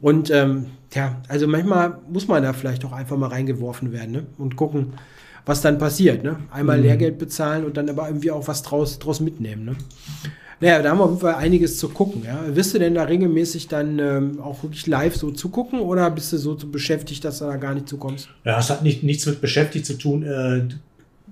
Und 0.00 0.30
ähm, 0.30 0.66
ja, 0.94 1.20
also 1.28 1.46
manchmal 1.48 1.98
muss 2.10 2.28
man 2.28 2.42
da 2.44 2.52
vielleicht 2.52 2.84
auch 2.84 2.92
einfach 2.92 3.16
mal 3.16 3.26
reingeworfen 3.26 3.92
werden 3.92 4.12
ne? 4.12 4.26
und 4.38 4.54
gucken, 4.54 4.92
was 5.44 5.62
dann 5.62 5.78
passiert. 5.78 6.22
Ne? 6.22 6.36
Einmal 6.52 6.78
Mhm. 6.78 6.84
Lehrgeld 6.84 7.18
bezahlen 7.18 7.64
und 7.64 7.76
dann 7.76 7.88
aber 7.90 8.06
irgendwie 8.06 8.30
auch 8.30 8.46
was 8.46 8.62
draus, 8.62 9.00
draus 9.00 9.18
mitnehmen. 9.20 9.64
Ne? 9.64 9.76
Naja, 10.60 10.80
da 10.80 10.90
haben 10.90 10.98
wir 10.98 11.04
auf 11.04 11.10
jeden 11.10 11.20
Fall 11.22 11.34
einiges 11.34 11.76
zu 11.78 11.88
gucken. 11.88 12.22
Ja? 12.24 12.38
Wirst 12.54 12.72
du 12.72 12.78
denn 12.78 12.94
da 12.94 13.02
regelmäßig 13.02 13.66
dann 13.66 13.98
ähm, 13.98 14.40
auch 14.40 14.62
wirklich 14.62 14.86
live 14.86 15.16
so 15.16 15.32
zugucken 15.32 15.80
oder 15.80 16.08
bist 16.12 16.32
du 16.32 16.36
so 16.38 16.54
beschäftigt, 16.56 17.24
dass 17.24 17.40
du 17.40 17.46
da 17.46 17.56
gar 17.56 17.74
nicht 17.74 17.88
zukommst? 17.88 18.28
Ja, 18.44 18.60
es 18.60 18.70
hat 18.70 18.84
nicht, 18.84 19.02
nichts 19.02 19.26
mit 19.26 19.40
beschäftigt 19.40 19.86
zu 19.86 19.94
tun. 19.98 20.22
Äh, 20.22 20.68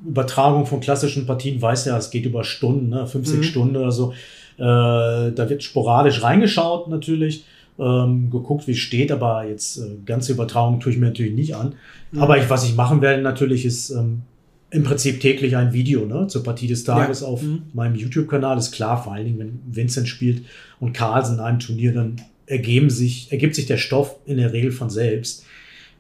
Übertragung 0.07 0.67
von 0.67 0.81
klassischen 0.81 1.27
Partien 1.27 1.61
weiß 1.61 1.87
ja, 1.87 1.97
es 1.99 2.11
geht 2.11 2.25
über 2.27 2.45
Stunden, 2.45 2.89
ne? 2.89 3.07
50 3.07 3.39
Mhm. 3.39 3.43
Stunden 3.43 3.77
oder 3.77 3.91
so. 3.93 4.13
Äh, 4.59 4.63
da 4.63 5.47
wird 5.49 5.63
sporadisch 5.63 6.23
reingeschaut 6.23 6.89
natürlich, 6.89 7.45
ähm, 7.79 8.31
geguckt, 8.31 8.67
wie 8.67 8.73
es 8.73 8.79
steht, 8.79 9.13
aber 9.13 9.47
jetzt 9.47 9.79
äh, 9.79 9.83
ganze 10.05 10.33
Übertragung 10.33 10.81
tue 10.81 10.93
ich 10.93 10.99
mir 10.99 11.07
natürlich 11.07 11.35
nicht 11.35 11.55
an. 11.55 11.75
Mhm. 12.13 12.21
Aber 12.23 12.39
ich, 12.39 12.51
was 12.51 12.65
ich 12.65 12.75
machen 12.75 13.01
werde 13.03 13.23
natürlich 13.23 13.65
ist 13.65 13.91
ähm, 13.91 14.23
im 14.71 14.83
Prinzip 14.85 15.21
täglich 15.21 15.57
ein 15.57 15.73
Video 15.73 16.05
ne, 16.05 16.27
zur 16.27 16.43
Partie 16.43 16.67
des 16.67 16.85
Tages 16.85 17.21
Ja. 17.21 17.29
auf 17.29 17.43
Mhm. 17.43 17.63
meinem 17.73 17.95
YouTube-Kanal. 17.95 18.59
Ist 18.59 18.73
klar, 18.73 19.03
vor 19.03 19.13
allen 19.15 19.25
Dingen, 19.27 19.39
wenn 19.39 19.61
Vincent 19.71 20.09
spielt 20.09 20.43
und 20.81 20.93
Carlsen 20.93 21.37
in 21.37 21.41
einem 21.41 21.59
Turnier, 21.61 21.93
dann 21.95 22.17
ergeben 22.47 22.91
sich, 22.91 23.31
ergibt 23.31 23.55
sich 23.55 23.67
der 23.67 23.77
Stoff 23.79 24.17
in 24.27 24.39
der 24.39 24.53
Regel 24.53 24.73
von 24.73 24.91
selbst. 24.91 25.45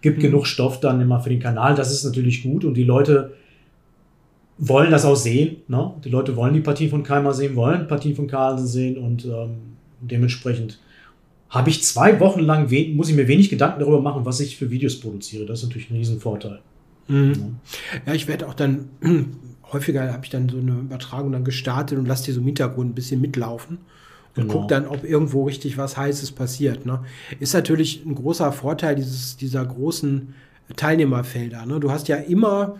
Gibt 0.02 0.18
Mhm. 0.18 0.22
genug 0.22 0.46
Stoff 0.46 0.80
dann 0.80 1.00
immer 1.00 1.20
für 1.20 1.30
den 1.30 1.40
Kanal. 1.40 1.74
Das 1.76 1.90
ist 1.92 2.04
natürlich 2.04 2.42
gut 2.42 2.64
und 2.64 2.74
die 2.74 2.84
Leute 2.84 3.34
wollen 4.58 4.90
das 4.90 5.04
auch 5.04 5.16
sehen. 5.16 5.58
Ne? 5.68 5.92
Die 6.04 6.10
Leute 6.10 6.36
wollen 6.36 6.54
die 6.54 6.60
Partie 6.60 6.88
von 6.88 7.02
Keimer 7.02 7.32
sehen, 7.32 7.56
wollen 7.56 7.86
Partien 7.86 8.14
von 8.14 8.26
Carlsen 8.26 8.66
sehen 8.66 8.98
und 8.98 9.24
ähm, 9.24 9.56
dementsprechend 10.00 10.78
habe 11.48 11.70
ich 11.70 11.82
zwei 11.82 12.20
Wochen 12.20 12.40
lang, 12.40 12.68
muss 12.94 13.08
ich 13.08 13.16
mir 13.16 13.26
wenig 13.28 13.48
Gedanken 13.48 13.80
darüber 13.80 14.02
machen, 14.02 14.26
was 14.26 14.40
ich 14.40 14.58
für 14.58 14.70
Videos 14.70 15.00
produziere. 15.00 15.46
Das 15.46 15.60
ist 15.60 15.66
natürlich 15.68 15.90
ein 15.90 15.96
Riesenvorteil. 15.96 16.58
Mhm. 17.08 17.56
Ja, 18.06 18.12
ich 18.12 18.28
werde 18.28 18.46
auch 18.46 18.54
dann 18.54 18.90
häufiger 19.72 20.12
habe 20.12 20.24
ich 20.24 20.30
dann 20.30 20.48
so 20.48 20.58
eine 20.58 20.72
Übertragung 20.72 21.32
dann 21.32 21.44
gestartet 21.44 21.98
und 21.98 22.06
lasse 22.06 22.24
die 22.26 22.32
so 22.32 22.40
im 22.40 22.46
Hintergrund 22.46 22.90
ein 22.90 22.94
bisschen 22.94 23.20
mitlaufen 23.20 23.78
und 24.36 24.42
Genau. 24.42 24.60
guck 24.60 24.68
dann, 24.68 24.86
ob 24.86 25.04
irgendwo 25.04 25.44
richtig 25.44 25.78
was 25.78 25.96
Heißes 25.96 26.32
passiert. 26.32 26.86
Ne? 26.86 27.00
Ist 27.40 27.54
natürlich 27.54 28.04
ein 28.04 28.14
großer 28.14 28.52
Vorteil 28.52 28.94
dieses, 28.94 29.36
dieser 29.36 29.64
großen 29.64 30.34
Teilnehmerfelder. 30.76 31.64
Ne? 31.66 31.80
Du 31.80 31.90
hast 31.90 32.08
ja 32.08 32.16
immer 32.16 32.76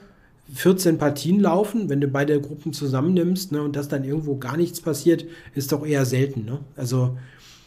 14 0.53 0.99
Partien 0.99 1.41
laufen, 1.41 1.89
wenn 1.89 2.01
du 2.01 2.09
beide 2.09 2.41
Gruppen 2.41 2.73
zusammennimmst 2.73 3.53
ne, 3.53 3.63
und 3.63 3.77
dass 3.77 3.89
dann 3.89 4.05
irgendwo 4.05 4.37
gar 4.37 4.57
nichts 4.57 4.81
passiert, 4.81 5.25
ist 5.55 5.73
doch 5.73 5.85
eher 5.85 6.05
selten. 6.07 6.45
Ne? 6.45 6.61
Also 6.77 7.17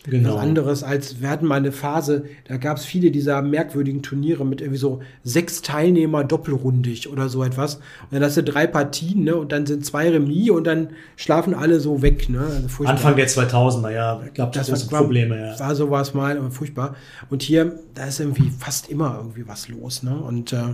Genau. 0.04 0.34
was 0.34 0.42
anderes 0.42 0.84
als, 0.84 1.22
wir 1.22 1.30
hatten 1.30 1.46
mal 1.46 1.58
eine 1.58 1.72
Phase, 1.72 2.26
da 2.48 2.58
gab 2.58 2.78
es 2.78 2.86
viele 2.86 3.12
dieser 3.12 3.44
merkwürdigen 3.44 4.02
Turniere 4.02 4.44
mit 4.46 4.60
irgendwie 4.60 4.80
so 4.80 5.02
sechs 5.24 5.62
Teilnehmer 5.62 6.24
doppelrundig 6.24 7.08
oder 7.08 7.30
so 7.30 7.44
etwas. 7.44 7.76
Und 7.76 8.14
dann 8.14 8.24
hast 8.24 8.36
du 8.36 8.44
drei 8.44 8.66
Partien, 8.66 9.24
ne, 9.26 9.36
und 9.36 9.52
dann 9.52 9.68
sind 9.68 9.86
zwei 9.86 10.10
Remis 10.10 10.50
und 10.50 10.66
dann 10.66 10.90
schlafen 11.18 11.54
alle 11.54 11.80
so 11.80 12.02
weg, 12.02 12.30
ne. 12.30 12.40
Also 12.40 12.68
furchtbar. 12.68 12.96
Anfang 12.96 13.16
der 13.16 13.28
2000er, 13.28 13.92
ja, 13.92 14.22
gab 14.34 14.56
es 14.56 14.68
das 14.68 14.70
große 14.70 14.92
war, 14.92 15.02
Probleme. 15.02 15.40
Ja. 15.40 15.60
war 15.60 15.76
sowas 15.76 16.16
mal, 16.16 16.36
aber 16.36 16.50
furchtbar. 16.50 16.96
Und 17.30 17.44
hier, 17.44 17.80
da 17.94 18.06
ist 18.06 18.20
irgendwie 18.20 18.50
fast 18.58 18.90
immer 18.90 19.18
irgendwie 19.18 19.48
was 19.48 19.68
los, 19.70 20.02
ne. 20.02 20.16
Und 20.16 20.52
äh, 20.52 20.74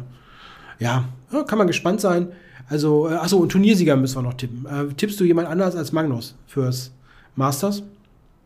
ja, 0.80 1.08
kann 1.48 1.58
man 1.58 1.68
gespannt 1.68 2.02
sein. 2.02 2.30
Also, 2.70 3.10
äh, 3.10 3.14
achso, 3.14 3.38
und 3.38 3.50
Turniersieger 3.50 3.96
müssen 3.96 4.18
wir 4.18 4.24
noch 4.24 4.34
tippen. 4.34 4.66
Äh, 4.66 4.94
tippst 4.94 5.20
du 5.20 5.24
jemand 5.24 5.48
anders 5.48 5.76
als 5.76 5.92
Magnus 5.92 6.36
fürs 6.48 6.92
Masters? 7.36 7.84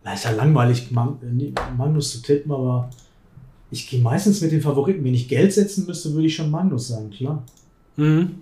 Na, 0.04 0.14
ist 0.14 0.26
ja 0.26 0.32
langweilig, 0.32 0.92
Magnus 0.92 2.12
zu 2.12 2.22
tippen, 2.22 2.52
aber 2.52 2.90
ich 3.70 3.90
gehe 3.90 4.02
meistens 4.02 4.42
mit 4.42 4.52
den 4.52 4.62
Favoriten. 4.62 5.04
Wenn 5.04 5.14
ich 5.14 5.28
Geld 5.28 5.54
setzen 5.54 5.86
müsste, 5.86 6.14
würde 6.14 6.28
ich 6.28 6.36
schon 6.36 6.52
Magnus 6.52 6.90
sagen, 6.90 7.10
klar. 7.10 7.44
Mhm. 7.98 8.36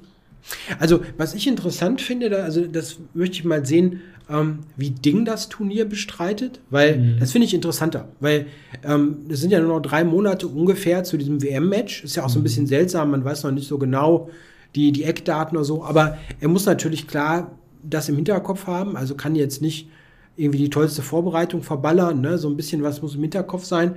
Also, 0.79 1.01
was 1.17 1.33
ich 1.33 1.47
interessant 1.47 2.01
finde, 2.01 2.29
da, 2.29 2.37
also 2.43 2.65
das 2.65 2.97
möchte 3.13 3.35
ich 3.37 3.45
mal 3.45 3.65
sehen, 3.65 4.01
ähm, 4.29 4.59
wie 4.77 4.91
Ding 4.91 5.25
das 5.25 5.49
Turnier 5.49 5.85
bestreitet, 5.85 6.59
weil 6.69 6.97
Mhm. 6.97 7.19
das 7.19 7.31
finde 7.31 7.45
ich 7.47 7.53
interessanter, 7.53 8.09
weil 8.19 8.45
ähm, 8.83 9.17
es 9.29 9.41
sind 9.41 9.51
ja 9.51 9.59
nur 9.59 9.75
noch 9.75 9.81
drei 9.81 10.03
Monate 10.03 10.47
ungefähr 10.47 11.03
zu 11.03 11.17
diesem 11.17 11.41
WM-Match. 11.41 12.03
Ist 12.03 12.15
ja 12.15 12.23
auch 12.25 12.29
so 12.29 12.39
ein 12.39 12.43
bisschen 12.43 12.67
seltsam, 12.67 13.11
man 13.11 13.25
weiß 13.25 13.43
noch 13.43 13.51
nicht 13.51 13.67
so 13.67 13.77
genau 13.77 14.29
die, 14.75 14.91
die 14.91 15.03
Eckdaten 15.03 15.57
oder 15.57 15.65
so, 15.65 15.83
aber 15.83 16.17
er 16.39 16.47
muss 16.47 16.65
natürlich 16.65 17.07
klar 17.07 17.51
das 17.81 18.07
im 18.09 18.15
Hinterkopf 18.17 18.67
haben, 18.67 18.95
also 18.97 19.15
kann 19.15 19.35
jetzt 19.35 19.61
nicht 19.61 19.89
irgendwie 20.35 20.59
die 20.59 20.69
tollste 20.69 21.01
Vorbereitung 21.01 21.63
verballern, 21.63 22.21
ne? 22.21 22.37
so 22.37 22.49
ein 22.49 22.55
bisschen 22.55 22.83
was 22.83 23.01
muss 23.01 23.15
im 23.15 23.21
Hinterkopf 23.21 23.65
sein. 23.65 23.95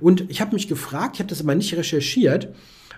Und 0.00 0.24
ich 0.28 0.40
habe 0.40 0.54
mich 0.54 0.66
gefragt, 0.66 1.16
ich 1.16 1.20
habe 1.20 1.28
das 1.28 1.40
aber 1.40 1.54
nicht 1.54 1.76
recherchiert, 1.76 2.48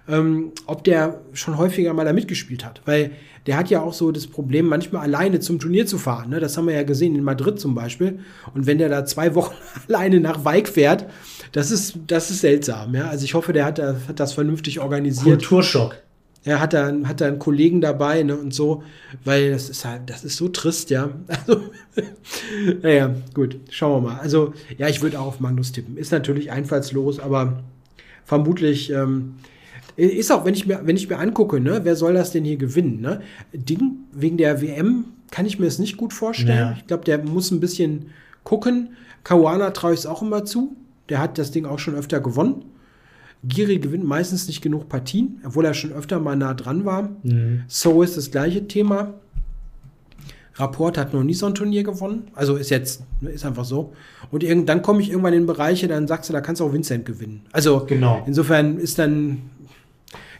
ähm, 0.09 0.53
ob 0.67 0.85
der 0.85 1.21
schon 1.33 1.59
häufiger 1.59 1.93
mal 1.93 2.05
da 2.05 2.13
mitgespielt 2.13 2.65
hat. 2.65 2.83
Weil 2.85 3.13
der 3.47 3.57
hat 3.57 3.71
ja 3.71 3.81
auch 3.81 3.93
so 3.93 4.11
das 4.11 4.27
Problem, 4.27 4.67
manchmal 4.67 5.03
alleine 5.03 5.41
zum 5.41 5.59
Turnier 5.59 5.87
zu 5.87 5.99
fahren. 5.99 6.31
Ne? 6.31 6.41
Das 6.41 6.57
haben 6.57 6.67
wir 6.67 6.75
ja 6.75 6.83
gesehen 6.83 7.15
in 7.15 7.23
Madrid 7.23 7.61
zum 7.61 7.75
Beispiel. 7.75 8.19
Und 8.55 8.67
wenn 8.67 8.79
der 8.79 8.89
da 8.89 9.05
zwei 9.05 9.35
Wochen 9.35 9.55
alleine 9.89 10.21
nach 10.21 10.45
Weik 10.45 10.69
fährt, 10.69 11.07
das 11.53 11.71
ist, 11.71 11.99
das 12.07 12.31
ist 12.31 12.41
seltsam. 12.41 12.95
Ja? 12.95 13.09
Also 13.09 13.25
ich 13.25 13.35
hoffe, 13.35 13.53
der 13.53 13.65
hat, 13.65 13.81
hat 13.81 14.21
das 14.21 14.33
vernünftig 14.33 14.81
organisiert. 14.81 15.41
Kulturschock. 15.41 15.97
Er 16.45 16.61
hat 16.61 16.75
da, 16.75 16.93
hat 17.05 17.21
da 17.21 17.27
einen 17.27 17.41
Kollegen 17.41 17.81
dabei 17.81 18.23
ne, 18.23 18.37
und 18.37 18.55
so, 18.55 18.85
weil 19.25 19.51
das 19.51 19.69
ist 19.69 19.85
halt, 19.85 20.09
das 20.09 20.23
ist 20.23 20.37
so 20.37 20.49
trist, 20.49 20.91
ja. 20.91 21.11
Also, 21.47 21.61
naja, 22.83 23.15
gut, 23.35 23.57
schauen 23.71 24.05
wir 24.05 24.11
mal. 24.11 24.21
Also, 24.21 24.53
ja, 24.79 24.87
ich 24.87 25.03
würde 25.03 25.19
auch 25.19 25.27
auf 25.27 25.41
Magnus 25.41 25.73
tippen. 25.73 25.97
Ist 25.97 26.13
natürlich 26.13 26.53
einfallslos, 26.53 27.19
aber 27.19 27.65
vermutlich 28.25 28.93
ähm, 28.93 29.35
ist 29.97 30.31
auch, 30.31 30.45
wenn 30.45 30.55
ich 30.55 30.67
mir, 30.67 30.81
wenn 30.85 30.97
ich 30.97 31.09
mir 31.09 31.19
angucke, 31.19 31.61
ne, 31.61 31.81
wer 31.85 31.97
soll 31.97 32.15
das 32.15 32.31
denn 32.33 32.45
hier 32.45 32.57
gewinnen? 32.57 33.01
Ne? 33.01 33.21
Ding, 33.53 33.99
wegen 34.13 34.37
der 34.37 34.61
WM 34.61 35.07
kann 35.31 35.47
ich 35.47 35.59
mir 35.59 35.67
es 35.67 35.79
nicht 35.79 35.97
gut 35.97 36.13
vorstellen. 36.13 36.59
Ja. 36.59 36.75
Ich 36.79 36.87
glaube, 36.87 37.05
der 37.05 37.19
muss 37.25 37.51
ein 37.51 37.61
bisschen 37.61 38.07
gucken. 38.45 38.91
Kawana 39.25 39.71
traue 39.71 39.95
ich 39.95 40.01
es 40.01 40.07
auch 40.07 40.23
immer 40.23 40.45
zu. 40.45 40.77
Der 41.09 41.19
hat 41.19 41.39
das 41.39 41.51
Ding 41.51 41.65
auch 41.65 41.79
schon 41.79 41.95
öfter 41.95 42.21
gewonnen. 42.21 42.65
Giri 43.45 43.79
gewinnt 43.79 44.05
meistens 44.05 44.47
nicht 44.49 44.61
genug 44.63 44.89
Partien, 44.89 45.41
obwohl 45.45 45.65
er 45.65 45.75
schon 45.75 45.93
öfter 45.93 46.21
mal 46.21 46.37
nah 46.37 46.55
dran 46.55 46.85
war. 46.85 47.11
Mhm. 47.23 47.63
So 47.69 48.03
ist 48.03 48.17
das 48.17 48.31
gleiche 48.31 48.67
Thema. 48.67 49.15
Rapport 50.59 50.97
hat 50.97 51.13
noch 51.13 51.23
nie 51.23 51.35
so 51.35 51.47
ein 51.47 51.55
Turnier 51.55 51.83
gewonnen. 51.83 52.29
Also 52.35 52.57
ist 52.57 52.71
jetzt, 52.71 53.03
ist 53.21 53.45
einfach 53.45 53.65
so. 53.67 53.93
Und 54.31 54.43
irgend, 54.43 54.69
dann 54.69 54.81
komme 54.81 55.03
ich 55.03 55.11
irgendwann 55.11 55.35
in 55.35 55.45
Bereiche, 55.47 55.87
dann 55.87 56.09
sagst 56.09 56.31
du, 56.31 56.33
da 56.33 56.41
kannst 56.41 56.61
du 56.61 56.65
auch 56.65 56.73
Vincent 56.73 57.05
gewinnen. 57.05 57.43
Also 57.53 57.85
Genau. 57.87 58.23
insofern 58.27 58.79
ist 58.79 58.99
dann, 58.99 59.43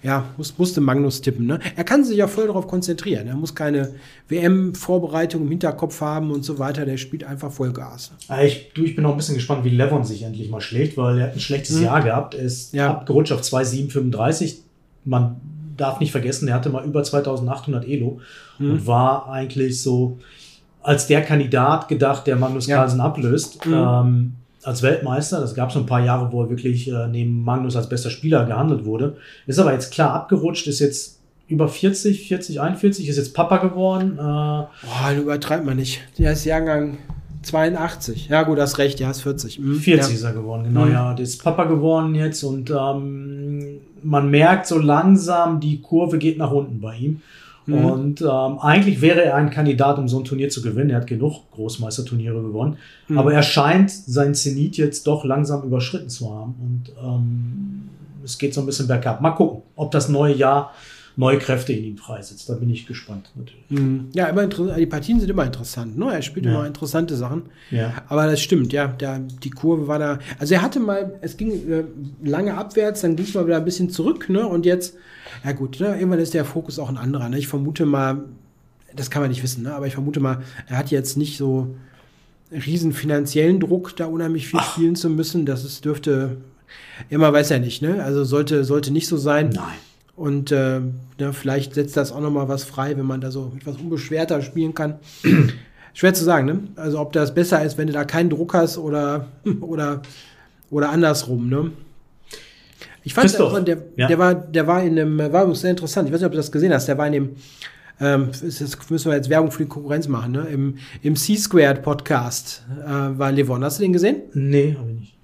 ja, 0.03 0.25
muss, 0.37 0.57
musste 0.59 0.81
Magnus 0.81 1.21
tippen. 1.21 1.47
Ne? 1.47 1.59
Er 1.77 1.85
kann 1.85 2.05
sich 2.05 2.17
ja 2.17 2.27
voll 2.29 2.47
darauf 2.47 2.67
konzentrieren. 2.69 3.27
Er 3.27 3.35
muss 3.37 3.55
keine 3.55 3.95
WM-Vorbereitung 4.29 5.43
im 5.43 5.49
Hinterkopf 5.49 6.01
haben 6.01 6.31
und 6.31 6.45
so 6.45 6.59
weiter. 6.59 6.85
Der 6.87 6.97
spielt 6.97 7.25
einfach 7.25 7.51
Vollgas. 7.53 8.13
Ah, 8.29 8.43
Ich, 8.43 8.71
du, 8.75 8.85
ich 8.85 8.95
bin 8.97 9.05
auch 9.07 9.13
ein 9.13 9.17
bisschen 9.17 9.35
gespannt, 9.35 9.65
wie 9.65 9.71
Levon 9.71 10.05
sich 10.05 10.23
endlich 10.23 10.51
mal 10.51 10.61
schlägt, 10.61 10.97
weil 10.97 11.19
er 11.19 11.27
hat 11.29 11.35
ein 11.35 11.41
schlechtes 11.41 11.81
Jahr 11.81 12.03
gehabt. 12.03 12.35
Er 12.35 12.43
ist 12.43 12.73
Ja. 12.73 12.91
abgerutscht 12.91 13.33
auf 13.33 13.43
2,735. 13.43 14.63
Man 15.05 15.37
darf 15.77 16.01
nicht 16.01 16.13
vergessen, 16.13 16.49
er 16.49 16.55
hatte 16.55 16.71
mal 16.71 16.85
über 16.85 17.03
2800 17.03 17.87
Elo 17.87 18.21
und 18.59 18.87
war 18.87 19.29
eigentlich 19.31 19.83
so 19.83 20.19
als 20.83 21.07
der 21.07 21.23
Kandidat 21.23 21.89
gedacht, 21.89 22.27
der 22.27 22.37
Magnus 22.37 22.67
Ja. 22.67 22.77
Carlsen 22.79 23.01
ablöst. 23.01 23.59
Ähm, 23.67 24.33
als 24.67 24.83
Weltmeister, 24.83 25.41
das 25.41 25.55
gab 25.55 25.71
es 25.71 25.77
ein 25.77 25.87
paar 25.87 26.05
Jahre, 26.05 26.31
wo 26.33 26.43
er 26.43 26.51
wirklich 26.51 26.89
äh, 26.91 27.07
neben 27.09 27.43
Magnus 27.45 27.77
als 27.77 27.89
bester 27.89 28.11
Spieler 28.11 28.45
gehandelt 28.45 28.85
wurde. 28.85 29.17
Ist 29.47 29.59
aber 29.59 29.73
jetzt 29.73 29.93
klar 29.93 30.13
abgerutscht, 30.13 30.67
ist 30.67 30.81
jetzt 30.81 31.21
über 31.49 31.69
40, 31.69 32.27
40, 32.29 32.61
41, 32.61 33.09
ist 33.09 33.17
jetzt 33.17 33.33
Papa 33.35 33.59
geworden. 33.59 34.15
Äh, 34.15 34.21
Boah, 34.21 34.69
übertreibt 35.17 35.65
man 35.65 35.77
nicht. 35.77 36.01
Der 36.19 36.33
ist 36.33 36.45
Jahrgang 36.45 36.99
82. 37.43 38.29
Ja, 38.29 38.43
gut, 38.43 38.59
hast 38.59 38.79
recht, 38.79 38.99
ja, 39.01 39.11
ist 39.11 39.21
40. 39.23 39.59
Hm, 39.59 39.79
40 39.79 40.09
ja. 40.11 40.15
ist 40.17 40.23
er 40.25 40.33
geworden, 40.33 40.65
genau, 40.65 40.85
Mhm. 40.87 40.93
ja. 40.93 41.15
Der 41.15 41.23
ist 41.25 41.43
Papa 41.43 41.65
geworden 41.65 42.15
jetzt 42.15 42.43
und 42.43 42.71
ähm, 42.71 43.79
man 44.03 44.31
merkt 44.31 44.67
so 44.67 44.79
langsam, 44.79 45.61
die 45.61 45.81
Kurve 45.81 46.19
geht 46.19 46.39
nach 46.39 46.51
unten 46.51 46.81
bei 46.81 46.97
ihm. 46.97 47.23
Mhm. 47.67 47.85
Und 47.85 48.21
ähm, 48.23 48.59
eigentlich 48.61 49.01
wäre 49.01 49.23
er 49.23 49.35
ein 49.35 49.51
Kandidat, 49.51 49.99
um 49.99 50.09
so 50.09 50.19
ein 50.19 50.25
Turnier 50.25 50.49
zu 50.49 50.63
gewinnen. 50.63 50.91
Er 50.91 50.99
hat 50.99 51.07
genug 51.07 51.51
Großmeisterturniere 51.53 52.41
gewonnen. 52.41 52.79
Mhm. 53.09 53.19
Aber 53.19 53.33
er 53.33 53.43
scheint 53.43 53.91
sein 53.91 54.35
Zenit 54.35 54.77
jetzt 54.77 55.07
doch 55.07 55.25
langsam 55.25 55.63
überschritten 55.63 56.09
zu 56.09 56.33
haben. 56.33 56.55
Und 56.61 56.93
ähm, 57.03 57.89
es 58.25 58.39
geht 58.39 58.55
so 58.55 58.61
ein 58.61 58.67
bisschen 58.67 58.87
bergab. 58.87 59.21
Mal 59.21 59.33
gucken, 59.33 59.63
ob 59.75 59.91
das 59.91 60.09
neue 60.09 60.35
Jahr 60.35 60.73
neue 61.17 61.39
Kräfte 61.39 61.73
in 61.73 61.85
ihm 61.85 61.97
freisetzt. 61.97 62.49
Da 62.49 62.55
bin 62.55 62.69
ich 62.69 62.87
gespannt, 62.87 63.31
natürlich. 63.35 63.65
Hm. 63.71 64.09
Ja, 64.13 64.27
immer 64.27 64.47
die 64.47 64.87
Partien 64.87 65.19
sind 65.19 65.31
immer 65.31 65.45
interessant. 65.45 65.97
Ne? 65.97 66.13
Er 66.13 66.23
spielt 66.23 66.45
Ja. 66.47 66.53
immer 66.53 66.67
interessante 66.67 67.17
Sachen. 67.17 67.43
Ja. 67.71 67.95
Aber 68.09 68.27
das 68.27 68.41
stimmt, 68.41 68.73
ja. 68.73 68.87
Der, 68.89 69.21
die 69.21 69.51
Kurve 69.51 69.89
war 69.89 69.99
da. 69.99 70.19
Also 70.39 70.55
er 70.55 70.63
hatte 70.63 70.79
mal, 70.79 71.15
es 71.23 71.37
ging 71.39 71.51
äh, 71.71 71.85
lange 72.23 72.55
abwärts, 72.55 73.01
dann 73.01 73.17
ging 73.17 73.25
es 73.25 73.35
mal 73.35 73.47
wieder 73.47 73.57
ein 73.57 73.65
bisschen 73.65 73.89
zurück, 73.89 74.29
ne? 74.29 74.47
Und 74.47 74.67
jetzt, 74.67 74.95
ja 75.45 75.53
gut, 75.53 75.81
ne? 75.81 75.95
irgendwann 75.97 76.19
ist 76.19 76.35
der 76.35 76.45
Fokus 76.45 76.79
auch 76.79 76.89
ein 76.91 76.99
anderer. 76.99 77.29
Ne? 77.31 77.39
Ich 77.39 77.49
vermute 77.49 77.87
mal, 77.87 78.25
das 78.95 79.11
kann 79.11 79.23
man 79.23 79.31
nicht 79.31 79.43
wissen, 79.43 79.65
ne? 79.65 79.75
aber 79.75 79.87
ich 79.87 79.95
vermute 79.95 80.21
mal, 80.21 80.43
er 80.69 80.79
hat 80.79 80.91
jetzt 80.91 81.17
nicht 81.17 81.37
so 81.39 81.75
riesen 82.51 82.93
finanziellen 82.93 83.59
Druck, 83.61 83.97
da 83.97 84.07
unheimlich 84.07 84.49
viel 84.49 84.61
spielen 84.61 84.97
zu 84.97 85.11
müssen. 85.11 85.47
Das 85.47 85.65
ist, 85.65 85.85
dürfte, 85.85 86.37
immer 87.09 87.33
weiß 87.33 87.51
er 87.51 87.59
nicht, 87.59 87.83
ne? 87.83 88.03
Also 88.05 88.25
sollte, 88.25 88.65
sollte 88.65 88.93
nicht 88.93 89.09
so 89.09 89.17
sein. 89.17 89.51
Nein. 89.51 89.75
Und 90.17 90.51
äh, 90.51 90.81
ja, 91.19 91.33
vielleicht 91.33 91.75
setzt 91.75 91.97
das 91.97 92.11
auch 92.11 92.21
noch 92.21 92.31
mal 92.31 92.49
was 92.49 92.65
frei, 92.65 92.97
wenn 92.97 93.05
man 93.05 93.21
da 93.21 93.31
so 93.31 93.53
etwas 93.55 93.77
unbeschwerter 93.77 94.41
spielen 94.41 94.75
kann. 94.75 94.95
Schwer 95.95 96.15
zu 96.15 96.25
sagen, 96.25 96.47
ne? 96.47 96.61
Also 96.77 96.99
ob 96.99 97.13
das 97.13 97.35
besser 97.35 97.63
ist, 97.63 97.79
wenn 97.79 97.87
du 97.87 97.93
da 97.93 98.05
keinen 98.05 98.31
Druck 98.31 98.55
hast 98.55 98.79
oder, 98.79 99.29
oder, 99.61 100.03
oder 100.71 100.89
andersrum, 100.89 101.49
ne? 101.49 101.71
Ich 103.03 103.15
fand 103.15 103.29
Christoph, 103.29 103.63
der, 103.65 103.79
ja. 103.97 104.09
der 104.09 104.19
war, 104.19 104.35
der 104.35 104.67
war 104.67 104.83
in 104.83 104.99
einem, 104.99 105.33
war 105.33 105.55
sehr 105.55 105.71
interessant. 105.71 106.09
Ich 106.09 106.13
weiß 106.13 106.21
nicht, 106.21 106.27
ob 106.27 106.33
du 106.33 106.39
das 106.39 106.51
gesehen 106.51 106.73
hast. 106.73 106.89
Der 106.89 106.99
war 106.99 107.07
in 107.07 107.13
dem, 107.13 107.31
ähm, 108.01 108.31
jetzt 108.43 108.91
müssen 108.91 109.11
wir 109.11 109.17
jetzt 109.17 109.31
Werbung 109.31 109.51
für 109.51 109.63
die 109.63 109.69
Konkurrenz 109.69 110.09
machen, 110.09 110.33
ne? 110.33 110.47
Im, 110.51 110.79
im 111.03 111.15
C-Squared 111.15 111.83
Podcast 111.83 112.65
äh, 112.85 112.89
war 112.89 113.31
Levon. 113.33 113.63
Hast 113.63 113.79
du 113.79 113.83
den 113.83 113.93
gesehen? 113.93 114.23
Nee, 114.33 114.77
habe 114.79 114.91
ich 114.91 115.01
nicht. 115.01 115.16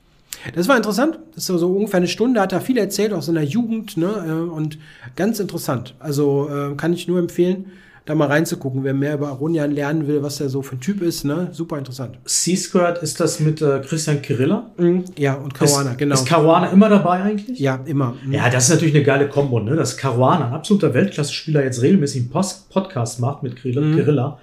Das 0.55 0.69
war 0.69 0.77
interessant. 0.77 1.19
Das 1.35 1.49
ist 1.49 1.59
so, 1.59 1.69
ungefähr 1.69 1.99
eine 1.99 2.09
Stunde, 2.09 2.41
hat 2.41 2.53
er 2.53 2.61
viel 2.61 2.79
erzählt 2.79 3.13
aus 3.13 3.27
seiner 3.27 3.43
Jugend, 3.43 3.97
ne? 3.97 4.25
äh, 4.27 4.51
Und 4.51 4.79
ganz 5.17 5.41
interessant. 5.41 5.95
Also 5.99 6.49
äh, 6.49 6.75
kann 6.77 6.93
ich 6.93 7.09
nur 7.09 7.19
empfehlen, 7.19 7.67
da 8.05 8.17
mal 8.17 8.27
reinzugucken, 8.27 8.83
wer 8.83 8.95
mehr 8.95 9.15
über 9.15 9.29
Aronian 9.29 9.71
lernen 9.71 10.09
will, 10.09 10.23
was 10.23 10.39
der 10.39 10.49
so 10.49 10.63
für 10.63 10.75
ein 10.75 10.81
Typ 10.81 11.03
ist, 11.03 11.25
ne? 11.25 11.51
Super 11.53 11.79
interessant. 11.79 12.19
C-Squared, 12.25 12.99
ist 12.99 13.21
das 13.21 13.39
mit 13.39 13.63
äh, 13.63 13.81
Christian 13.81 14.21
Kirilla? 14.23 14.71
Mhm. 14.77 15.05
Ja, 15.17 15.35
und 15.35 15.55
Caruana, 15.55 15.93
ist, 15.93 15.99
genau. 15.99 16.15
Ist 16.15 16.27
Caruana 16.27 16.71
immer 16.71 16.89
dabei 16.89 17.23
eigentlich? 17.23 17.61
ja, 17.61 17.81
immer. 17.87 18.17
Mhm. 18.25 18.33
Ja, 18.33 18.51
das 18.51 18.65
ist 18.65 18.71
natürlich 18.71 18.95
eine 18.97 19.05
geile 19.05 19.29
Kombo, 19.29 19.61
ne? 19.61 19.77
Dass 19.77 19.97
Caruana, 19.97 20.49
ein 20.49 20.53
absoluter 20.53 20.93
Weltklasse-Spieler, 20.95 21.63
jetzt 21.63 21.81
regelmäßig 21.81 22.23
einen 22.23 22.31
Post 22.31 22.71
Podcast 22.71 23.21
macht 23.21 23.45
mit 23.45 23.55
Kirilla. 23.55 23.83
Mhm. 23.83 23.95
Kirilla. 23.95 24.39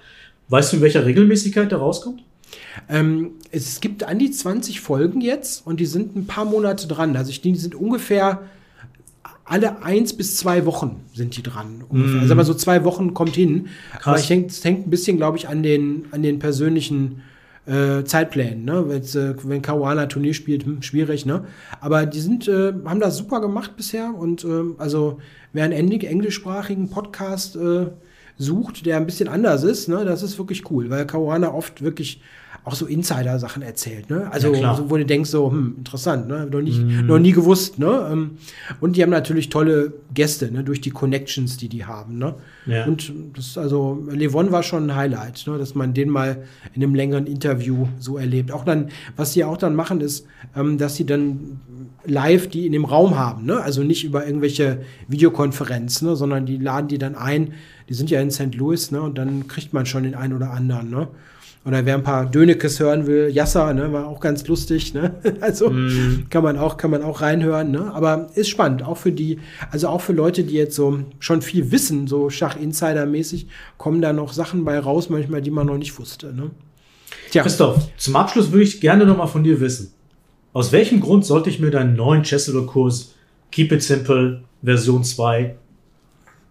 Weißt 0.48 0.72
du, 0.72 0.76
in 0.76 0.82
welcher 0.82 1.04
Regelmäßigkeit 1.04 1.70
der 1.70 1.78
rauskommt? 1.78 2.22
Ähm, 2.88 3.32
es 3.52 3.80
gibt 3.80 4.04
an 4.04 4.18
die 4.18 4.30
20 4.30 4.80
Folgen 4.80 5.20
jetzt 5.20 5.66
und 5.66 5.80
die 5.80 5.86
sind 5.86 6.16
ein 6.16 6.26
paar 6.26 6.44
Monate 6.44 6.86
dran. 6.86 7.16
Also 7.16 7.30
ich, 7.30 7.40
die 7.40 7.54
sind 7.56 7.74
ungefähr 7.74 8.42
alle 9.44 9.82
eins 9.82 10.12
bis 10.12 10.36
zwei 10.36 10.64
Wochen 10.64 11.00
sind 11.12 11.36
die 11.36 11.42
dran. 11.42 11.82
Ungefähr. 11.88 12.20
Also 12.20 12.34
aber 12.34 12.44
so 12.44 12.54
zwei 12.54 12.84
Wochen 12.84 13.14
kommt 13.14 13.34
hin. 13.34 13.66
Krass. 13.92 14.06
Aber 14.06 14.18
ich 14.20 14.28
denke, 14.28 14.46
es 14.48 14.64
hängt 14.64 14.86
ein 14.86 14.90
bisschen, 14.90 15.16
glaube 15.16 15.38
ich, 15.38 15.48
an 15.48 15.64
den, 15.64 16.04
an 16.12 16.22
den 16.22 16.38
persönlichen 16.38 17.22
äh, 17.66 18.04
Zeitplänen. 18.04 18.64
Ne? 18.64 18.84
Wenn's, 18.88 19.16
äh, 19.16 19.34
wenn 19.42 19.60
Caruana 19.60 20.06
Turnier 20.06 20.34
spielt, 20.34 20.64
hm, 20.64 20.82
schwierig. 20.82 21.26
Ne? 21.26 21.44
Aber 21.80 22.06
die 22.06 22.20
sind, 22.20 22.46
äh, 22.46 22.72
haben 22.84 23.00
das 23.00 23.16
super 23.16 23.40
gemacht 23.40 23.76
bisher. 23.76 24.14
Und 24.14 24.44
ähm, 24.44 24.76
also 24.78 25.18
wer 25.52 25.64
einen 25.64 25.72
englisch- 25.72 26.04
englischsprachigen 26.08 26.88
Podcast 26.88 27.56
äh, 27.56 27.86
sucht, 28.40 28.86
der 28.86 28.96
ein 28.96 29.04
bisschen 29.06 29.28
anders 29.28 29.62
ist, 29.64 29.88
ne, 29.88 30.04
das 30.04 30.22
ist 30.22 30.38
wirklich 30.38 30.70
cool, 30.70 30.88
weil 30.88 31.06
Caruana 31.06 31.52
oft 31.52 31.82
wirklich 31.82 32.22
auch 32.64 32.74
so 32.74 32.84
Insider-Sachen 32.86 33.62
erzählt, 33.62 34.10
ne? 34.10 34.28
Also, 34.30 34.52
Ja, 34.52 34.58
klar. 34.58 34.76
so, 34.76 34.90
wo 34.90 34.96
du 34.98 35.06
denkst, 35.06 35.30
so, 35.30 35.50
hm, 35.50 35.76
interessant, 35.78 36.28
ne? 36.28 36.46
Noch, 36.50 36.60
nicht, 36.60 36.78
noch 36.80 37.18
nie 37.18 37.32
gewusst, 37.32 37.78
ne? 37.78 38.08
Ähm, 38.12 38.32
Und 38.80 38.96
die 38.96 39.02
haben 39.02 39.08
natürlich 39.10 39.48
tolle 39.48 39.94
Gäste, 40.12 40.50
ne? 40.52 40.62
Durch 40.62 40.80
die 40.82 40.90
Connections, 40.90 41.56
die 41.56 41.68
die 41.70 41.86
haben, 41.86 42.18
ne? 42.18 42.34
Ja. 42.66 42.84
Und 42.84 43.12
das 43.34 43.46
ist 43.46 43.58
also, 43.58 44.06
Levon 44.10 44.52
war 44.52 44.62
schon 44.62 44.90
ein 44.90 44.94
Highlight, 44.96 45.44
ne? 45.46 45.56
Dass 45.56 45.74
man 45.74 45.94
den 45.94 46.10
mal 46.10 46.42
in 46.74 46.82
einem 46.82 46.94
längeren 46.94 47.26
Interview 47.26 47.86
so 47.98 48.18
erlebt. 48.18 48.52
Auch 48.52 48.64
dann, 48.66 48.88
was 49.16 49.32
sie 49.32 49.42
auch 49.44 49.56
dann 49.56 49.74
machen, 49.74 50.02
ist, 50.02 50.26
ähm, 50.54 50.76
dass 50.76 50.96
sie 50.96 51.06
dann 51.06 51.60
live 52.04 52.48
die 52.48 52.66
in 52.66 52.72
dem 52.72 52.84
Raum 52.84 53.16
haben, 53.18 53.46
ne? 53.46 53.60
Also 53.62 53.82
nicht 53.82 54.04
über 54.04 54.26
irgendwelche 54.26 54.82
Videokonferenzen, 55.08 56.08
ne? 56.08 56.16
Sondern 56.16 56.44
die 56.44 56.58
laden 56.58 56.88
die 56.88 56.98
dann 56.98 57.14
ein. 57.14 57.52
Die 57.90 57.94
sind 57.94 58.08
ja 58.08 58.20
in 58.20 58.30
St. 58.30 58.54
Louis, 58.54 58.90
ne? 58.90 59.02
Und 59.02 59.18
dann 59.18 59.48
kriegt 59.48 59.74
man 59.74 59.84
schon 59.84 60.04
den 60.04 60.14
einen 60.14 60.32
oder 60.32 60.52
anderen, 60.52 60.88
ne? 60.88 61.08
Oder 61.66 61.84
wer 61.84 61.94
ein 61.94 62.02
paar 62.02 62.24
Dönekes 62.24 62.80
hören 62.80 63.06
will, 63.06 63.28
Yasser, 63.28 63.74
ne, 63.74 63.92
war 63.92 64.06
auch 64.06 64.20
ganz 64.20 64.46
lustig, 64.46 64.94
ne? 64.94 65.16
Also 65.42 65.70
kann 66.30 66.42
man 66.42 66.56
auch, 66.56 66.78
kann 66.78 66.90
man 66.90 67.02
auch 67.02 67.20
reinhören, 67.20 67.70
ne? 67.70 67.92
Aber 67.92 68.30
ist 68.34 68.48
spannend, 68.48 68.82
auch 68.82 68.96
für 68.96 69.12
die, 69.12 69.40
also 69.70 69.88
auch 69.88 70.00
für 70.00 70.14
Leute, 70.14 70.42
die 70.44 70.54
jetzt 70.54 70.74
so 70.74 71.00
schon 71.18 71.42
viel 71.42 71.70
wissen, 71.70 72.06
so 72.06 72.30
Schach-Insider-mäßig, 72.30 73.46
kommen 73.76 74.00
da 74.00 74.14
noch 74.14 74.32
Sachen 74.32 74.64
bei 74.64 74.78
raus, 74.78 75.10
manchmal, 75.10 75.42
die 75.42 75.50
man 75.50 75.66
noch 75.66 75.76
nicht 75.76 75.98
wusste, 75.98 76.34
ne? 76.34 76.50
Tja, 77.30 77.42
Christoph, 77.42 77.88
zum 77.98 78.16
Abschluss 78.16 78.52
würde 78.52 78.64
ich 78.64 78.80
gerne 78.80 79.04
noch 79.04 79.18
mal 79.18 79.26
von 79.26 79.44
dir 79.44 79.60
wissen. 79.60 79.92
Aus 80.52 80.72
welchem 80.72 81.00
Grund 81.00 81.26
sollte 81.26 81.50
ich 81.50 81.60
mir 81.60 81.70
deinen 81.70 81.94
neuen 81.94 82.22
Chessable-Kurs 82.22 83.14
Keep 83.52 83.72
It 83.72 83.82
Simple 83.82 84.42
Version 84.62 85.04
2 85.04 85.56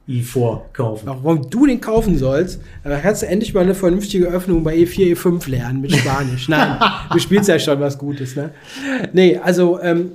i4 0.10 0.62
kaufen? 0.74 1.06
warum 1.06 1.50
du 1.50 1.66
den 1.66 1.80
kaufen 1.80 2.18
sollst, 2.18 2.60
da 2.84 3.00
kannst 3.00 3.22
du 3.22 3.28
endlich 3.28 3.54
mal 3.54 3.62
eine 3.62 3.76
vernünftige 3.76 4.26
Öffnung 4.28 4.64
bei 4.64 4.76
E 4.76 4.84
E4, 4.84 5.16
E5 5.16 5.50
lernen 5.50 5.82
mit 5.82 5.96
Spanisch. 5.96 6.50
Nein, 6.50 6.80
du 7.12 7.20
spielst 7.20 7.48
ja 7.48 7.60
schon 7.60 7.80
was 7.80 7.98
Gutes, 7.98 8.36
ne? 8.36 8.52
Nee, 9.14 9.38
also, 9.38 9.80
ähm, 9.80 10.12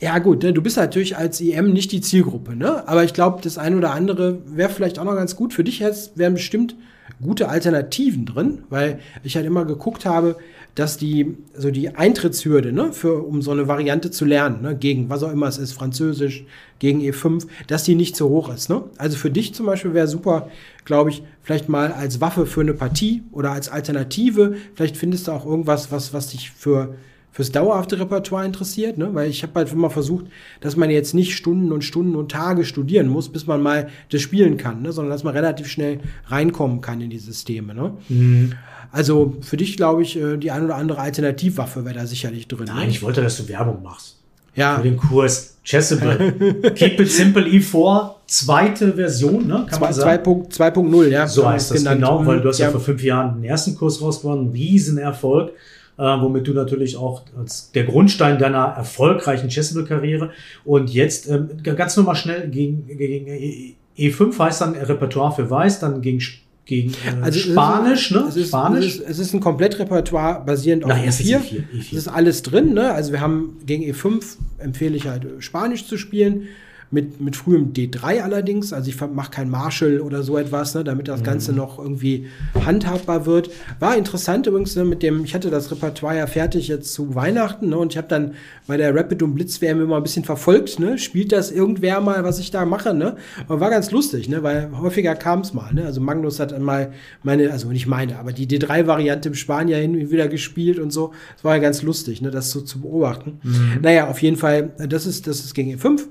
ja 0.00 0.18
gut, 0.18 0.42
ne, 0.42 0.52
du 0.52 0.62
bist 0.62 0.76
natürlich 0.76 1.16
als 1.16 1.40
IM 1.40 1.72
nicht 1.72 1.92
die 1.92 2.00
Zielgruppe, 2.00 2.56
ne? 2.56 2.88
Aber 2.88 3.04
ich 3.04 3.12
glaube, 3.12 3.40
das 3.42 3.58
eine 3.58 3.76
oder 3.76 3.92
andere 3.92 4.38
wäre 4.46 4.70
vielleicht 4.70 4.98
auch 4.98 5.04
noch 5.04 5.14
ganz 5.14 5.36
gut. 5.36 5.52
Für 5.52 5.64
dich 5.64 5.78
jetzt 5.78 6.18
wären 6.18 6.34
bestimmt 6.34 6.74
gute 7.22 7.48
Alternativen 7.48 8.26
drin, 8.26 8.64
weil 8.70 8.98
ich 9.22 9.36
halt 9.36 9.46
immer 9.46 9.64
geguckt 9.64 10.04
habe, 10.04 10.36
dass 10.74 10.96
die, 10.96 11.36
so 11.56 11.70
die 11.70 11.90
Eintrittshürde, 11.90 12.72
ne, 12.72 12.92
für, 12.92 13.22
um 13.22 13.42
so 13.42 13.52
eine 13.52 13.68
Variante 13.68 14.10
zu 14.10 14.24
lernen, 14.24 14.62
ne, 14.62 14.76
gegen 14.76 15.08
was 15.08 15.22
auch 15.22 15.30
immer 15.30 15.46
es 15.46 15.58
ist, 15.58 15.72
Französisch, 15.72 16.44
gegen 16.78 17.00
E5, 17.00 17.46
dass 17.68 17.84
die 17.84 17.94
nicht 17.94 18.16
so 18.16 18.28
hoch 18.28 18.52
ist, 18.52 18.68
ne? 18.68 18.82
Also 18.98 19.16
für 19.16 19.30
dich 19.30 19.54
zum 19.54 19.66
Beispiel 19.66 19.94
wäre 19.94 20.08
super, 20.08 20.48
glaube 20.84 21.10
ich, 21.10 21.22
vielleicht 21.42 21.68
mal 21.68 21.92
als 21.92 22.20
Waffe 22.20 22.46
für 22.46 22.60
eine 22.60 22.74
Partie 22.74 23.22
oder 23.30 23.52
als 23.52 23.68
Alternative, 23.68 24.56
vielleicht 24.74 24.96
findest 24.96 25.28
du 25.28 25.32
auch 25.32 25.46
irgendwas, 25.46 25.92
was, 25.92 26.12
was 26.12 26.28
dich 26.28 26.50
für, 26.50 26.96
fürs 27.34 27.50
dauerhafte 27.50 27.98
Repertoire 27.98 28.46
interessiert, 28.46 28.96
ne? 28.96 29.12
weil 29.12 29.28
ich 29.28 29.42
habe 29.42 29.54
halt 29.56 29.72
immer 29.72 29.90
versucht, 29.90 30.26
dass 30.60 30.76
man 30.76 30.88
jetzt 30.88 31.14
nicht 31.14 31.34
Stunden 31.34 31.72
und 31.72 31.82
Stunden 31.82 32.14
und 32.14 32.30
Tage 32.30 32.64
studieren 32.64 33.08
muss, 33.08 33.28
bis 33.28 33.48
man 33.48 33.60
mal 33.60 33.88
das 34.10 34.22
spielen 34.22 34.56
kann, 34.56 34.82
ne? 34.82 34.92
sondern 34.92 35.10
dass 35.10 35.24
man 35.24 35.34
relativ 35.34 35.66
schnell 35.66 35.98
reinkommen 36.28 36.80
kann 36.80 37.00
in 37.00 37.10
die 37.10 37.18
Systeme. 37.18 37.74
Ne? 37.74 37.94
Mhm. 38.08 38.52
Also 38.92 39.34
für 39.40 39.56
dich, 39.56 39.76
glaube 39.76 40.02
ich, 40.02 40.16
äh, 40.16 40.36
die 40.36 40.52
ein 40.52 40.64
oder 40.64 40.76
andere 40.76 41.00
Alternativwaffe 41.00 41.84
wäre 41.84 41.96
da 41.96 42.06
sicherlich 42.06 42.46
drin. 42.46 42.66
Nein, 42.68 42.86
ne? 42.86 42.90
ich 42.90 43.02
wollte, 43.02 43.20
dass 43.20 43.36
du 43.36 43.48
Werbung 43.48 43.82
machst. 43.82 44.18
Ja. 44.54 44.76
für 44.76 44.84
den 44.84 44.96
Kurs. 44.96 45.56
Chessable. 45.64 46.70
Keep 46.76 47.00
it 47.00 47.10
simple 47.10 47.42
E4, 47.42 48.10
zweite 48.28 48.92
Version, 48.92 49.48
ne? 49.48 49.66
Kann 49.68 49.78
Zwei- 49.78 49.80
man 49.86 49.92
sagen. 49.92 50.22
2.0, 50.22 50.52
2.0, 50.52 51.08
ja. 51.08 51.26
So 51.26 51.48
heißt 51.48 51.72
das 51.72 51.78
genannt. 51.78 52.00
genau, 52.00 52.24
weil 52.24 52.40
du 52.40 52.48
hast 52.50 52.58
ja, 52.58 52.66
ja 52.66 52.70
vor 52.70 52.80
fünf 52.80 53.02
Jahren 53.02 53.40
den 53.40 53.44
ersten 53.50 53.74
Kurs 53.74 54.00
rausgewonnen, 54.00 54.52
Riesenerfolg, 54.52 55.50
äh, 55.96 56.02
womit 56.02 56.46
du 56.46 56.52
natürlich 56.52 56.96
auch 56.96 57.22
als 57.38 57.70
der 57.72 57.84
Grundstein 57.84 58.38
deiner 58.38 58.64
erfolgreichen 58.64 59.48
Chessable-Karriere 59.48 60.30
und 60.64 60.90
jetzt 60.90 61.28
ähm, 61.28 61.48
ganz 61.62 61.96
nur 61.96 62.04
mal 62.06 62.14
schnell 62.16 62.48
gegen, 62.48 62.86
gegen 62.86 63.26
E- 63.28 63.74
E5 63.96 64.38
heißt 64.38 64.60
dann 64.60 64.74
Repertoire 64.74 65.32
für 65.34 65.48
Weiß, 65.48 65.78
dann 65.78 66.00
gegen, 66.02 66.20
gegen 66.66 66.90
äh, 66.90 67.22
Also 67.22 67.38
es 67.38 67.46
ist- 67.46 67.52
Spanisch, 67.52 68.10
ne? 68.10 68.24
Es 68.28 68.36
ist, 68.36 68.48
Spanisch. 68.48 68.86
Es 68.86 68.94
ist, 68.96 69.08
es 69.10 69.18
ist 69.20 69.34
ein 69.34 69.40
Komplettrepertoire 69.40 70.44
basierend 70.44 70.84
auf 70.84 70.90
Na, 70.90 71.04
erst 71.04 71.20
ist 71.20 71.28
E4. 71.28 71.38
E4, 71.38 71.62
Es 71.78 71.86
E4. 71.92 71.96
ist 71.96 72.08
alles 72.08 72.42
drin, 72.42 72.74
ne? 72.74 72.90
Also 72.92 73.12
wir 73.12 73.20
haben 73.20 73.58
gegen 73.66 73.84
E5 73.84 74.20
empfehle 74.58 74.96
ich 74.96 75.06
halt 75.06 75.24
äh, 75.24 75.28
Spanisch 75.40 75.86
zu 75.86 75.96
spielen. 75.96 76.48
Mit, 76.90 77.20
mit 77.20 77.34
frühem 77.34 77.72
D3 77.72 78.20
allerdings, 78.20 78.72
also 78.72 78.88
ich 78.88 79.00
mache 79.00 79.30
kein 79.30 79.50
Marshall 79.50 80.00
oder 80.00 80.22
so 80.22 80.38
etwas, 80.38 80.74
ne, 80.74 80.84
damit 80.84 81.08
das 81.08 81.24
Ganze 81.24 81.52
noch 81.52 81.78
irgendwie 81.78 82.26
handhabbar 82.64 83.26
wird. 83.26 83.50
War 83.80 83.96
interessant 83.96 84.46
übrigens 84.46 84.76
ne, 84.76 84.84
mit 84.84 85.02
dem, 85.02 85.24
ich 85.24 85.34
hatte 85.34 85.50
das 85.50 85.70
Repertoire 85.72 86.16
ja 86.16 86.26
fertig 86.26 86.68
jetzt 86.68 86.92
zu 86.92 87.16
Weihnachten 87.16 87.70
ne, 87.70 87.78
und 87.78 87.92
ich 87.92 87.98
habe 87.98 88.06
dann 88.06 88.34
bei 88.66 88.76
der 88.76 88.94
Rapid 88.94 89.24
und 89.24 89.34
Blitz 89.34 89.60
WM 89.60 89.80
immer 89.80 89.96
ein 89.96 90.04
bisschen 90.04 90.24
verfolgt, 90.24 90.78
ne, 90.78 90.98
spielt 90.98 91.32
das 91.32 91.50
irgendwer 91.50 92.00
mal, 92.00 92.22
was 92.22 92.38
ich 92.38 92.52
da 92.52 92.64
mache, 92.64 92.94
ne, 92.94 93.16
und 93.48 93.58
war 93.58 93.70
ganz 93.70 93.90
lustig, 93.90 94.28
ne, 94.28 94.42
weil 94.44 94.70
häufiger 94.78 95.16
kam 95.16 95.40
es 95.40 95.52
mal, 95.52 95.74
ne, 95.74 95.86
also 95.86 96.00
Magnus 96.00 96.38
hat 96.38 96.52
einmal 96.52 96.92
meine, 97.24 97.50
also 97.50 97.68
nicht 97.68 97.86
meine, 97.86 98.18
aber 98.18 98.32
die 98.32 98.46
D3-Variante 98.46 99.30
im 99.30 99.34
Spanier 99.34 99.78
hin 99.78 99.96
und 99.96 100.10
wieder 100.10 100.28
gespielt 100.28 100.78
und 100.78 100.92
so, 100.92 101.12
das 101.34 101.42
war 101.42 101.56
ja 101.56 101.60
ganz 101.60 101.82
lustig, 101.82 102.22
ne, 102.22 102.30
das 102.30 102.52
so 102.52 102.60
zu 102.60 102.80
beobachten. 102.80 103.40
Naja, 103.82 104.08
auf 104.08 104.22
jeden 104.22 104.36
Fall, 104.36 104.70
das 104.78 105.06
ist, 105.06 105.26
das 105.26 105.40
ist 105.40 105.54
gegen 105.54 105.74
E5. 105.74 106.02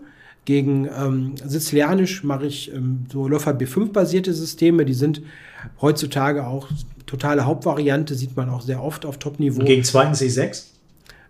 Gegen 0.45 0.85
ähm, 0.97 1.35
Sizilianisch 1.43 2.23
mache 2.23 2.45
ich 2.45 2.73
ähm, 2.73 3.05
so 3.11 3.27
Läufer 3.27 3.51
B5-basierte 3.51 4.33
Systeme. 4.33 4.83
Die 4.85 4.93
sind 4.93 5.21
heutzutage 5.81 6.45
auch 6.45 6.67
totale 7.05 7.45
Hauptvariante, 7.45 8.15
sieht 8.15 8.35
man 8.35 8.49
auch 8.49 8.61
sehr 8.61 8.83
oft 8.83 9.05
auf 9.05 9.17
Top-Niveau. 9.19 9.59
Und 9.61 9.65
gegen 9.65 9.83
zweiten 9.83 10.13
C6? 10.13 10.65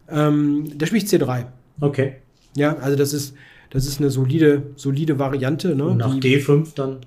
Ähm, 0.09 0.65
da 0.77 0.85
spiele 0.85 1.03
ich 1.03 1.09
C3. 1.09 1.45
Okay. 1.79 2.13
Ja, 2.55 2.75
also 2.77 2.95
das 2.97 3.13
ist, 3.13 3.35
das 3.69 3.85
ist 3.85 3.99
eine 3.99 4.09
solide, 4.09 4.63
solide 4.75 5.19
Variante. 5.19 5.75
Ne? 5.75 5.85
Und 5.85 5.97
nach 5.97 6.19
Die- 6.19 6.37
D5 6.39 6.73
dann? 6.75 6.97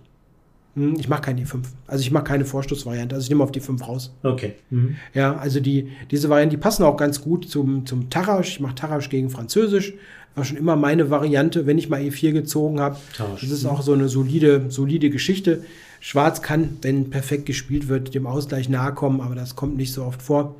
Hm, 0.74 0.94
ich 0.98 1.08
mache 1.08 1.22
keine 1.22 1.40
D5. 1.42 1.60
Also 1.86 2.02
ich 2.02 2.10
mache 2.10 2.24
keine 2.24 2.44
Vorstoßvariante. 2.44 3.14
Also 3.14 3.24
ich 3.24 3.30
nehme 3.30 3.42
auf 3.42 3.50
D5 3.50 3.82
raus. 3.82 4.14
Okay. 4.22 4.54
Mhm. 4.70 4.96
Ja, 5.14 5.36
also 5.36 5.58
die, 5.60 5.88
diese 6.10 6.28
Varianten, 6.28 6.50
die 6.50 6.56
passen 6.60 6.82
auch 6.84 6.96
ganz 6.96 7.20
gut 7.22 7.48
zum, 7.48 7.86
zum 7.86 8.10
Tarasch. 8.10 8.48
Ich 8.50 8.60
mache 8.60 8.74
Tarasch 8.74 9.08
gegen 9.08 9.30
Französisch. 9.30 9.94
War 10.36 10.44
schon 10.44 10.58
immer 10.58 10.76
meine 10.76 11.10
Variante, 11.10 11.66
wenn 11.66 11.78
ich 11.78 11.88
mal 11.88 12.00
E4 12.00 12.32
gezogen 12.32 12.78
habe. 12.78 12.98
Das 13.40 13.50
ist 13.50 13.64
auch 13.64 13.80
so 13.80 13.94
eine 13.94 14.10
solide, 14.10 14.66
solide 14.68 15.08
Geschichte. 15.08 15.64
Schwarz 15.98 16.42
kann, 16.42 16.76
wenn 16.82 17.08
perfekt 17.08 17.46
gespielt 17.46 17.88
wird, 17.88 18.14
dem 18.14 18.26
Ausgleich 18.26 18.68
nahe 18.68 18.92
kommen, 18.92 19.22
aber 19.22 19.34
das 19.34 19.56
kommt 19.56 19.78
nicht 19.78 19.94
so 19.94 20.04
oft 20.04 20.20
vor. 20.20 20.56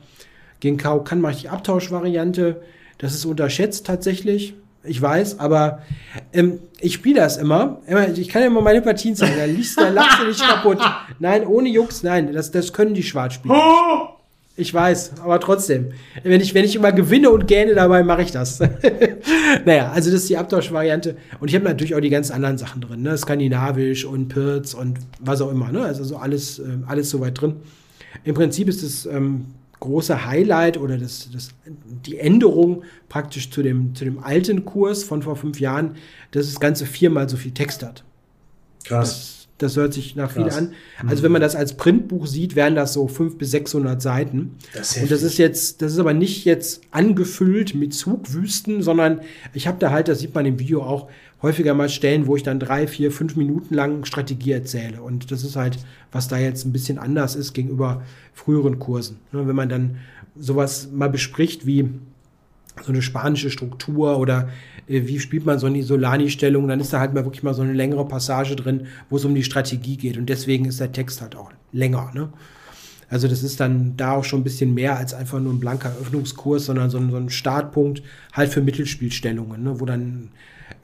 Gegen 0.61 0.79
Karo 0.79 1.05
kann 1.05 1.20
mache 1.20 1.35
ich 1.35 1.41
die 1.43 1.49
Abtauschvariante. 1.51 2.62
Das 2.97 3.14
ist 3.14 3.27
unterschätzt 3.27 3.87
tatsächlich. 3.87 4.55
Ich 4.83 5.03
weiß, 5.03 5.41
aber 5.41 5.83
ähm, 6.33 6.59
ich 6.81 6.95
spiele 6.95 7.20
das 7.20 7.37
immer. 7.37 7.83
Ich 8.14 8.29
kann 8.29 8.41
ja 8.41 8.49
immer 8.49 8.62
meine 8.62 8.81
Partien 8.81 9.14
zeigen. 9.14 9.37
Da 9.37 9.45
liest 9.45 9.79
da 9.79 9.91
lachst 9.91 10.20
du 10.20 10.27
nicht 10.27 10.41
kaputt. 10.41 10.79
Nein, 11.18 11.47
ohne 11.47 11.68
Jux, 11.68 12.03
nein. 12.03 12.33
Das, 12.33 12.51
das 12.51 12.72
können 12.72 12.95
die 12.95 13.03
Schwarzspieler. 13.03 14.14
Ich 14.59 14.72
weiß, 14.72 15.20
aber 15.22 15.38
trotzdem. 15.38 15.92
Wenn 16.22 16.40
ich, 16.40 16.54
wenn 16.54 16.64
ich 16.64 16.74
immer 16.76 16.90
gewinne 16.90 17.30
und 17.30 17.46
gähne 17.46 17.74
dabei, 17.74 18.02
mache 18.02 18.22
ich 18.22 18.32
das. 18.32 18.59
naja, 19.66 19.92
also 19.92 20.11
das 20.11 20.22
ist 20.22 20.30
die 20.30 20.38
Abtauschvariante. 20.38 21.16
Und 21.40 21.48
ich 21.48 21.54
habe 21.54 21.66
natürlich 21.66 21.94
auch 21.94 22.00
die 22.00 22.09
ganz 22.09 22.30
anderen 22.30 22.57
Sachen 22.57 22.80
drin, 22.80 23.02
ne? 23.02 23.18
Skandinavisch 23.18 24.07
und 24.07 24.28
Pirz 24.28 24.72
und 24.72 24.98
was 25.20 25.42
auch 25.42 25.50
immer, 25.50 25.70
ne? 25.70 25.82
Also 25.82 26.04
so 26.04 26.16
alles, 26.16 26.59
ähm, 26.59 26.84
alles 26.86 27.11
soweit 27.11 27.38
drin. 27.38 27.57
Im 28.24 28.34
Prinzip 28.34 28.68
ist 28.68 28.82
das 28.82 29.04
ähm, 29.04 29.46
große 29.80 30.24
Highlight 30.24 30.78
oder 30.78 30.96
das, 30.96 31.28
das, 31.30 31.50
die 32.07 32.18
Änderung 32.18 32.82
praktisch 33.11 33.50
zu 33.50 33.62
dem, 33.62 33.94
zu 33.94 34.07
dem 34.07 34.24
alten 34.24 34.64
Kurs 34.64 35.04
von 35.04 35.20
vor 35.20 35.36
fünf 35.36 35.61
Jahren, 35.61 35.96
dass 36.30 36.46
das 36.46 36.61
Ganze 36.61 36.86
viermal 36.86 37.28
so 37.28 37.36
viel 37.36 37.52
Text 37.52 37.82
hat. 37.82 38.04
Krass. 38.84 39.11
Das, 39.11 39.36
das 39.59 39.76
hört 39.76 39.94
sich 39.94 40.16
nach 40.16 40.30
viel 40.30 40.44
Krass. 40.44 40.59
an. 40.59 40.72
Also 41.07 41.22
wenn 41.22 41.32
man 41.32 41.40
das 41.40 41.57
als 41.57 41.76
Printbuch 41.76 42.26
sieht, 42.26 42.57
wären 42.57 42.74
das 42.74 42.92
so 42.92 43.09
500 43.09 43.38
bis 43.38 43.50
600 43.52 44.02
Seiten. 44.02 44.57
Das 44.74 44.96
ist 44.96 45.02
und 45.02 45.11
das 45.11 45.22
ist 45.22 45.38
jetzt, 45.38 45.82
das 45.82 45.92
ist 45.92 45.98
aber 45.98 46.12
nicht 46.12 46.44
jetzt 46.44 46.82
angefüllt 46.90 47.74
mit 47.74 47.94
Zugwüsten, 47.94 48.82
sondern 48.82 49.20
ich 49.54 49.66
habe 49.66 49.78
da 49.78 49.90
halt, 49.90 50.09
das 50.09 50.18
sieht 50.20 50.34
man 50.34 50.44
im 50.46 50.59
Video 50.59 50.82
auch, 50.82 51.09
häufiger 51.42 51.74
mal 51.74 51.88
Stellen, 51.88 52.26
wo 52.26 52.36
ich 52.36 52.42
dann 52.42 52.59
drei, 52.59 52.86
vier, 52.86 53.11
fünf 53.12 53.36
Minuten 53.36 53.74
lang 53.74 54.04
Strategie 54.04 54.52
erzähle. 54.52 55.02
Und 55.02 55.30
das 55.30 55.44
ist 55.44 55.57
halt, 55.57 55.78
was 56.12 56.28
da 56.28 56.38
jetzt 56.38 56.64
ein 56.64 56.72
bisschen 56.72 56.98
anders 56.98 57.34
ist 57.34 57.52
gegenüber 57.52 58.02
früheren 58.32 58.78
Kursen. 58.78 59.18
Ne, 59.32 59.46
Wenn 59.46 59.57
man 59.57 59.68
dann 59.68 59.96
sowas 60.38 60.88
mal 60.92 61.09
bespricht 61.09 61.66
wie 61.66 61.90
so 62.83 62.93
eine 62.93 63.03
spanische 63.03 63.51
Struktur 63.51 64.18
oder 64.18 64.49
äh, 64.89 65.07
wie 65.07 65.18
spielt 65.18 65.47
man 65.47 65.59
so 65.59 65.66
eine 65.66 65.79
Isolani-Stellung, 65.79 66.68
dann 66.68 66.81
ist 66.81 66.93
da 66.93 67.01
halt 67.01 67.14
mal 67.14 67.24
wirklich 67.24 67.43
mal 67.43 67.55
so 67.55 67.62
eine 67.62 67.72
längere 67.72 68.07
Passage 68.07 68.57
drin, 68.57 68.87
wo 69.11 69.16
es 69.16 69.24
um 69.24 69.35
die 69.35 69.45
Strategie 69.45 69.97
geht. 69.97 70.16
Und 70.16 70.27
deswegen 70.29 70.64
ist 70.64 70.81
der 70.81 70.93
Text 70.93 71.20
halt 71.20 71.37
auch 71.37 71.51
länger. 71.72 72.11
Ne? 72.14 72.29
Also 73.09 73.29
das 73.29 73.43
ist 73.43 73.61
dann 73.61 73.97
da 73.97 74.12
auch 74.12 74.24
schon 74.24 74.41
ein 74.41 74.45
bisschen 74.45 74.74
mehr 74.74 74.97
als 74.97 75.14
einfach 75.14 75.41
nur 75.41 75.53
ein 75.53 75.61
blanker 75.61 75.93
Öffnungskurs, 76.01 76.66
sondern 76.66 76.91
so 76.91 76.99
ein, 76.99 77.11
so 77.11 77.16
ein 77.16 77.31
Startpunkt 77.31 78.03
halt 78.33 78.53
für 78.53 78.61
Mittelspielstellungen, 78.61 79.62
ne? 79.62 79.81
wo 79.81 79.85
dann 79.85 80.31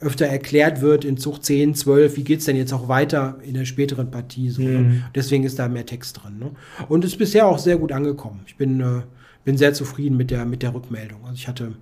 öfter 0.01 0.27
erklärt 0.27 0.81
wird 0.81 1.05
in 1.05 1.17
Zug 1.17 1.45
10, 1.45 1.75
12, 1.75 2.17
wie 2.17 2.25
geht's 2.25 2.45
denn 2.45 2.57
jetzt 2.57 2.73
auch 2.73 2.89
weiter 2.89 3.39
in 3.43 3.55
der 3.55 3.65
späteren 3.65 4.11
Partie. 4.11 4.51
So, 4.51 4.63
ne? 4.63 5.05
Deswegen 5.15 5.45
ist 5.45 5.59
da 5.59 5.69
mehr 5.69 5.87
Text 5.87 6.23
drin. 6.23 6.39
Ne? 6.39 6.51
Und 6.89 7.05
ist 7.05 7.19
bisher 7.19 7.47
auch 7.47 7.59
sehr 7.59 7.77
gut 7.77 7.93
angekommen. 7.93 8.41
Ich 8.47 8.57
bin, 8.57 8.81
äh, 8.81 9.03
bin 9.45 9.57
sehr 9.57 9.75
zufrieden 9.75 10.17
mit 10.17 10.31
der, 10.31 10.45
mit 10.45 10.63
der 10.63 10.75
Rückmeldung. 10.75 11.21
Also 11.23 11.35
ich 11.35 11.49
hatte 11.49 11.73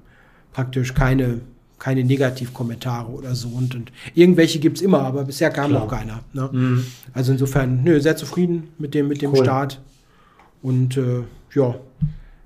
praktisch 0.53 0.95
keine, 0.95 1.41
keine 1.79 2.05
Negativkommentare 2.05 3.11
oder 3.11 3.35
so. 3.35 3.49
Und, 3.49 3.75
und 3.75 3.93
irgendwelche 4.15 4.59
gibt's 4.59 4.81
immer, 4.81 5.01
aber 5.03 5.25
bisher 5.25 5.51
kam 5.51 5.71
Klar. 5.71 5.83
noch 5.85 5.91
keiner. 5.91 6.21
Ne? 6.33 6.49
Mhm. 6.53 6.85
Also 7.13 7.33
insofern, 7.33 7.83
nö, 7.83 8.01
sehr 8.01 8.17
zufrieden 8.17 8.69
mit 8.79 8.95
dem, 8.95 9.09
mit 9.09 9.23
dem 9.23 9.33
Cool. 9.33 9.45
Start. 9.45 9.81
Und 10.63 10.97
äh, 10.97 11.23
ja, 11.55 11.75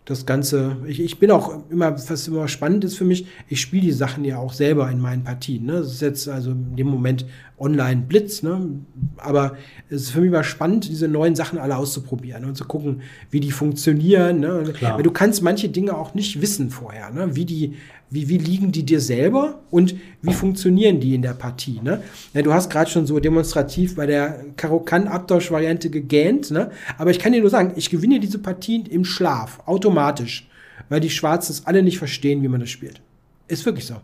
das 0.04 0.26
Ganze, 0.26 0.76
ich, 0.86 1.00
ich 1.00 1.18
bin 1.18 1.30
auch 1.30 1.62
immer, 1.70 1.92
was 1.92 2.28
immer 2.28 2.46
spannend 2.46 2.84
ist 2.84 2.98
für 2.98 3.06
mich, 3.06 3.26
ich 3.48 3.60
spiele 3.60 3.82
die 3.82 3.92
Sachen 3.92 4.24
ja 4.24 4.36
auch 4.36 4.52
selber 4.52 4.90
in 4.90 5.00
meinen 5.00 5.24
Partien. 5.24 5.64
Ne? 5.64 5.72
Das 5.74 5.92
ist 5.92 6.02
jetzt 6.02 6.28
also 6.28 6.50
in 6.50 6.76
dem 6.76 6.88
Moment 6.88 7.24
online 7.58 8.02
Blitz, 8.02 8.42
ne? 8.42 8.68
aber 9.16 9.56
es 9.88 10.02
ist 10.02 10.10
für 10.10 10.20
mich 10.20 10.28
immer 10.28 10.44
spannend, 10.44 10.88
diese 10.88 11.08
neuen 11.08 11.34
Sachen 11.34 11.58
alle 11.58 11.76
auszuprobieren 11.76 12.44
und 12.44 12.54
zu 12.54 12.66
gucken, 12.66 13.00
wie 13.30 13.40
die 13.40 13.50
funktionieren. 13.50 14.40
Ne? 14.40 14.74
Klar. 14.74 14.96
Weil 14.96 15.04
du 15.04 15.10
kannst 15.10 15.42
manche 15.42 15.70
Dinge 15.70 15.96
auch 15.96 16.12
nicht 16.12 16.42
wissen 16.42 16.68
vorher, 16.68 17.10
ne? 17.10 17.34
wie 17.34 17.46
die, 17.46 17.74
wie, 18.14 18.28
wie 18.28 18.38
liegen 18.38 18.70
die 18.70 18.84
dir 18.84 19.00
selber 19.00 19.60
und 19.70 19.96
wie 20.22 20.32
funktionieren 20.32 21.00
die 21.00 21.14
in 21.14 21.22
der 21.22 21.34
Partie. 21.34 21.80
Ne? 21.82 22.00
Ja, 22.32 22.42
du 22.42 22.52
hast 22.52 22.70
gerade 22.70 22.88
schon 22.88 23.06
so 23.06 23.18
demonstrativ 23.18 23.96
bei 23.96 24.06
der 24.06 24.44
Karokan-Abtausch-Variante 24.56 25.90
gegähnt, 25.90 26.52
ne? 26.52 26.70
aber 26.96 27.10
ich 27.10 27.18
kann 27.18 27.32
dir 27.32 27.40
nur 27.40 27.50
sagen, 27.50 27.72
ich 27.74 27.90
gewinne 27.90 28.20
diese 28.20 28.38
Partien 28.38 28.86
im 28.86 29.04
Schlaf, 29.04 29.58
automatisch, 29.66 30.48
weil 30.88 31.00
die 31.00 31.10
Schwarzen 31.10 31.52
es 31.52 31.66
alle 31.66 31.82
nicht 31.82 31.98
verstehen, 31.98 32.42
wie 32.42 32.48
man 32.48 32.60
das 32.60 32.70
spielt. 32.70 33.00
Ist 33.48 33.66
wirklich 33.66 33.86
so. 33.86 33.96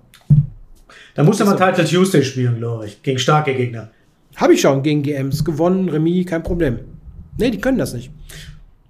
Da 1.15 1.23
musst 1.23 1.41
du 1.41 1.45
mal 1.45 1.57
Title 1.57 1.85
Tuesday 1.85 2.25
spielen, 2.25 2.59
glaube 2.59 2.87
ich. 2.87 3.03
Gegen 3.03 3.19
starke 3.19 3.55
Gegner. 3.55 3.91
Habe 4.37 4.55
ich 4.55 4.61
schon 4.61 4.83
gegen 4.83 5.03
GMs 5.03 5.45
gewonnen, 5.45 5.89
Remis, 5.89 6.27
kein 6.27 6.43
Problem. 6.43 6.81
Nee, 7.39 7.51
die 7.51 7.61
können 7.61 7.79
das 7.79 7.95
nicht. 7.95 8.11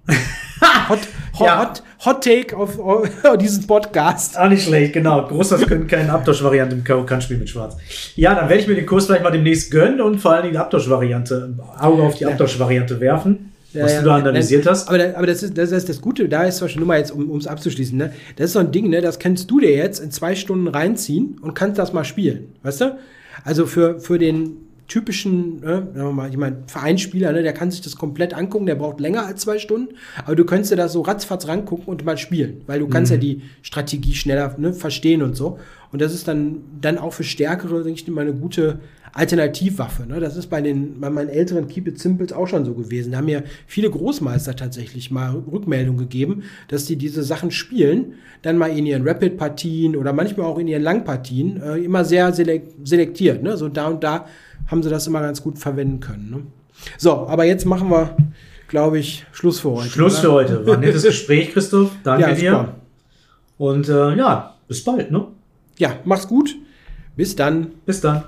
Hot, 0.89 0.99
hot, 1.39 1.47
Ja. 1.47 1.59
hot, 1.59 1.83
hot 2.05 2.23
Take 2.23 2.55
auf, 2.57 2.79
auf 2.79 3.07
diesen 3.39 3.67
Podcast. 3.67 4.37
Ah, 4.37 4.47
nicht 4.49 4.63
schlecht, 4.63 4.93
genau. 4.93 5.27
Großes 5.27 5.65
können 5.67 5.87
keine 5.87 6.11
Abtauschvariante 6.11 6.75
im 6.75 6.83
Karokan 6.83 7.21
spielen 7.21 7.39
mit 7.39 7.49
Schwarz. 7.49 7.77
Ja, 8.15 8.35
dann 8.35 8.49
werde 8.49 8.61
ich 8.61 8.67
mir 8.67 8.75
den 8.75 8.85
Kurs 8.85 9.05
vielleicht 9.05 9.23
mal 9.23 9.31
demnächst 9.31 9.71
gönnen 9.71 10.01
und 10.01 10.19
vor 10.19 10.31
allen 10.33 10.43
Dingen 10.43 10.53
die 10.53 10.59
Abtauschvariante, 10.59 11.53
Auge 11.79 12.03
auf 12.03 12.15
die 12.15 12.25
Abtauschvariante 12.25 12.99
werfen, 12.99 13.51
was 13.73 13.97
du 13.99 14.03
da 14.05 14.15
analysiert 14.15 14.65
hast. 14.67 14.89
Aber, 14.89 14.99
aber 15.15 15.27
das, 15.27 15.43
ist, 15.43 15.57
das 15.57 15.71
ist 15.71 15.87
das 15.89 16.01
Gute, 16.01 16.27
da 16.27 16.43
ist 16.43 16.57
zum 16.57 16.65
Beispiel 16.65 16.79
nur 16.81 16.87
mal 16.87 16.97
jetzt, 16.97 17.11
um 17.11 17.37
es 17.37 17.47
abzuschließen, 17.47 17.97
ne? 17.97 18.11
das 18.35 18.47
ist 18.47 18.53
so 18.53 18.59
ein 18.59 18.71
Ding, 18.71 18.89
ne? 18.89 19.01
das 19.01 19.19
kannst 19.19 19.49
du 19.49 19.59
dir 19.59 19.73
jetzt 19.75 19.99
in 19.99 20.11
zwei 20.11 20.35
Stunden 20.35 20.67
reinziehen 20.67 21.37
und 21.41 21.53
kannst 21.53 21.79
das 21.79 21.93
mal 21.93 22.03
spielen, 22.03 22.53
weißt 22.63 22.81
du? 22.81 22.97
Also 23.43 23.65
für, 23.65 23.99
für 23.99 24.19
den 24.19 24.57
typischen, 24.91 25.61
ne, 25.61 25.87
sagen 25.93 25.95
wir 25.95 26.11
mal, 26.11 26.29
ich 26.29 26.35
meine, 26.35 26.63
Vereinsspieler, 26.67 27.31
ne, 27.31 27.43
der 27.43 27.53
kann 27.53 27.71
sich 27.71 27.79
das 27.79 27.95
komplett 27.95 28.33
angucken, 28.33 28.65
der 28.65 28.75
braucht 28.75 28.99
länger 28.99 29.25
als 29.25 29.41
zwei 29.41 29.57
Stunden, 29.57 29.95
aber 30.25 30.35
du 30.35 30.43
könntest 30.43 30.73
dir 30.73 30.75
da 30.75 30.89
so 30.89 30.99
ratzfatz 30.99 31.47
rangucken 31.47 31.85
und 31.85 32.03
mal 32.03 32.17
spielen, 32.17 32.61
weil 32.67 32.79
du 32.79 32.89
kannst 32.89 33.09
ja 33.09 33.17
die 33.17 33.41
Strategie 33.61 34.13
schneller 34.13 34.53
ne, 34.57 34.73
verstehen 34.73 35.21
und 35.21 35.37
so. 35.37 35.59
Und 35.93 36.01
das 36.01 36.13
ist 36.13 36.27
dann, 36.27 36.63
dann 36.79 36.97
auch 36.97 37.13
für 37.13 37.23
Stärkere, 37.23 37.83
denke 37.83 38.01
ich, 38.01 38.07
immer 38.07 38.21
eine 38.21 38.33
gute 38.33 38.79
Alternativwaffe. 39.13 40.05
Ne? 40.07 40.19
Das 40.19 40.35
ist 40.35 40.47
bei, 40.47 40.61
den, 40.61 40.99
bei 40.99 41.09
meinen 41.09 41.29
älteren 41.29 41.67
Keep 41.67 41.87
It 41.87 41.99
Simples 41.99 42.31
auch 42.33 42.47
schon 42.47 42.65
so 42.65 42.73
gewesen. 42.73 43.11
Da 43.11 43.17
haben 43.17 43.25
mir 43.25 43.43
viele 43.67 43.89
Großmeister 43.89 44.55
tatsächlich 44.55 45.11
mal 45.11 45.31
Rückmeldung 45.51 45.97
gegeben, 45.97 46.43
dass 46.69 46.85
die 46.85 46.95
diese 46.95 47.23
Sachen 47.23 47.51
spielen, 47.51 48.13
dann 48.41 48.57
mal 48.57 48.75
in 48.75 48.85
ihren 48.85 49.07
Rapid-Partien 49.07 49.95
oder 49.95 50.13
manchmal 50.13 50.45
auch 50.45 50.59
in 50.59 50.67
ihren 50.67 50.83
Langpartien 50.83 51.61
äh, 51.61 51.77
immer 51.77 52.05
sehr 52.05 52.33
selektiert. 52.33 53.43
Ne? 53.43 53.57
So 53.57 53.67
da 53.67 53.87
und 53.87 54.03
da 54.03 54.27
haben 54.71 54.81
sie 54.81 54.89
das 54.89 55.05
immer 55.05 55.21
ganz 55.21 55.43
gut 55.43 55.59
verwenden 55.59 55.99
können. 55.99 56.31
Ne? 56.31 56.41
So, 56.97 57.27
aber 57.27 57.43
jetzt 57.43 57.65
machen 57.65 57.89
wir, 57.89 58.15
glaube 58.69 58.99
ich, 58.99 59.25
Schluss 59.33 59.59
für 59.59 59.71
heute. 59.71 59.89
Schluss 59.89 60.13
oder? 60.13 60.21
für 60.21 60.31
heute. 60.31 60.65
War 60.65 60.75
ein 60.75 60.79
nettes 60.79 61.03
Gespräch, 61.03 61.51
Christoph. 61.51 61.91
Danke 62.03 62.29
ja, 62.29 62.33
dir. 62.33 62.75
Und 63.57 63.89
äh, 63.89 64.15
ja, 64.15 64.55
bis 64.67 64.83
bald. 64.83 65.11
Ne? 65.11 65.27
Ja, 65.77 65.97
mach's 66.05 66.27
gut. 66.27 66.55
Bis 67.15 67.35
dann. 67.35 67.73
Bis 67.85 68.01
dann. 68.01 68.23